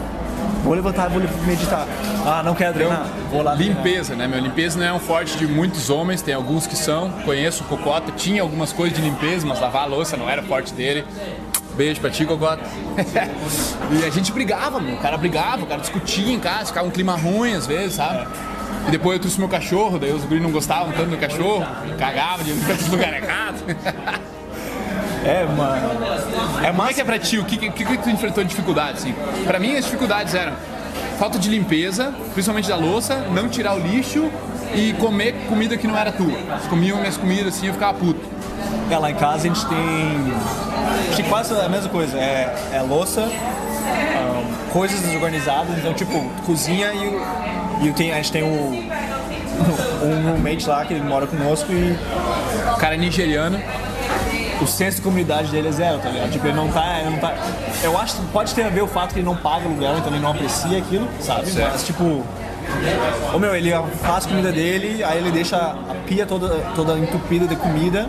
Vou 0.62 0.74
levantar 0.74 1.10
e 1.10 1.18
vou 1.18 1.46
meditar. 1.46 1.86
Ah, 2.26 2.42
não 2.42 2.54
quero 2.54 2.72
treinar, 2.74 3.06
vou 3.30 3.42
lá. 3.42 3.54
Limpeza, 3.54 4.14
né, 4.16 4.26
meu? 4.26 4.40
Limpeza 4.40 4.78
não 4.78 4.86
é 4.86 4.92
um 4.92 4.98
forte 4.98 5.36
de 5.36 5.46
muitos 5.46 5.90
homens, 5.90 6.22
tem 6.22 6.34
alguns 6.34 6.66
que 6.66 6.74
são. 6.76 7.10
Conheço 7.24 7.62
o 7.64 7.66
Cocota, 7.66 8.10
tinha 8.12 8.40
algumas 8.40 8.72
coisas 8.72 8.96
de 8.96 9.02
limpeza, 9.04 9.46
mas 9.46 9.60
lavar 9.60 9.82
a 9.82 9.86
louça 9.86 10.16
não 10.16 10.28
era 10.28 10.42
forte 10.42 10.72
dele. 10.72 11.04
Beijo 11.76 12.00
pra 12.00 12.08
ti, 12.08 12.24
Cocota. 12.24 12.62
e 13.92 14.04
a 14.06 14.10
gente 14.10 14.32
brigava, 14.32 14.80
meu. 14.80 14.94
O 14.94 14.98
cara 14.98 15.16
brigava, 15.18 15.64
o 15.64 15.66
cara 15.66 15.80
discutia 15.80 16.32
em 16.32 16.38
casa, 16.38 16.66
ficava 16.66 16.86
um 16.86 16.90
clima 16.90 17.14
ruim 17.16 17.52
às 17.54 17.66
vezes, 17.66 17.94
sabe? 17.96 18.26
E 18.86 18.90
depois 18.90 19.16
eu 19.16 19.20
trouxe 19.20 19.38
meu 19.38 19.48
cachorro, 19.48 19.98
daí 19.98 20.12
os 20.12 20.24
guris 20.24 20.42
não 20.42 20.50
gostavam 20.50 20.92
tanto 20.92 21.10
do 21.10 21.16
cachorro, 21.16 21.64
cagava 21.98 22.44
de 22.44 22.52
lugar 22.90 23.12
errado. 23.14 23.64
É, 25.24 25.46
mano. 25.46 26.04
É 26.62 26.66
Como 26.66 26.82
é 26.86 26.92
que 26.92 27.00
é 27.00 27.04
pra 27.04 27.18
ti? 27.18 27.38
O 27.38 27.44
que, 27.46 27.56
que, 27.56 27.70
que 27.70 27.96
tu 27.96 28.10
enfrentou 28.10 28.44
de 28.44 28.50
dificuldade, 28.50 28.98
assim? 28.98 29.14
Pra 29.46 29.58
mim, 29.58 29.74
as 29.74 29.86
dificuldades 29.86 30.34
eram 30.34 30.52
falta 31.18 31.38
de 31.38 31.48
limpeza, 31.48 32.14
principalmente 32.34 32.68
da 32.68 32.76
louça, 32.76 33.16
não 33.32 33.48
tirar 33.48 33.74
o 33.74 33.78
lixo 33.78 34.30
e 34.74 34.92
comer 34.94 35.34
comida 35.48 35.76
que 35.76 35.86
não 35.86 35.96
era 35.96 36.12
tua. 36.12 36.30
Eles 36.30 36.66
comiam 36.68 36.98
minhas 36.98 37.16
comidas 37.16 37.56
assim, 37.56 37.68
eu 37.68 37.72
ficava 37.72 37.94
puto. 37.94 38.20
É, 38.90 38.98
lá 38.98 39.10
em 39.10 39.14
casa 39.14 39.48
a 39.48 39.54
gente 39.54 39.64
tem. 39.66 39.78
Acho 41.08 41.16
que 41.16 41.22
quase 41.28 41.54
a 41.54 41.68
mesma 41.68 41.88
coisa. 41.88 42.18
É, 42.18 42.54
é 42.72 42.82
louça, 42.82 43.22
ahn, 43.22 44.72
coisas 44.72 45.00
desorganizadas. 45.00 45.78
Então, 45.78 45.94
tipo, 45.94 46.20
cozinha 46.44 46.92
e, 46.92 47.20
e 47.82 47.92
tem, 47.92 48.12
a 48.12 48.16
gente 48.16 48.32
tem 48.32 48.42
o, 48.42 48.46
um 50.04 50.30
roommate 50.30 50.68
lá 50.68 50.84
que 50.84 50.94
ele 50.94 51.02
mora 51.02 51.26
conosco 51.26 51.72
e 51.72 51.96
O 52.72 52.76
cara 52.76 52.94
é 52.94 52.98
nigeriano, 52.98 53.60
o 54.60 54.66
senso 54.66 54.96
de 54.96 55.02
comunidade 55.02 55.50
dele 55.50 55.68
é 55.68 55.72
zero, 55.72 55.98
tá 55.98 56.08
ligado? 56.08 56.30
Tipo, 56.30 56.46
ele 56.46 56.56
não 56.56 56.68
tá. 56.68 57.00
Ele 57.00 57.10
não 57.10 57.18
tá 57.18 57.34
eu 57.82 57.98
acho 57.98 58.16
que 58.16 58.26
pode 58.26 58.54
ter 58.54 58.62
a 58.62 58.68
ver 58.68 58.82
o 58.82 58.86
fato 58.86 59.12
que 59.12 59.20
ele 59.20 59.26
não 59.26 59.36
paga 59.36 59.66
aluguel, 59.66 59.98
então 59.98 60.12
ele 60.12 60.20
não 60.22 60.30
aprecia 60.30 60.78
aquilo, 60.78 61.08
sabe? 61.20 61.46
Certo. 61.46 61.72
Mas, 61.72 61.84
tipo. 61.84 62.24
Ô 63.32 63.38
meu, 63.38 63.54
ele 63.54 63.70
faz 64.02 64.24
comida 64.24 64.50
dele, 64.50 65.04
aí 65.04 65.18
ele 65.18 65.30
deixa 65.30 65.56
a 65.56 65.94
pia 66.06 66.24
toda, 66.24 66.48
toda 66.74 66.98
entupida 66.98 67.46
de 67.46 67.56
comida, 67.56 68.08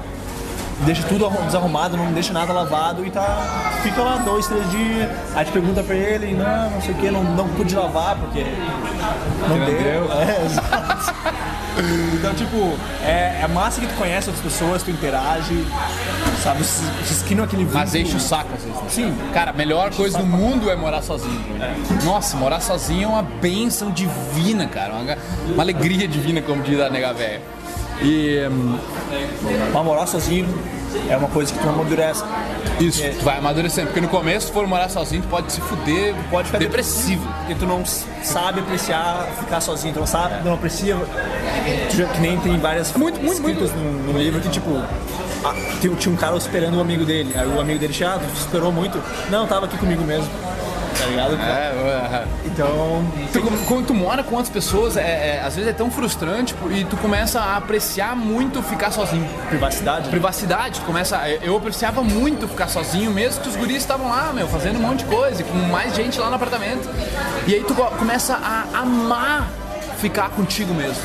deixa 0.81 1.03
tudo 1.03 1.25
arru- 1.25 1.43
desarrumado, 1.45 1.95
não 1.97 2.11
deixa 2.11 2.33
nada 2.33 2.51
lavado 2.53 3.05
e 3.05 3.09
tá. 3.11 3.71
Fica 3.83 4.01
lá 4.01 4.17
dois, 4.17 4.47
três 4.47 4.69
dias, 4.71 5.09
aí 5.35 5.45
te 5.45 5.51
pergunta 5.51 5.81
pra 5.83 5.95
ele, 5.95 6.33
não, 6.33 6.69
não 6.71 6.81
sei 6.81 6.91
o 6.91 6.97
que, 6.97 7.11
não, 7.11 7.23
não 7.23 7.47
pude 7.49 7.75
lavar 7.75 8.15
porque 8.17 8.43
não, 9.47 9.57
não 9.57 9.65
deu. 9.65 9.77
deu. 9.77 10.09
É, 10.15 10.45
exato. 10.45 11.13
Então, 12.13 12.33
tipo, 12.33 12.73
é, 13.03 13.41
é 13.43 13.47
massa 13.49 13.81
que 13.81 13.87
tu 13.87 13.95
conhece 13.95 14.29
outras 14.29 14.43
pessoas, 14.53 14.81
tu 14.81 14.91
interage, 14.91 15.65
sabe? 16.41 16.63
Se, 16.63 16.81
esquina 17.11 17.43
aquele 17.43 17.65
mas 17.65 17.91
vínculo. 17.91 17.97
enche 18.09 18.15
o 18.15 18.19
saco 18.19 18.49
às 18.55 18.63
vezes. 18.63 18.77
né? 18.81 18.87
Sim. 18.89 19.17
Cara, 19.33 19.51
a 19.51 19.53
melhor 19.53 19.93
coisa 19.93 20.17
do 20.17 20.25
mundo 20.25 20.69
é 20.69 20.75
morar 20.77 21.01
sozinho. 21.01 21.43
Nossa, 22.05 22.37
morar 22.37 22.61
sozinho 22.61 23.03
é 23.03 23.07
uma 23.07 23.23
benção 23.23 23.91
divina, 23.91 24.67
cara. 24.67 24.93
Uma, 24.93 25.17
uma 25.53 25.63
alegria 25.63 26.07
divina, 26.07 26.41
como 26.41 26.63
diz 26.63 26.79
a 26.79 26.89
nega 26.89 27.13
velha. 27.13 27.41
E 28.01 28.45
hum, 28.51 28.77
Mas 29.73 29.85
morar 29.85 30.05
sozinho 30.05 30.47
é 31.09 31.15
uma 31.17 31.27
coisa 31.29 31.53
que 31.53 31.59
tu 31.59 31.67
amadurece. 31.69 32.23
isso, 32.79 33.03
É. 33.03 33.09
tu 33.09 33.23
vai 33.23 33.37
amadurecendo. 33.37 33.87
Porque 33.87 34.01
no 34.01 34.07
começo, 34.07 34.47
se 34.47 34.53
for 34.53 34.67
morar 34.67 34.89
sozinho, 34.89 35.21
tu 35.21 35.27
pode 35.27 35.51
se 35.51 35.61
fuder, 35.61 36.13
Pode 36.29 36.47
ficar 36.47 36.57
depressivo. 36.59 37.25
Porque 37.39 37.55
tu 37.55 37.65
não 37.65 37.83
sabe 38.23 38.59
apreciar 38.59 39.27
ficar 39.39 39.61
sozinho, 39.61 39.93
tu 39.93 39.99
não 40.01 40.07
sabe, 40.07 40.43
não 40.43 40.53
aprecia. 40.53 40.95
Tu 41.89 41.97
já- 41.97 42.05
que 42.07 42.19
nem 42.19 42.37
tem 42.39 42.57
várias 42.59 42.91
Muito, 42.93 43.19
muito, 43.21 43.33
escritas 43.37 43.71
No, 43.73 44.13
no 44.13 44.19
livro 44.19 44.39
que, 44.41 44.49
tipo, 44.49 44.81
tinha, 45.79 46.13
um 46.13 46.17
cara 46.17 46.35
esperando 46.37 46.77
o 46.77 46.81
amigo 46.81 47.05
dele. 47.05 47.31
Aí 47.35 47.47
o 47.47 47.59
amigo 47.59 47.79
dele 47.79 47.93
ah, 48.03 48.19
tu 48.19 48.39
esperou 48.39 48.71
muito? 48.71 49.01
Não, 49.29 49.45
tava 49.47 49.65
aqui 49.65 49.77
comigo 49.77 50.03
mesmo. 50.03 50.27
Tá 51.05 51.11
ligado? 51.11 51.35
É, 51.35 52.15
é. 52.15 52.25
Então, 52.45 53.05
Tu, 53.31 53.41
quando 53.67 53.85
tu 53.87 53.93
mora 53.93 54.23
com 54.23 54.35
outras 54.35 54.49
pessoas, 54.49 54.97
é, 54.97 55.01
é- 55.01 55.41
às 55.45 55.55
vezes 55.55 55.69
é 55.69 55.73
tão 55.73 55.91
frustrante 55.91 56.53
pô, 56.55 56.71
e 56.71 56.83
tu 56.85 56.97
começa 56.97 57.39
a 57.39 57.57
apreciar 57.57 58.15
muito 58.15 58.63
ficar 58.63 58.91
sozinho. 58.91 59.27
privacidade. 59.49 60.09
Privacidade, 60.09 60.79
tu 60.79 60.85
começa. 60.85 61.17
Eu 61.41 61.55
apreciava 61.57 62.01
muito 62.03 62.47
ficar 62.47 62.67
sozinho, 62.67 63.11
mesmo 63.11 63.41
que 63.41 63.49
os 63.49 63.55
guris 63.55 63.77
estavam 63.77 64.09
lá, 64.09 64.31
meu, 64.33 64.47
fazendo 64.47 64.77
um 64.79 64.81
monte 64.81 64.99
de 64.99 65.05
coisa, 65.05 65.41
e 65.41 65.45
com 65.45 65.57
mais 65.57 65.95
gente 65.95 66.19
lá 66.19 66.29
no 66.29 66.35
apartamento. 66.35 66.89
E 67.47 67.53
aí 67.53 67.63
tu 67.63 67.73
começa 67.75 68.35
a 68.35 68.79
amar 68.79 69.47
ficar 69.99 70.29
contigo 70.29 70.73
mesmo. 70.73 71.01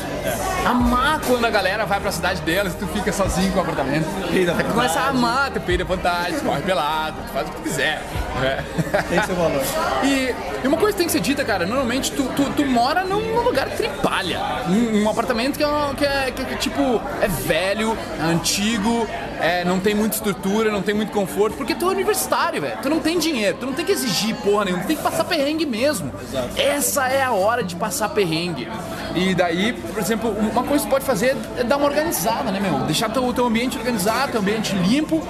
Amar 0.65 1.19
quando 1.27 1.45
a 1.45 1.49
galera 1.49 1.85
vai 1.85 1.99
pra 1.99 2.11
cidade 2.11 2.41
delas 2.41 2.73
e 2.73 2.77
tu 2.77 2.87
fica 2.87 3.11
sozinho 3.11 3.51
com 3.51 3.59
o 3.59 3.61
apartamento. 3.61 4.05
Peida 4.31 4.53
Tu 4.53 4.63
começa 4.65 4.99
a 4.99 5.07
amar, 5.09 5.51
tu 5.51 5.59
peida 5.61 5.83
vontade, 5.83 6.35
tu 6.37 6.45
corre 6.45 6.61
pelado, 6.61 7.17
tu 7.27 7.33
faz 7.33 7.47
o 7.47 7.51
que 7.51 7.57
tu 7.57 7.63
quiser. 7.63 8.01
né? 8.39 8.63
Tem 9.09 9.23
seu 9.23 9.35
valor. 9.35 9.61
E, 10.03 10.33
e 10.63 10.67
uma 10.67 10.77
coisa 10.77 10.93
que 10.93 10.97
tem 10.97 11.05
que 11.05 11.11
ser 11.11 11.19
dita, 11.19 11.45
cara, 11.45 11.65
normalmente 11.65 12.11
tu, 12.11 12.23
tu, 12.35 12.43
tu 12.53 12.65
mora 12.65 13.03
num, 13.03 13.39
lugar 13.41 13.69
tripalha. 13.69 14.39
Um, 14.67 15.03
um 15.03 15.09
apartamento 15.09 15.57
que 15.57 15.63
é, 15.63 15.67
um- 15.67 15.93
que 15.93 16.03
é- 16.05 16.31
que 16.31 16.41
é, 16.41 16.55
tipo, 16.57 16.99
é 17.21 17.27
velho, 17.27 17.95
é 18.19 18.23
antigo, 18.23 19.07
é, 19.39 19.63
não 19.63 19.79
tem 19.79 19.93
muita 19.93 20.15
estrutura, 20.15 20.71
não 20.71 20.81
tem 20.81 20.95
muito 20.95 21.11
conforto, 21.11 21.55
porque 21.55 21.75
tu 21.75 21.87
é 21.87 21.91
universitário, 21.91 22.61
velho. 22.61 22.77
Tu 22.81 22.89
não 22.89 22.99
tem 22.99 23.19
dinheiro, 23.19 23.57
tu 23.59 23.65
não 23.67 23.73
tem 23.73 23.85
que 23.85 23.91
exigir 23.91 24.35
porra 24.37 24.65
nenhuma, 24.65 24.83
tu 24.83 24.87
tem 24.87 24.97
que 24.97 25.03
passar 25.03 25.23
perrengue 25.23 25.65
mesmo. 25.67 26.11
Essa 26.55 27.07
é 27.07 27.21
a 27.23 27.31
hora 27.31 27.63
de 27.63 27.75
passar 27.75 28.09
perrengue. 28.09 28.67
E 29.15 29.35
daí, 29.35 29.73
por 29.73 29.99
exemplo, 30.11 30.31
uma 30.31 30.63
coisa 30.63 30.83
que 30.83 30.89
tu 30.89 30.91
pode 30.91 31.05
fazer 31.05 31.35
é 31.57 31.63
dar 31.63 31.77
uma 31.77 31.87
organizada, 31.87 32.51
né, 32.51 32.59
meu? 32.59 32.79
Deixar 32.79 33.09
teu, 33.09 33.31
teu 33.33 33.45
ambiente 33.45 33.77
organizado, 33.77 34.33
teu 34.33 34.41
ambiente 34.41 34.75
limpo. 34.75 35.21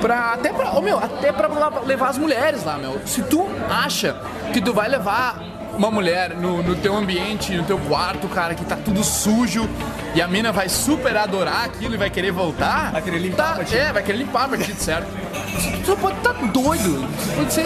Pra, 0.00 0.34
até 0.34 0.52
pra, 0.52 0.72
ô, 0.72 0.82
meu, 0.82 0.98
até 0.98 1.32
pra 1.32 1.48
levar 1.84 2.08
as 2.08 2.18
mulheres 2.18 2.64
lá, 2.64 2.76
meu. 2.76 3.00
Se 3.06 3.22
tu 3.22 3.46
acha 3.70 4.16
que 4.52 4.60
tu 4.60 4.72
vai 4.72 4.88
levar 4.88 5.40
uma 5.76 5.90
mulher 5.90 6.34
no, 6.34 6.62
no 6.62 6.74
teu 6.76 6.94
ambiente, 6.94 7.54
no 7.54 7.64
teu 7.64 7.78
quarto, 7.78 8.28
cara, 8.28 8.54
que 8.54 8.64
tá 8.64 8.76
tudo 8.76 9.02
sujo, 9.02 9.68
e 10.14 10.20
a 10.20 10.28
mina 10.28 10.52
vai 10.52 10.68
super 10.68 11.16
adorar 11.16 11.64
aquilo 11.64 11.94
e 11.94 11.96
vai 11.96 12.10
querer 12.10 12.32
voltar. 12.32 12.92
Vai 12.92 13.02
querer 13.02 13.18
limpar 13.18 13.64
tá. 13.64 13.76
É, 13.76 13.92
vai 13.92 14.02
querer 14.02 14.18
limpar 14.18 14.48
pra 14.48 14.58
ti, 14.58 14.74
certo? 14.74 15.06
Tu 15.84 15.96
pode 15.96 16.18
estar 16.18 16.32
doido, 16.32 17.08
tu 17.08 17.36
pode 17.36 17.52
ser 17.52 17.64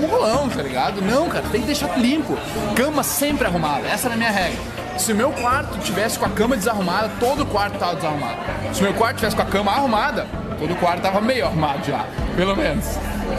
molão, 0.00 0.48
tá 0.48 0.62
ligado? 0.62 1.02
Não, 1.02 1.28
cara, 1.28 1.44
tem 1.50 1.60
que 1.60 1.66
deixar 1.66 1.98
limpo. 1.98 2.36
Cama 2.74 3.02
sempre 3.02 3.46
arrumada, 3.46 3.86
essa 3.86 4.08
era 4.08 4.14
a 4.14 4.18
minha 4.18 4.30
regra. 4.30 4.75
Se 4.98 5.12
o 5.12 5.14
meu 5.16 5.30
quarto 5.30 5.78
tivesse 5.78 6.18
com 6.18 6.24
a 6.24 6.28
cama 6.30 6.56
desarrumada, 6.56 7.10
todo 7.20 7.42
o 7.42 7.46
quarto 7.46 7.78
tava 7.78 7.96
desarrumado. 7.96 8.36
Se 8.72 8.80
o 8.80 8.84
meu 8.84 8.94
quarto 8.94 9.16
tivesse 9.16 9.36
com 9.36 9.42
a 9.42 9.46
cama 9.46 9.70
arrumada, 9.72 10.26
todo 10.58 10.72
o 10.72 10.76
quarto 10.76 11.02
tava 11.02 11.20
meio 11.20 11.46
arrumado 11.46 11.84
já, 11.86 12.06
pelo 12.34 12.56
menos. 12.56 12.84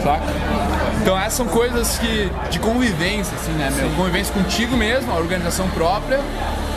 Saca? 0.02 0.22
Então 1.00 1.18
essas 1.18 1.34
são 1.34 1.46
coisas 1.46 1.98
que 1.98 2.30
de 2.50 2.58
convivência, 2.58 3.36
assim, 3.36 3.52
né, 3.52 3.70
meu? 3.74 3.90
Convivência 3.96 4.32
contigo 4.32 4.76
mesmo, 4.76 5.12
a 5.12 5.16
organização 5.16 5.68
própria, 5.70 6.20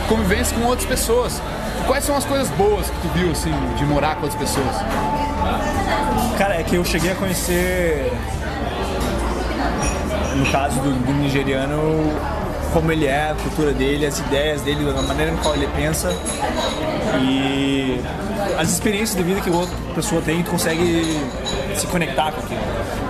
convivência 0.08 0.56
com 0.56 0.64
outras 0.64 0.86
pessoas. 0.86 1.40
Quais 1.86 2.04
são 2.04 2.16
as 2.16 2.24
coisas 2.24 2.48
boas 2.50 2.88
que 2.88 2.96
tu 3.00 3.08
viu, 3.14 3.30
assim, 3.30 3.52
de 3.76 3.84
morar 3.84 4.16
com 4.16 4.22
outras 4.22 4.40
pessoas? 4.40 4.76
Cara, 6.38 6.54
é 6.54 6.62
que 6.62 6.76
eu 6.76 6.84
cheguei 6.84 7.12
a 7.12 7.14
conhecer, 7.14 8.12
no 10.36 10.46
caso 10.50 10.80
do, 10.80 10.90
do 10.90 11.12
nigeriano, 11.14 12.12
como 12.72 12.90
ele 12.90 13.06
é, 13.06 13.30
a 13.30 13.34
cultura 13.34 13.72
dele, 13.72 14.06
as 14.06 14.18
ideias 14.18 14.60
dele, 14.62 14.88
a 14.88 15.02
maneira 15.02 15.32
com 15.32 15.38
qual 15.38 15.54
ele 15.54 15.68
pensa 15.76 16.12
e 17.20 18.00
as 18.58 18.70
experiências 18.70 19.16
de 19.16 19.22
vida 19.22 19.40
que 19.40 19.50
outra 19.50 19.74
pessoa 19.94 20.20
tem, 20.22 20.42
tu 20.42 20.50
consegue 20.50 21.20
se 21.76 21.86
conectar 21.86 22.32
com 22.32 22.40
aquilo. 22.40 22.60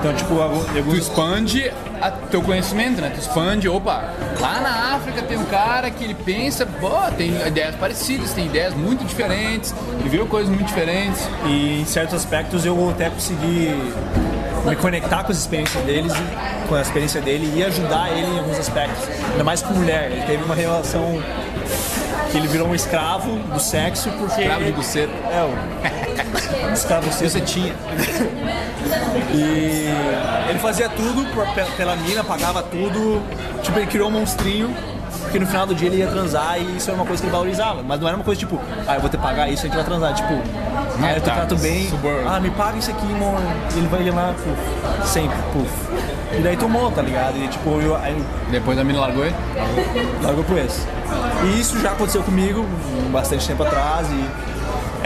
Então, 0.00 0.14
tipo, 0.14 0.40
algum- 0.40 0.64
Tu 0.64 0.78
alguns 0.78 0.98
expande 0.98 1.70
a 2.00 2.10
teu 2.10 2.42
conhecimento, 2.42 3.00
né? 3.00 3.10
Tu 3.14 3.20
expande, 3.20 3.68
opa, 3.68 4.12
lá 4.40 4.60
na 4.60 4.96
África 4.96 5.22
tem 5.22 5.38
um 5.38 5.44
cara 5.44 5.90
que 5.90 6.02
ele 6.02 6.14
pensa, 6.14 6.66
pô, 6.66 6.90
tem 7.16 7.30
ideias 7.46 7.76
parecidas, 7.76 8.32
tem 8.32 8.46
ideias 8.46 8.74
muito 8.74 9.04
diferentes, 9.04 9.72
ele 10.00 10.08
viu 10.08 10.26
coisas 10.26 10.48
muito 10.48 10.66
diferentes. 10.66 11.20
E 11.46 11.80
em 11.82 11.84
certos 11.84 12.14
aspectos 12.16 12.66
eu 12.66 12.90
até 12.90 13.08
consegui 13.10 13.72
me 14.64 14.76
conectar 14.76 15.24
com 15.24 15.32
as 15.32 15.38
experiências 15.38 15.84
deles, 15.84 16.12
e- 16.12 16.68
com 16.68 16.74
a 16.74 16.80
experiência 16.82 17.20
dele 17.20 17.52
e 17.56 17.64
ajudar 17.64 18.10
ele 18.12 18.26
em 18.26 18.38
alguns 18.38 18.58
aspectos. 18.58 19.08
Ainda 19.32 19.44
mais 19.44 19.62
com 19.62 19.74
mulher. 19.74 20.10
Ele 20.10 20.22
teve 20.22 20.42
uma 20.44 20.54
relação 20.54 21.20
que 22.30 22.36
ele 22.38 22.48
virou 22.48 22.68
um 22.68 22.74
escravo 22.74 23.36
do 23.52 23.60
sexo 23.60 24.10
porque. 24.18 24.42
Escravo 24.42 24.64
de 24.64 24.72
buceta. 24.72 25.12
É, 25.30 25.42
o. 25.42 26.72
escravo 26.72 27.06
do 27.08 27.12
sexo. 27.12 27.38
Você 27.38 27.40
tinha. 27.44 27.74
E 29.34 29.86
ele 30.50 30.58
fazia 30.58 30.88
tudo 30.88 31.24
por- 31.34 31.46
pela 31.76 31.96
mina, 31.96 32.22
pagava 32.24 32.62
tudo. 32.62 33.22
Tipo, 33.62 33.78
ele 33.78 33.86
criou 33.86 34.08
um 34.08 34.12
monstrinho. 34.12 34.74
Porque 35.22 35.38
no 35.38 35.46
final 35.46 35.66
do 35.66 35.74
dia 35.74 35.88
ele 35.88 35.96
ia 35.98 36.06
transar 36.08 36.58
e 36.60 36.76
isso 36.76 36.90
era 36.90 36.96
uma 36.98 37.06
coisa 37.06 37.22
que 37.22 37.26
ele 37.26 37.32
valorizava. 37.32 37.82
Mas 37.82 38.00
não 38.00 38.08
era 38.08 38.16
uma 38.16 38.24
coisa 38.24 38.38
tipo, 38.38 38.60
ah, 38.86 38.94
eu 38.96 39.00
vou 39.00 39.08
ter 39.08 39.16
que 39.16 39.22
pagar 39.22 39.48
isso, 39.48 39.62
a 39.62 39.66
gente 39.66 39.74
vai 39.76 39.84
transar. 39.84 40.14
Tipo, 40.14 40.34
ah, 41.02 41.12
eu 41.12 41.20
te 41.20 41.24
tá, 41.24 41.34
trato 41.34 41.56
bem. 41.56 41.88
suborno. 41.88 42.28
Ah, 42.28 42.40
me 42.40 42.50
paga 42.50 42.78
isso 42.78 42.90
aqui, 42.90 43.06
amor. 43.12 43.40
E 43.74 43.78
ele 43.78 43.88
vai 43.88 44.02
ir 44.02 44.10
lá, 44.10 44.34
puf, 44.34 45.06
sempre, 45.08 45.36
puf. 45.52 45.70
E 46.38 46.40
daí 46.42 46.56
tomou, 46.56 46.90
tá 46.90 47.02
ligado? 47.02 47.36
E 47.36 47.46
tipo, 47.48 47.80
eu, 47.80 47.94
aí 47.96 48.16
Depois 48.50 48.78
a 48.78 48.84
mina 48.84 49.00
largou 49.00 49.24
ele? 49.24 49.34
largou 50.22 50.44
pro 50.44 50.58
esse. 50.58 50.86
E 51.44 51.60
isso 51.60 51.78
já 51.80 51.92
aconteceu 51.92 52.22
comigo 52.22 52.64
bastante 53.10 53.46
tempo 53.46 53.62
atrás 53.62 54.06
e. 54.10 54.52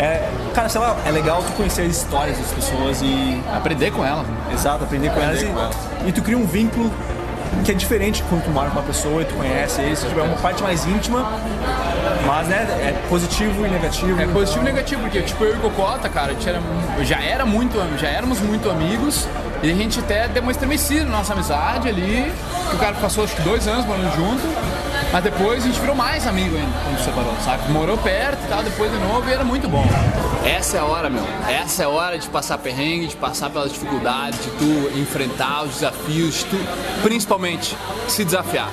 É, 0.00 0.28
cara, 0.54 0.68
sei 0.68 0.80
lá, 0.80 0.94
é 1.06 1.10
legal 1.10 1.42
tu 1.42 1.52
conhecer 1.52 1.82
as 1.82 1.96
histórias 1.96 2.36
das 2.38 2.48
pessoas 2.52 3.00
e 3.02 3.42
Aprender 3.54 3.90
com 3.90 4.04
ela. 4.04 4.24
Exato, 4.52 4.84
aprender 4.84 5.10
com 5.10 5.20
elas. 5.20 5.42
com 5.42 5.46
e, 5.46 5.50
elas. 5.50 5.76
e 6.06 6.12
tu 6.12 6.22
cria 6.22 6.36
um 6.36 6.46
vínculo 6.46 6.90
que 7.64 7.70
é 7.70 7.74
diferente 7.74 8.22
quando 8.28 8.44
tu 8.44 8.50
mora 8.50 8.70
com 8.70 8.78
uma 8.78 8.86
pessoa 8.86 9.22
e 9.22 9.24
tu 9.24 9.34
conhece 9.34 9.80
eles. 9.80 10.00
Tipo, 10.00 10.20
é 10.20 10.22
uma 10.22 10.36
parte 10.36 10.62
mais 10.62 10.86
íntima, 10.86 11.30
mas 12.26 12.48
né, 12.48 12.66
é 12.80 13.08
positivo 13.08 13.66
e 13.66 13.70
negativo. 13.70 14.20
É 14.20 14.26
positivo 14.26 14.60
e 14.62 14.64
negativo, 14.64 15.00
porque 15.02 15.22
tipo, 15.22 15.44
eu 15.44 15.54
e 15.54 15.58
o 15.58 15.60
Cocota, 15.60 16.08
cara, 16.08 16.32
a 16.32 16.34
gente 16.34 16.48
era, 16.48 16.60
já, 17.02 17.20
era 17.20 17.44
muito, 17.44 17.76
já 17.98 18.08
éramos 18.08 18.40
muito 18.40 18.70
amigos 18.70 19.26
e 19.62 19.70
a 19.70 19.74
gente 19.74 19.98
até 19.98 20.28
deu 20.28 20.42
uma 20.42 20.52
estremecida 20.52 21.04
na 21.04 21.18
nossa 21.18 21.32
amizade 21.32 21.88
ali, 21.88 22.32
que 22.70 22.76
o 22.76 22.78
cara 22.78 22.94
passou 22.94 23.24
acho 23.24 23.34
que 23.34 23.42
dois 23.42 23.66
anos 23.66 23.86
morando 23.86 24.14
junto, 24.14 24.42
mas 25.16 25.24
depois 25.24 25.64
a 25.64 25.66
gente 25.66 25.80
virou 25.80 25.96
mais 25.96 26.26
amigo 26.26 26.54
ainda 26.54 26.78
quando 26.84 27.02
separou, 27.02 27.34
sabe? 27.42 27.72
Morou 27.72 27.96
perto 27.96 28.38
e 28.44 28.48
tal, 28.48 28.62
depois 28.62 28.92
de 28.92 28.98
novo 28.98 29.26
e 29.26 29.32
era 29.32 29.42
muito 29.42 29.66
bom. 29.66 29.82
Essa 30.44 30.76
é 30.76 30.80
a 30.80 30.84
hora, 30.84 31.08
meu. 31.08 31.24
Essa 31.48 31.84
é 31.84 31.86
a 31.86 31.88
hora 31.88 32.18
de 32.18 32.28
passar 32.28 32.58
perrengue, 32.58 33.06
de 33.06 33.16
passar 33.16 33.48
pelas 33.48 33.72
dificuldades, 33.72 34.38
de 34.44 34.50
tu 34.50 34.98
enfrentar 34.98 35.62
os 35.62 35.76
desafios, 35.76 36.34
de 36.34 36.44
tu 36.44 36.56
principalmente 37.02 37.74
se 38.08 38.26
desafiar. 38.26 38.68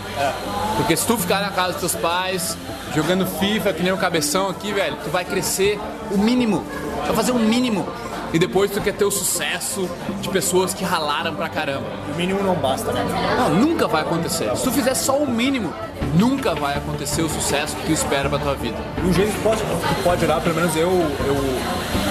Porque 0.76 0.98
se 0.98 1.08
tu 1.08 1.18
ficar 1.18 1.40
na 1.40 1.50
casa 1.50 1.72
dos 1.72 1.80
teus 1.80 1.96
pais, 1.96 2.58
jogando 2.94 3.26
FIFA, 3.26 3.72
que 3.72 3.82
nem 3.82 3.94
o 3.94 3.98
cabeção 3.98 4.50
aqui, 4.50 4.74
velho, 4.74 4.98
tu 5.02 5.10
vai 5.10 5.24
crescer 5.24 5.80
o 6.12 6.18
mínimo. 6.18 6.66
Tu 7.04 7.08
vai 7.08 7.16
fazer 7.16 7.32
o 7.32 7.40
mínimo. 7.40 7.88
E 8.34 8.40
depois 8.40 8.72
tu 8.72 8.82
quer 8.82 8.94
ter 8.94 9.06
o 9.06 9.12
sucesso 9.12 9.88
de 10.20 10.28
pessoas 10.30 10.74
que 10.74 10.84
ralaram 10.84 11.36
pra 11.36 11.48
caramba. 11.48 11.86
O 12.12 12.18
mínimo 12.18 12.42
não 12.42 12.56
basta, 12.56 12.92
né? 12.92 13.06
Não, 13.38 13.50
nunca 13.50 13.88
vai 13.88 14.02
acontecer. 14.02 14.54
Se 14.58 14.64
tu 14.64 14.72
fizer 14.72 14.96
só 14.96 15.20
o 15.20 15.30
mínimo, 15.30 15.72
nunca 16.14 16.54
vai 16.54 16.78
acontecer 16.78 17.22
o 17.22 17.30
sucesso 17.30 17.76
que 17.76 17.88
tu 17.88 17.92
espera 17.92 18.30
pra 18.30 18.40
tua 18.40 18.56
vida. 18.56 18.78
E 18.98 19.08
um 19.08 19.14
jeito 19.14 19.32
que 19.32 19.42
pode, 19.42 19.62
que 19.62 20.04
pode 20.04 20.26
olhar, 20.26 20.42
pelo 20.42 20.56
menos 20.56 20.76
eu, 20.76 20.90
eu, 20.90 21.36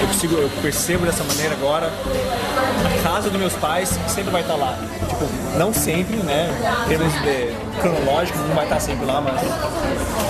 eu, 0.01 0.07
consigo, 0.07 0.37
eu 0.37 0.51
percebo 0.61 1.07
dessa 1.07 1.25
maneira 1.25 1.55
agora, 1.55 1.87
a 1.87 3.03
casa 3.03 3.31
dos 3.31 3.39
meus 3.39 3.55
pais 3.55 3.89
sempre 4.09 4.31
vai 4.31 4.43
estar 4.43 4.57
lá. 4.57 4.77
Tipo, 5.09 5.59
não 5.59 5.73
sempre, 5.73 6.17
né? 6.17 6.49
Em 6.85 6.89
termos 6.89 7.13
de 7.23 7.55
cronológicos, 7.81 8.41
não 8.41 8.55
vai 8.55 8.65
estar 8.65 8.81
sempre 8.81 9.07
lá, 9.07 9.21
mas 9.21 9.41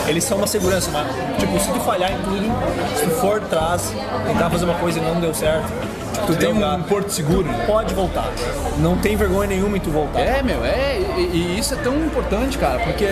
eles 0.09 0.25
são 0.25 0.39
uma 0.39 0.47
segurança, 0.47 0.91
mas 0.91 1.07
tipo, 1.39 1.59
se 1.59 1.71
tu 1.71 1.81
falhar 1.81 2.13
em 2.13 2.19
tudo, 2.23 2.99
se 2.99 3.05
tu 3.05 3.11
for 3.21 3.39
atrás, 3.39 3.93
tentar 4.27 4.51
fazer 4.51 4.65
uma 4.65 4.75
coisa 4.75 4.99
e 4.99 5.03
não 5.03 5.21
deu 5.21 5.33
certo, 5.35 5.71
tu 6.27 6.37
tem 6.37 6.53
um 6.53 6.83
porto 6.83 7.11
seguro, 7.11 7.45
né? 7.45 7.65
Pode 7.67 7.95
voltar. 7.95 8.31
Não 8.79 8.97
tem 8.97 9.17
vergonha 9.17 9.49
nenhuma 9.49 9.77
em 9.77 9.81
tu 9.81 9.91
voltar. 9.91 10.21
É, 10.21 10.43
meu, 10.43 10.65
é, 10.65 10.99
e, 11.17 11.21
e 11.21 11.59
isso 11.59 11.75
é 11.75 11.77
tão 11.79 11.97
importante, 12.05 12.59
cara, 12.59 12.79
porque 12.81 13.07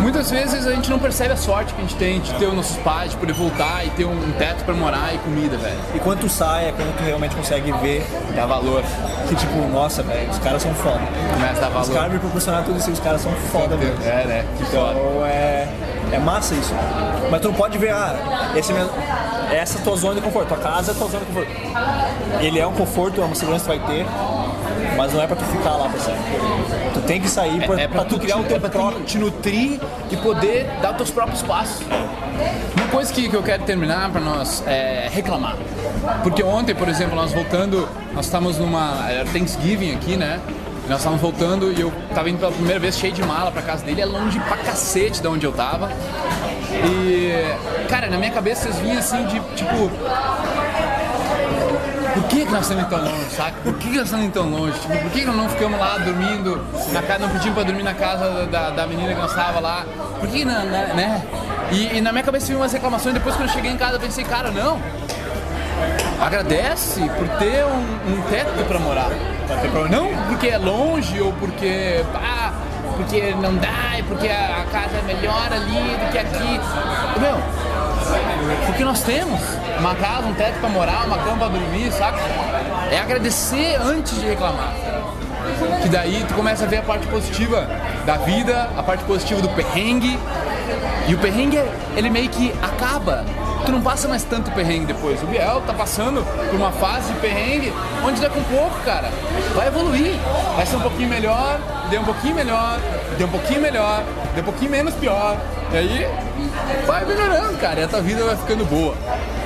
muitas 0.00 0.30
vezes 0.30 0.66
a 0.66 0.72
gente 0.72 0.90
não 0.90 0.98
percebe 0.98 1.32
a 1.32 1.36
sorte 1.36 1.72
que 1.74 1.80
a 1.80 1.84
gente 1.84 1.96
tem 1.96 2.20
de 2.20 2.32
ter 2.34 2.46
os 2.46 2.54
nossos 2.54 2.76
pais, 2.78 3.12
de 3.12 3.16
poder 3.16 3.32
voltar 3.32 3.84
e 3.86 3.90
ter 3.90 4.04
um 4.04 4.32
teto 4.38 4.64
pra 4.64 4.74
morar 4.74 5.14
e 5.14 5.18
comida, 5.18 5.56
velho. 5.56 5.78
E 5.94 5.98
quando 5.98 6.20
tu 6.20 6.28
sai, 6.28 6.68
é 6.68 6.72
quando 6.72 6.96
tu 6.96 7.02
realmente 7.04 7.34
consegue 7.36 7.70
ver 7.72 8.04
Dá 8.34 8.46
valor, 8.46 8.82
que, 9.28 9.34
tipo, 9.34 9.58
nossa, 9.68 10.02
velho, 10.02 10.30
os 10.30 10.38
caras 10.38 10.62
são 10.62 10.74
foda. 10.74 11.00
começa 11.34 11.66
a 11.66 11.68
dar 11.68 11.80
Os 11.80 11.88
valor. 11.88 11.94
caras 11.94 12.12
me 12.12 12.18
proporcionaram 12.18 12.64
tudo 12.64 12.78
isso, 12.78 12.90
os 12.90 13.00
caras 13.00 13.20
são 13.20 13.32
foda 13.52 13.76
mesmo. 13.76 14.02
É, 14.04 14.24
né? 14.24 14.44
Que 14.56 14.64
foda. 14.64 14.92
Então 14.98 15.26
é, 15.26 15.68
é 16.12 16.18
massa 16.18 16.54
isso. 16.54 16.72
Mas 17.30 17.40
tu 17.40 17.48
não 17.48 17.54
pode 17.54 17.76
ver, 17.78 17.90
ah, 17.90 18.52
esse 18.56 18.72
é 18.72 18.74
minha, 18.74 18.88
essa 19.52 19.78
é 19.78 19.80
a 19.80 19.84
tua 19.84 19.96
zona 19.96 20.14
de 20.16 20.20
conforto, 20.22 20.48
tua 20.48 20.58
casa 20.58 20.92
é 20.92 20.94
a 20.94 20.98
tua 20.98 21.08
zona 21.08 21.24
de 21.24 21.26
conforto. 21.26 21.50
Ele 22.40 22.58
é 22.58 22.66
um 22.66 22.72
conforto, 22.72 23.20
é 23.20 23.24
uma 23.24 23.34
segurança 23.34 23.70
que 23.70 23.78
tu 23.78 23.86
vai 23.86 23.94
ter, 23.96 24.06
mas 24.96 25.12
não 25.12 25.22
é 25.22 25.26
pra 25.26 25.36
tu 25.36 25.44
ficar 25.44 25.76
lá 25.76 25.88
pra 25.88 26.00
sempre. 26.00 26.22
Tu 26.94 27.00
tem 27.02 27.20
que 27.20 27.28
sair 27.28 27.64
pra, 27.64 27.80
É 27.80 27.88
pra 27.88 28.04
tu 28.04 28.18
criar 28.18 28.38
o 28.38 28.44
teu 28.44 28.60
próprio, 28.60 29.04
te 29.04 29.18
nutrir 29.18 29.80
e 30.10 30.16
poder 30.16 30.66
dar 30.80 30.92
os 30.92 30.96
teus 30.96 31.10
próprios 31.10 31.42
passos. 31.42 31.84
Uma 32.76 32.88
coisa 32.88 33.12
que, 33.12 33.28
que 33.28 33.36
eu 33.36 33.42
quero 33.42 33.62
terminar 33.64 34.10
pra 34.10 34.20
nós 34.20 34.62
é 34.66 35.08
reclamar. 35.10 35.56
Porque 36.22 36.42
ontem, 36.42 36.74
por 36.74 36.88
exemplo, 36.88 37.14
nós 37.14 37.32
voltando, 37.32 37.88
nós 38.12 38.26
estávamos 38.26 38.58
numa. 38.58 39.10
Era 39.10 39.24
Thanksgiving 39.26 39.94
aqui, 39.94 40.16
né? 40.16 40.40
Nós 40.88 40.98
estávamos 40.98 41.22
voltando 41.22 41.72
e 41.72 41.80
eu 41.80 41.92
tava 42.14 42.28
indo 42.28 42.38
pela 42.38 42.50
primeira 42.50 42.80
vez 42.80 42.98
cheio 42.98 43.12
de 43.12 43.22
mala 43.22 43.52
pra 43.52 43.62
casa 43.62 43.84
dele, 43.84 44.00
é 44.00 44.04
longe 44.04 44.38
pra 44.40 44.56
cacete 44.56 45.20
de 45.20 45.28
onde 45.28 45.46
eu 45.46 45.52
tava. 45.52 45.88
E, 46.84 47.86
cara, 47.88 48.08
na 48.08 48.16
minha 48.18 48.30
cabeça 48.30 48.62
vocês 48.62 48.78
vinham 48.78 48.98
assim 48.98 49.24
de 49.26 49.40
tipo. 49.56 49.90
Por 52.14 52.24
que, 52.24 52.44
que 52.44 52.52
nós 52.52 52.62
estamos 52.62 52.88
tão 52.88 52.98
longe, 52.98 53.30
saca? 53.30 53.56
Por 53.64 53.74
que, 53.74 53.88
que 53.88 53.96
nós 53.96 54.04
estamos 54.04 54.32
tão 54.32 54.50
longe? 54.50 54.78
Tipo, 54.80 54.98
por 54.98 55.10
que, 55.10 55.20
que 55.20 55.26
nós 55.26 55.36
não 55.36 55.48
ficamos 55.48 55.80
lá 55.80 55.96
dormindo, 55.96 56.62
na 56.92 57.02
casa, 57.02 57.20
não 57.20 57.30
pedimos 57.30 57.54
pra 57.54 57.62
dormir 57.62 57.82
na 57.82 57.94
casa 57.94 58.46
da, 58.46 58.70
da 58.70 58.86
menina 58.86 59.14
que 59.14 59.20
nós 59.20 59.30
estava 59.30 59.60
lá? 59.60 59.86
Por 60.20 60.28
que 60.28 60.44
não, 60.44 60.64
né? 60.66 60.92
né? 60.94 61.22
E, 61.70 61.96
e 61.96 62.00
na 62.02 62.12
minha 62.12 62.22
cabeça 62.22 62.46
vinham 62.46 62.60
umas 62.60 62.72
reclamações, 62.72 63.14
depois 63.14 63.34
quando 63.34 63.48
eu 63.48 63.54
cheguei 63.54 63.70
em 63.70 63.78
casa 63.78 63.96
eu 63.96 64.00
pensei, 64.00 64.24
cara, 64.24 64.50
não. 64.50 64.78
Agradece 66.20 67.00
por 67.16 67.26
ter 67.38 67.64
um, 67.64 68.12
um 68.12 68.22
teto 68.30 68.64
pra 68.68 68.78
morar. 68.78 69.10
Não 69.90 70.08
porque 70.28 70.48
é 70.48 70.58
longe 70.58 71.20
ou 71.20 71.32
porque. 71.32 72.04
Ah, 72.14 72.52
porque 72.96 73.34
não 73.34 73.56
dá, 73.56 73.98
e 73.98 74.02
porque 74.02 74.28
a 74.28 74.64
casa 74.70 74.98
é 74.98 75.02
melhor 75.02 75.48
ali 75.52 75.96
do 75.96 76.12
que 76.12 76.18
aqui. 76.18 76.60
Meu, 77.22 77.36
porque 78.66 78.84
nós 78.84 79.00
temos 79.04 79.40
uma 79.78 79.94
casa, 79.94 80.26
um 80.26 80.34
teto 80.34 80.58
pra 80.58 80.68
morar, 80.68 81.06
uma 81.06 81.18
cama 81.18 81.36
pra 81.36 81.48
dormir, 81.48 81.92
saca? 81.92 82.18
É 82.90 82.98
agradecer 82.98 83.76
antes 83.80 84.20
de 84.20 84.26
reclamar. 84.26 84.74
Que 85.82 85.88
daí 85.88 86.24
tu 86.26 86.34
começa 86.34 86.64
a 86.64 86.66
ver 86.66 86.78
a 86.78 86.82
parte 86.82 87.06
positiva 87.06 87.68
da 88.04 88.16
vida, 88.16 88.68
a 88.76 88.82
parte 88.82 89.04
positiva 89.04 89.40
do 89.40 89.48
perrengue. 89.50 90.18
E 91.06 91.14
o 91.14 91.18
perrengue, 91.18 91.62
ele 91.96 92.10
meio 92.10 92.28
que 92.28 92.52
acaba. 92.60 93.24
Tu 93.64 93.72
não 93.72 93.80
passa 93.80 94.08
mais 94.08 94.24
tanto 94.24 94.50
perrengue 94.50 94.86
depois. 94.86 95.22
O 95.22 95.26
Biel 95.26 95.62
tá 95.66 95.72
passando 95.72 96.24
por 96.50 96.56
uma 96.56 96.72
fase 96.72 97.12
de 97.12 97.20
perrengue 97.20 97.72
onde 98.04 98.20
daqui 98.20 98.38
um 98.38 98.44
pouco, 98.44 98.80
cara, 98.84 99.10
vai 99.54 99.68
evoluir. 99.68 100.14
Vai 100.56 100.66
ser 100.66 100.76
um 100.76 100.80
pouquinho 100.80 101.08
melhor, 101.08 101.60
deu 101.90 102.00
um 102.00 102.04
pouquinho 102.04 102.34
melhor, 102.34 102.78
deu 103.16 103.26
um 103.26 103.30
pouquinho 103.30 103.60
melhor, 103.60 104.02
deu 104.34 104.42
um 104.42 104.46
pouquinho 104.46 104.70
menos 104.70 104.94
pior. 104.94 105.36
E 105.72 105.76
aí 105.76 106.06
vai 106.86 107.04
melhorando, 107.04 107.56
cara, 107.58 107.80
e 107.80 107.84
a 107.84 107.88
tua 107.88 108.00
vida 108.00 108.24
vai 108.24 108.36
ficando 108.36 108.64
boa. 108.64 108.94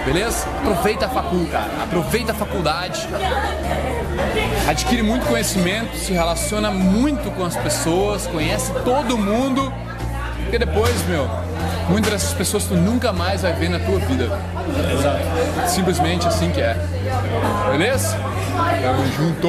Beleza? 0.04 0.46
Aproveita 0.60 1.06
a 1.06 1.08
facul, 1.08 1.46
cara. 1.46 1.70
Aproveita 1.82 2.32
a 2.32 2.34
faculdade. 2.34 3.08
Adquire 4.68 5.02
muito 5.02 5.26
conhecimento, 5.26 5.96
se 5.96 6.12
relaciona 6.12 6.70
muito 6.70 7.30
com 7.36 7.44
as 7.44 7.56
pessoas, 7.56 8.26
conhece 8.26 8.72
todo 8.84 9.18
mundo. 9.18 9.72
Porque 10.42 10.58
depois, 10.58 10.94
meu, 11.08 11.28
muitas 11.88 12.12
dessas 12.12 12.34
pessoas 12.34 12.64
tu 12.64 12.74
nunca 12.74 13.12
mais 13.12 13.42
vai 13.42 13.52
ver 13.52 13.68
na 13.68 13.78
tua 13.78 13.98
vida. 14.00 14.24
Exato. 14.92 15.70
Simplesmente 15.70 16.26
assim 16.26 16.50
que 16.50 16.60
é. 16.60 16.74
Beleza? 17.70 18.16
Tamo 18.82 19.06
junto. 19.16 19.48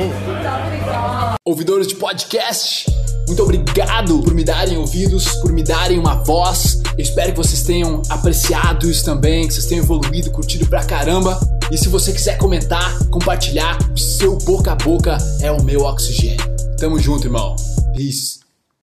Ouvidores 1.45 1.87
de 1.87 1.95
podcast, 1.95 2.85
muito 3.27 3.43
obrigado 3.43 4.21
por 4.21 4.33
me 4.33 4.43
darem 4.43 4.77
ouvidos, 4.77 5.27
por 5.35 5.51
me 5.51 5.63
darem 5.63 5.99
uma 5.99 6.15
voz. 6.23 6.81
Eu 6.97 7.03
espero 7.03 7.31
que 7.31 7.37
vocês 7.37 7.63
tenham 7.63 8.01
apreciado 8.09 8.89
isso 8.89 9.03
também, 9.03 9.47
que 9.47 9.53
vocês 9.53 9.65
tenham 9.65 9.83
evoluído, 9.83 10.31
curtido 10.31 10.65
pra 10.65 10.83
caramba. 10.83 11.39
E 11.69 11.77
se 11.77 11.89
você 11.89 12.13
quiser 12.13 12.37
comentar, 12.37 12.97
compartilhar, 13.09 13.77
o 13.93 13.97
seu 13.97 14.37
boca 14.37 14.71
a 14.71 14.75
boca 14.75 15.17
é 15.41 15.51
o 15.51 15.61
meu 15.61 15.81
oxigênio. 15.81 16.45
Tamo 16.77 16.97
junto, 16.99 17.27
irmão. 17.27 17.55
Peace. 17.93 18.46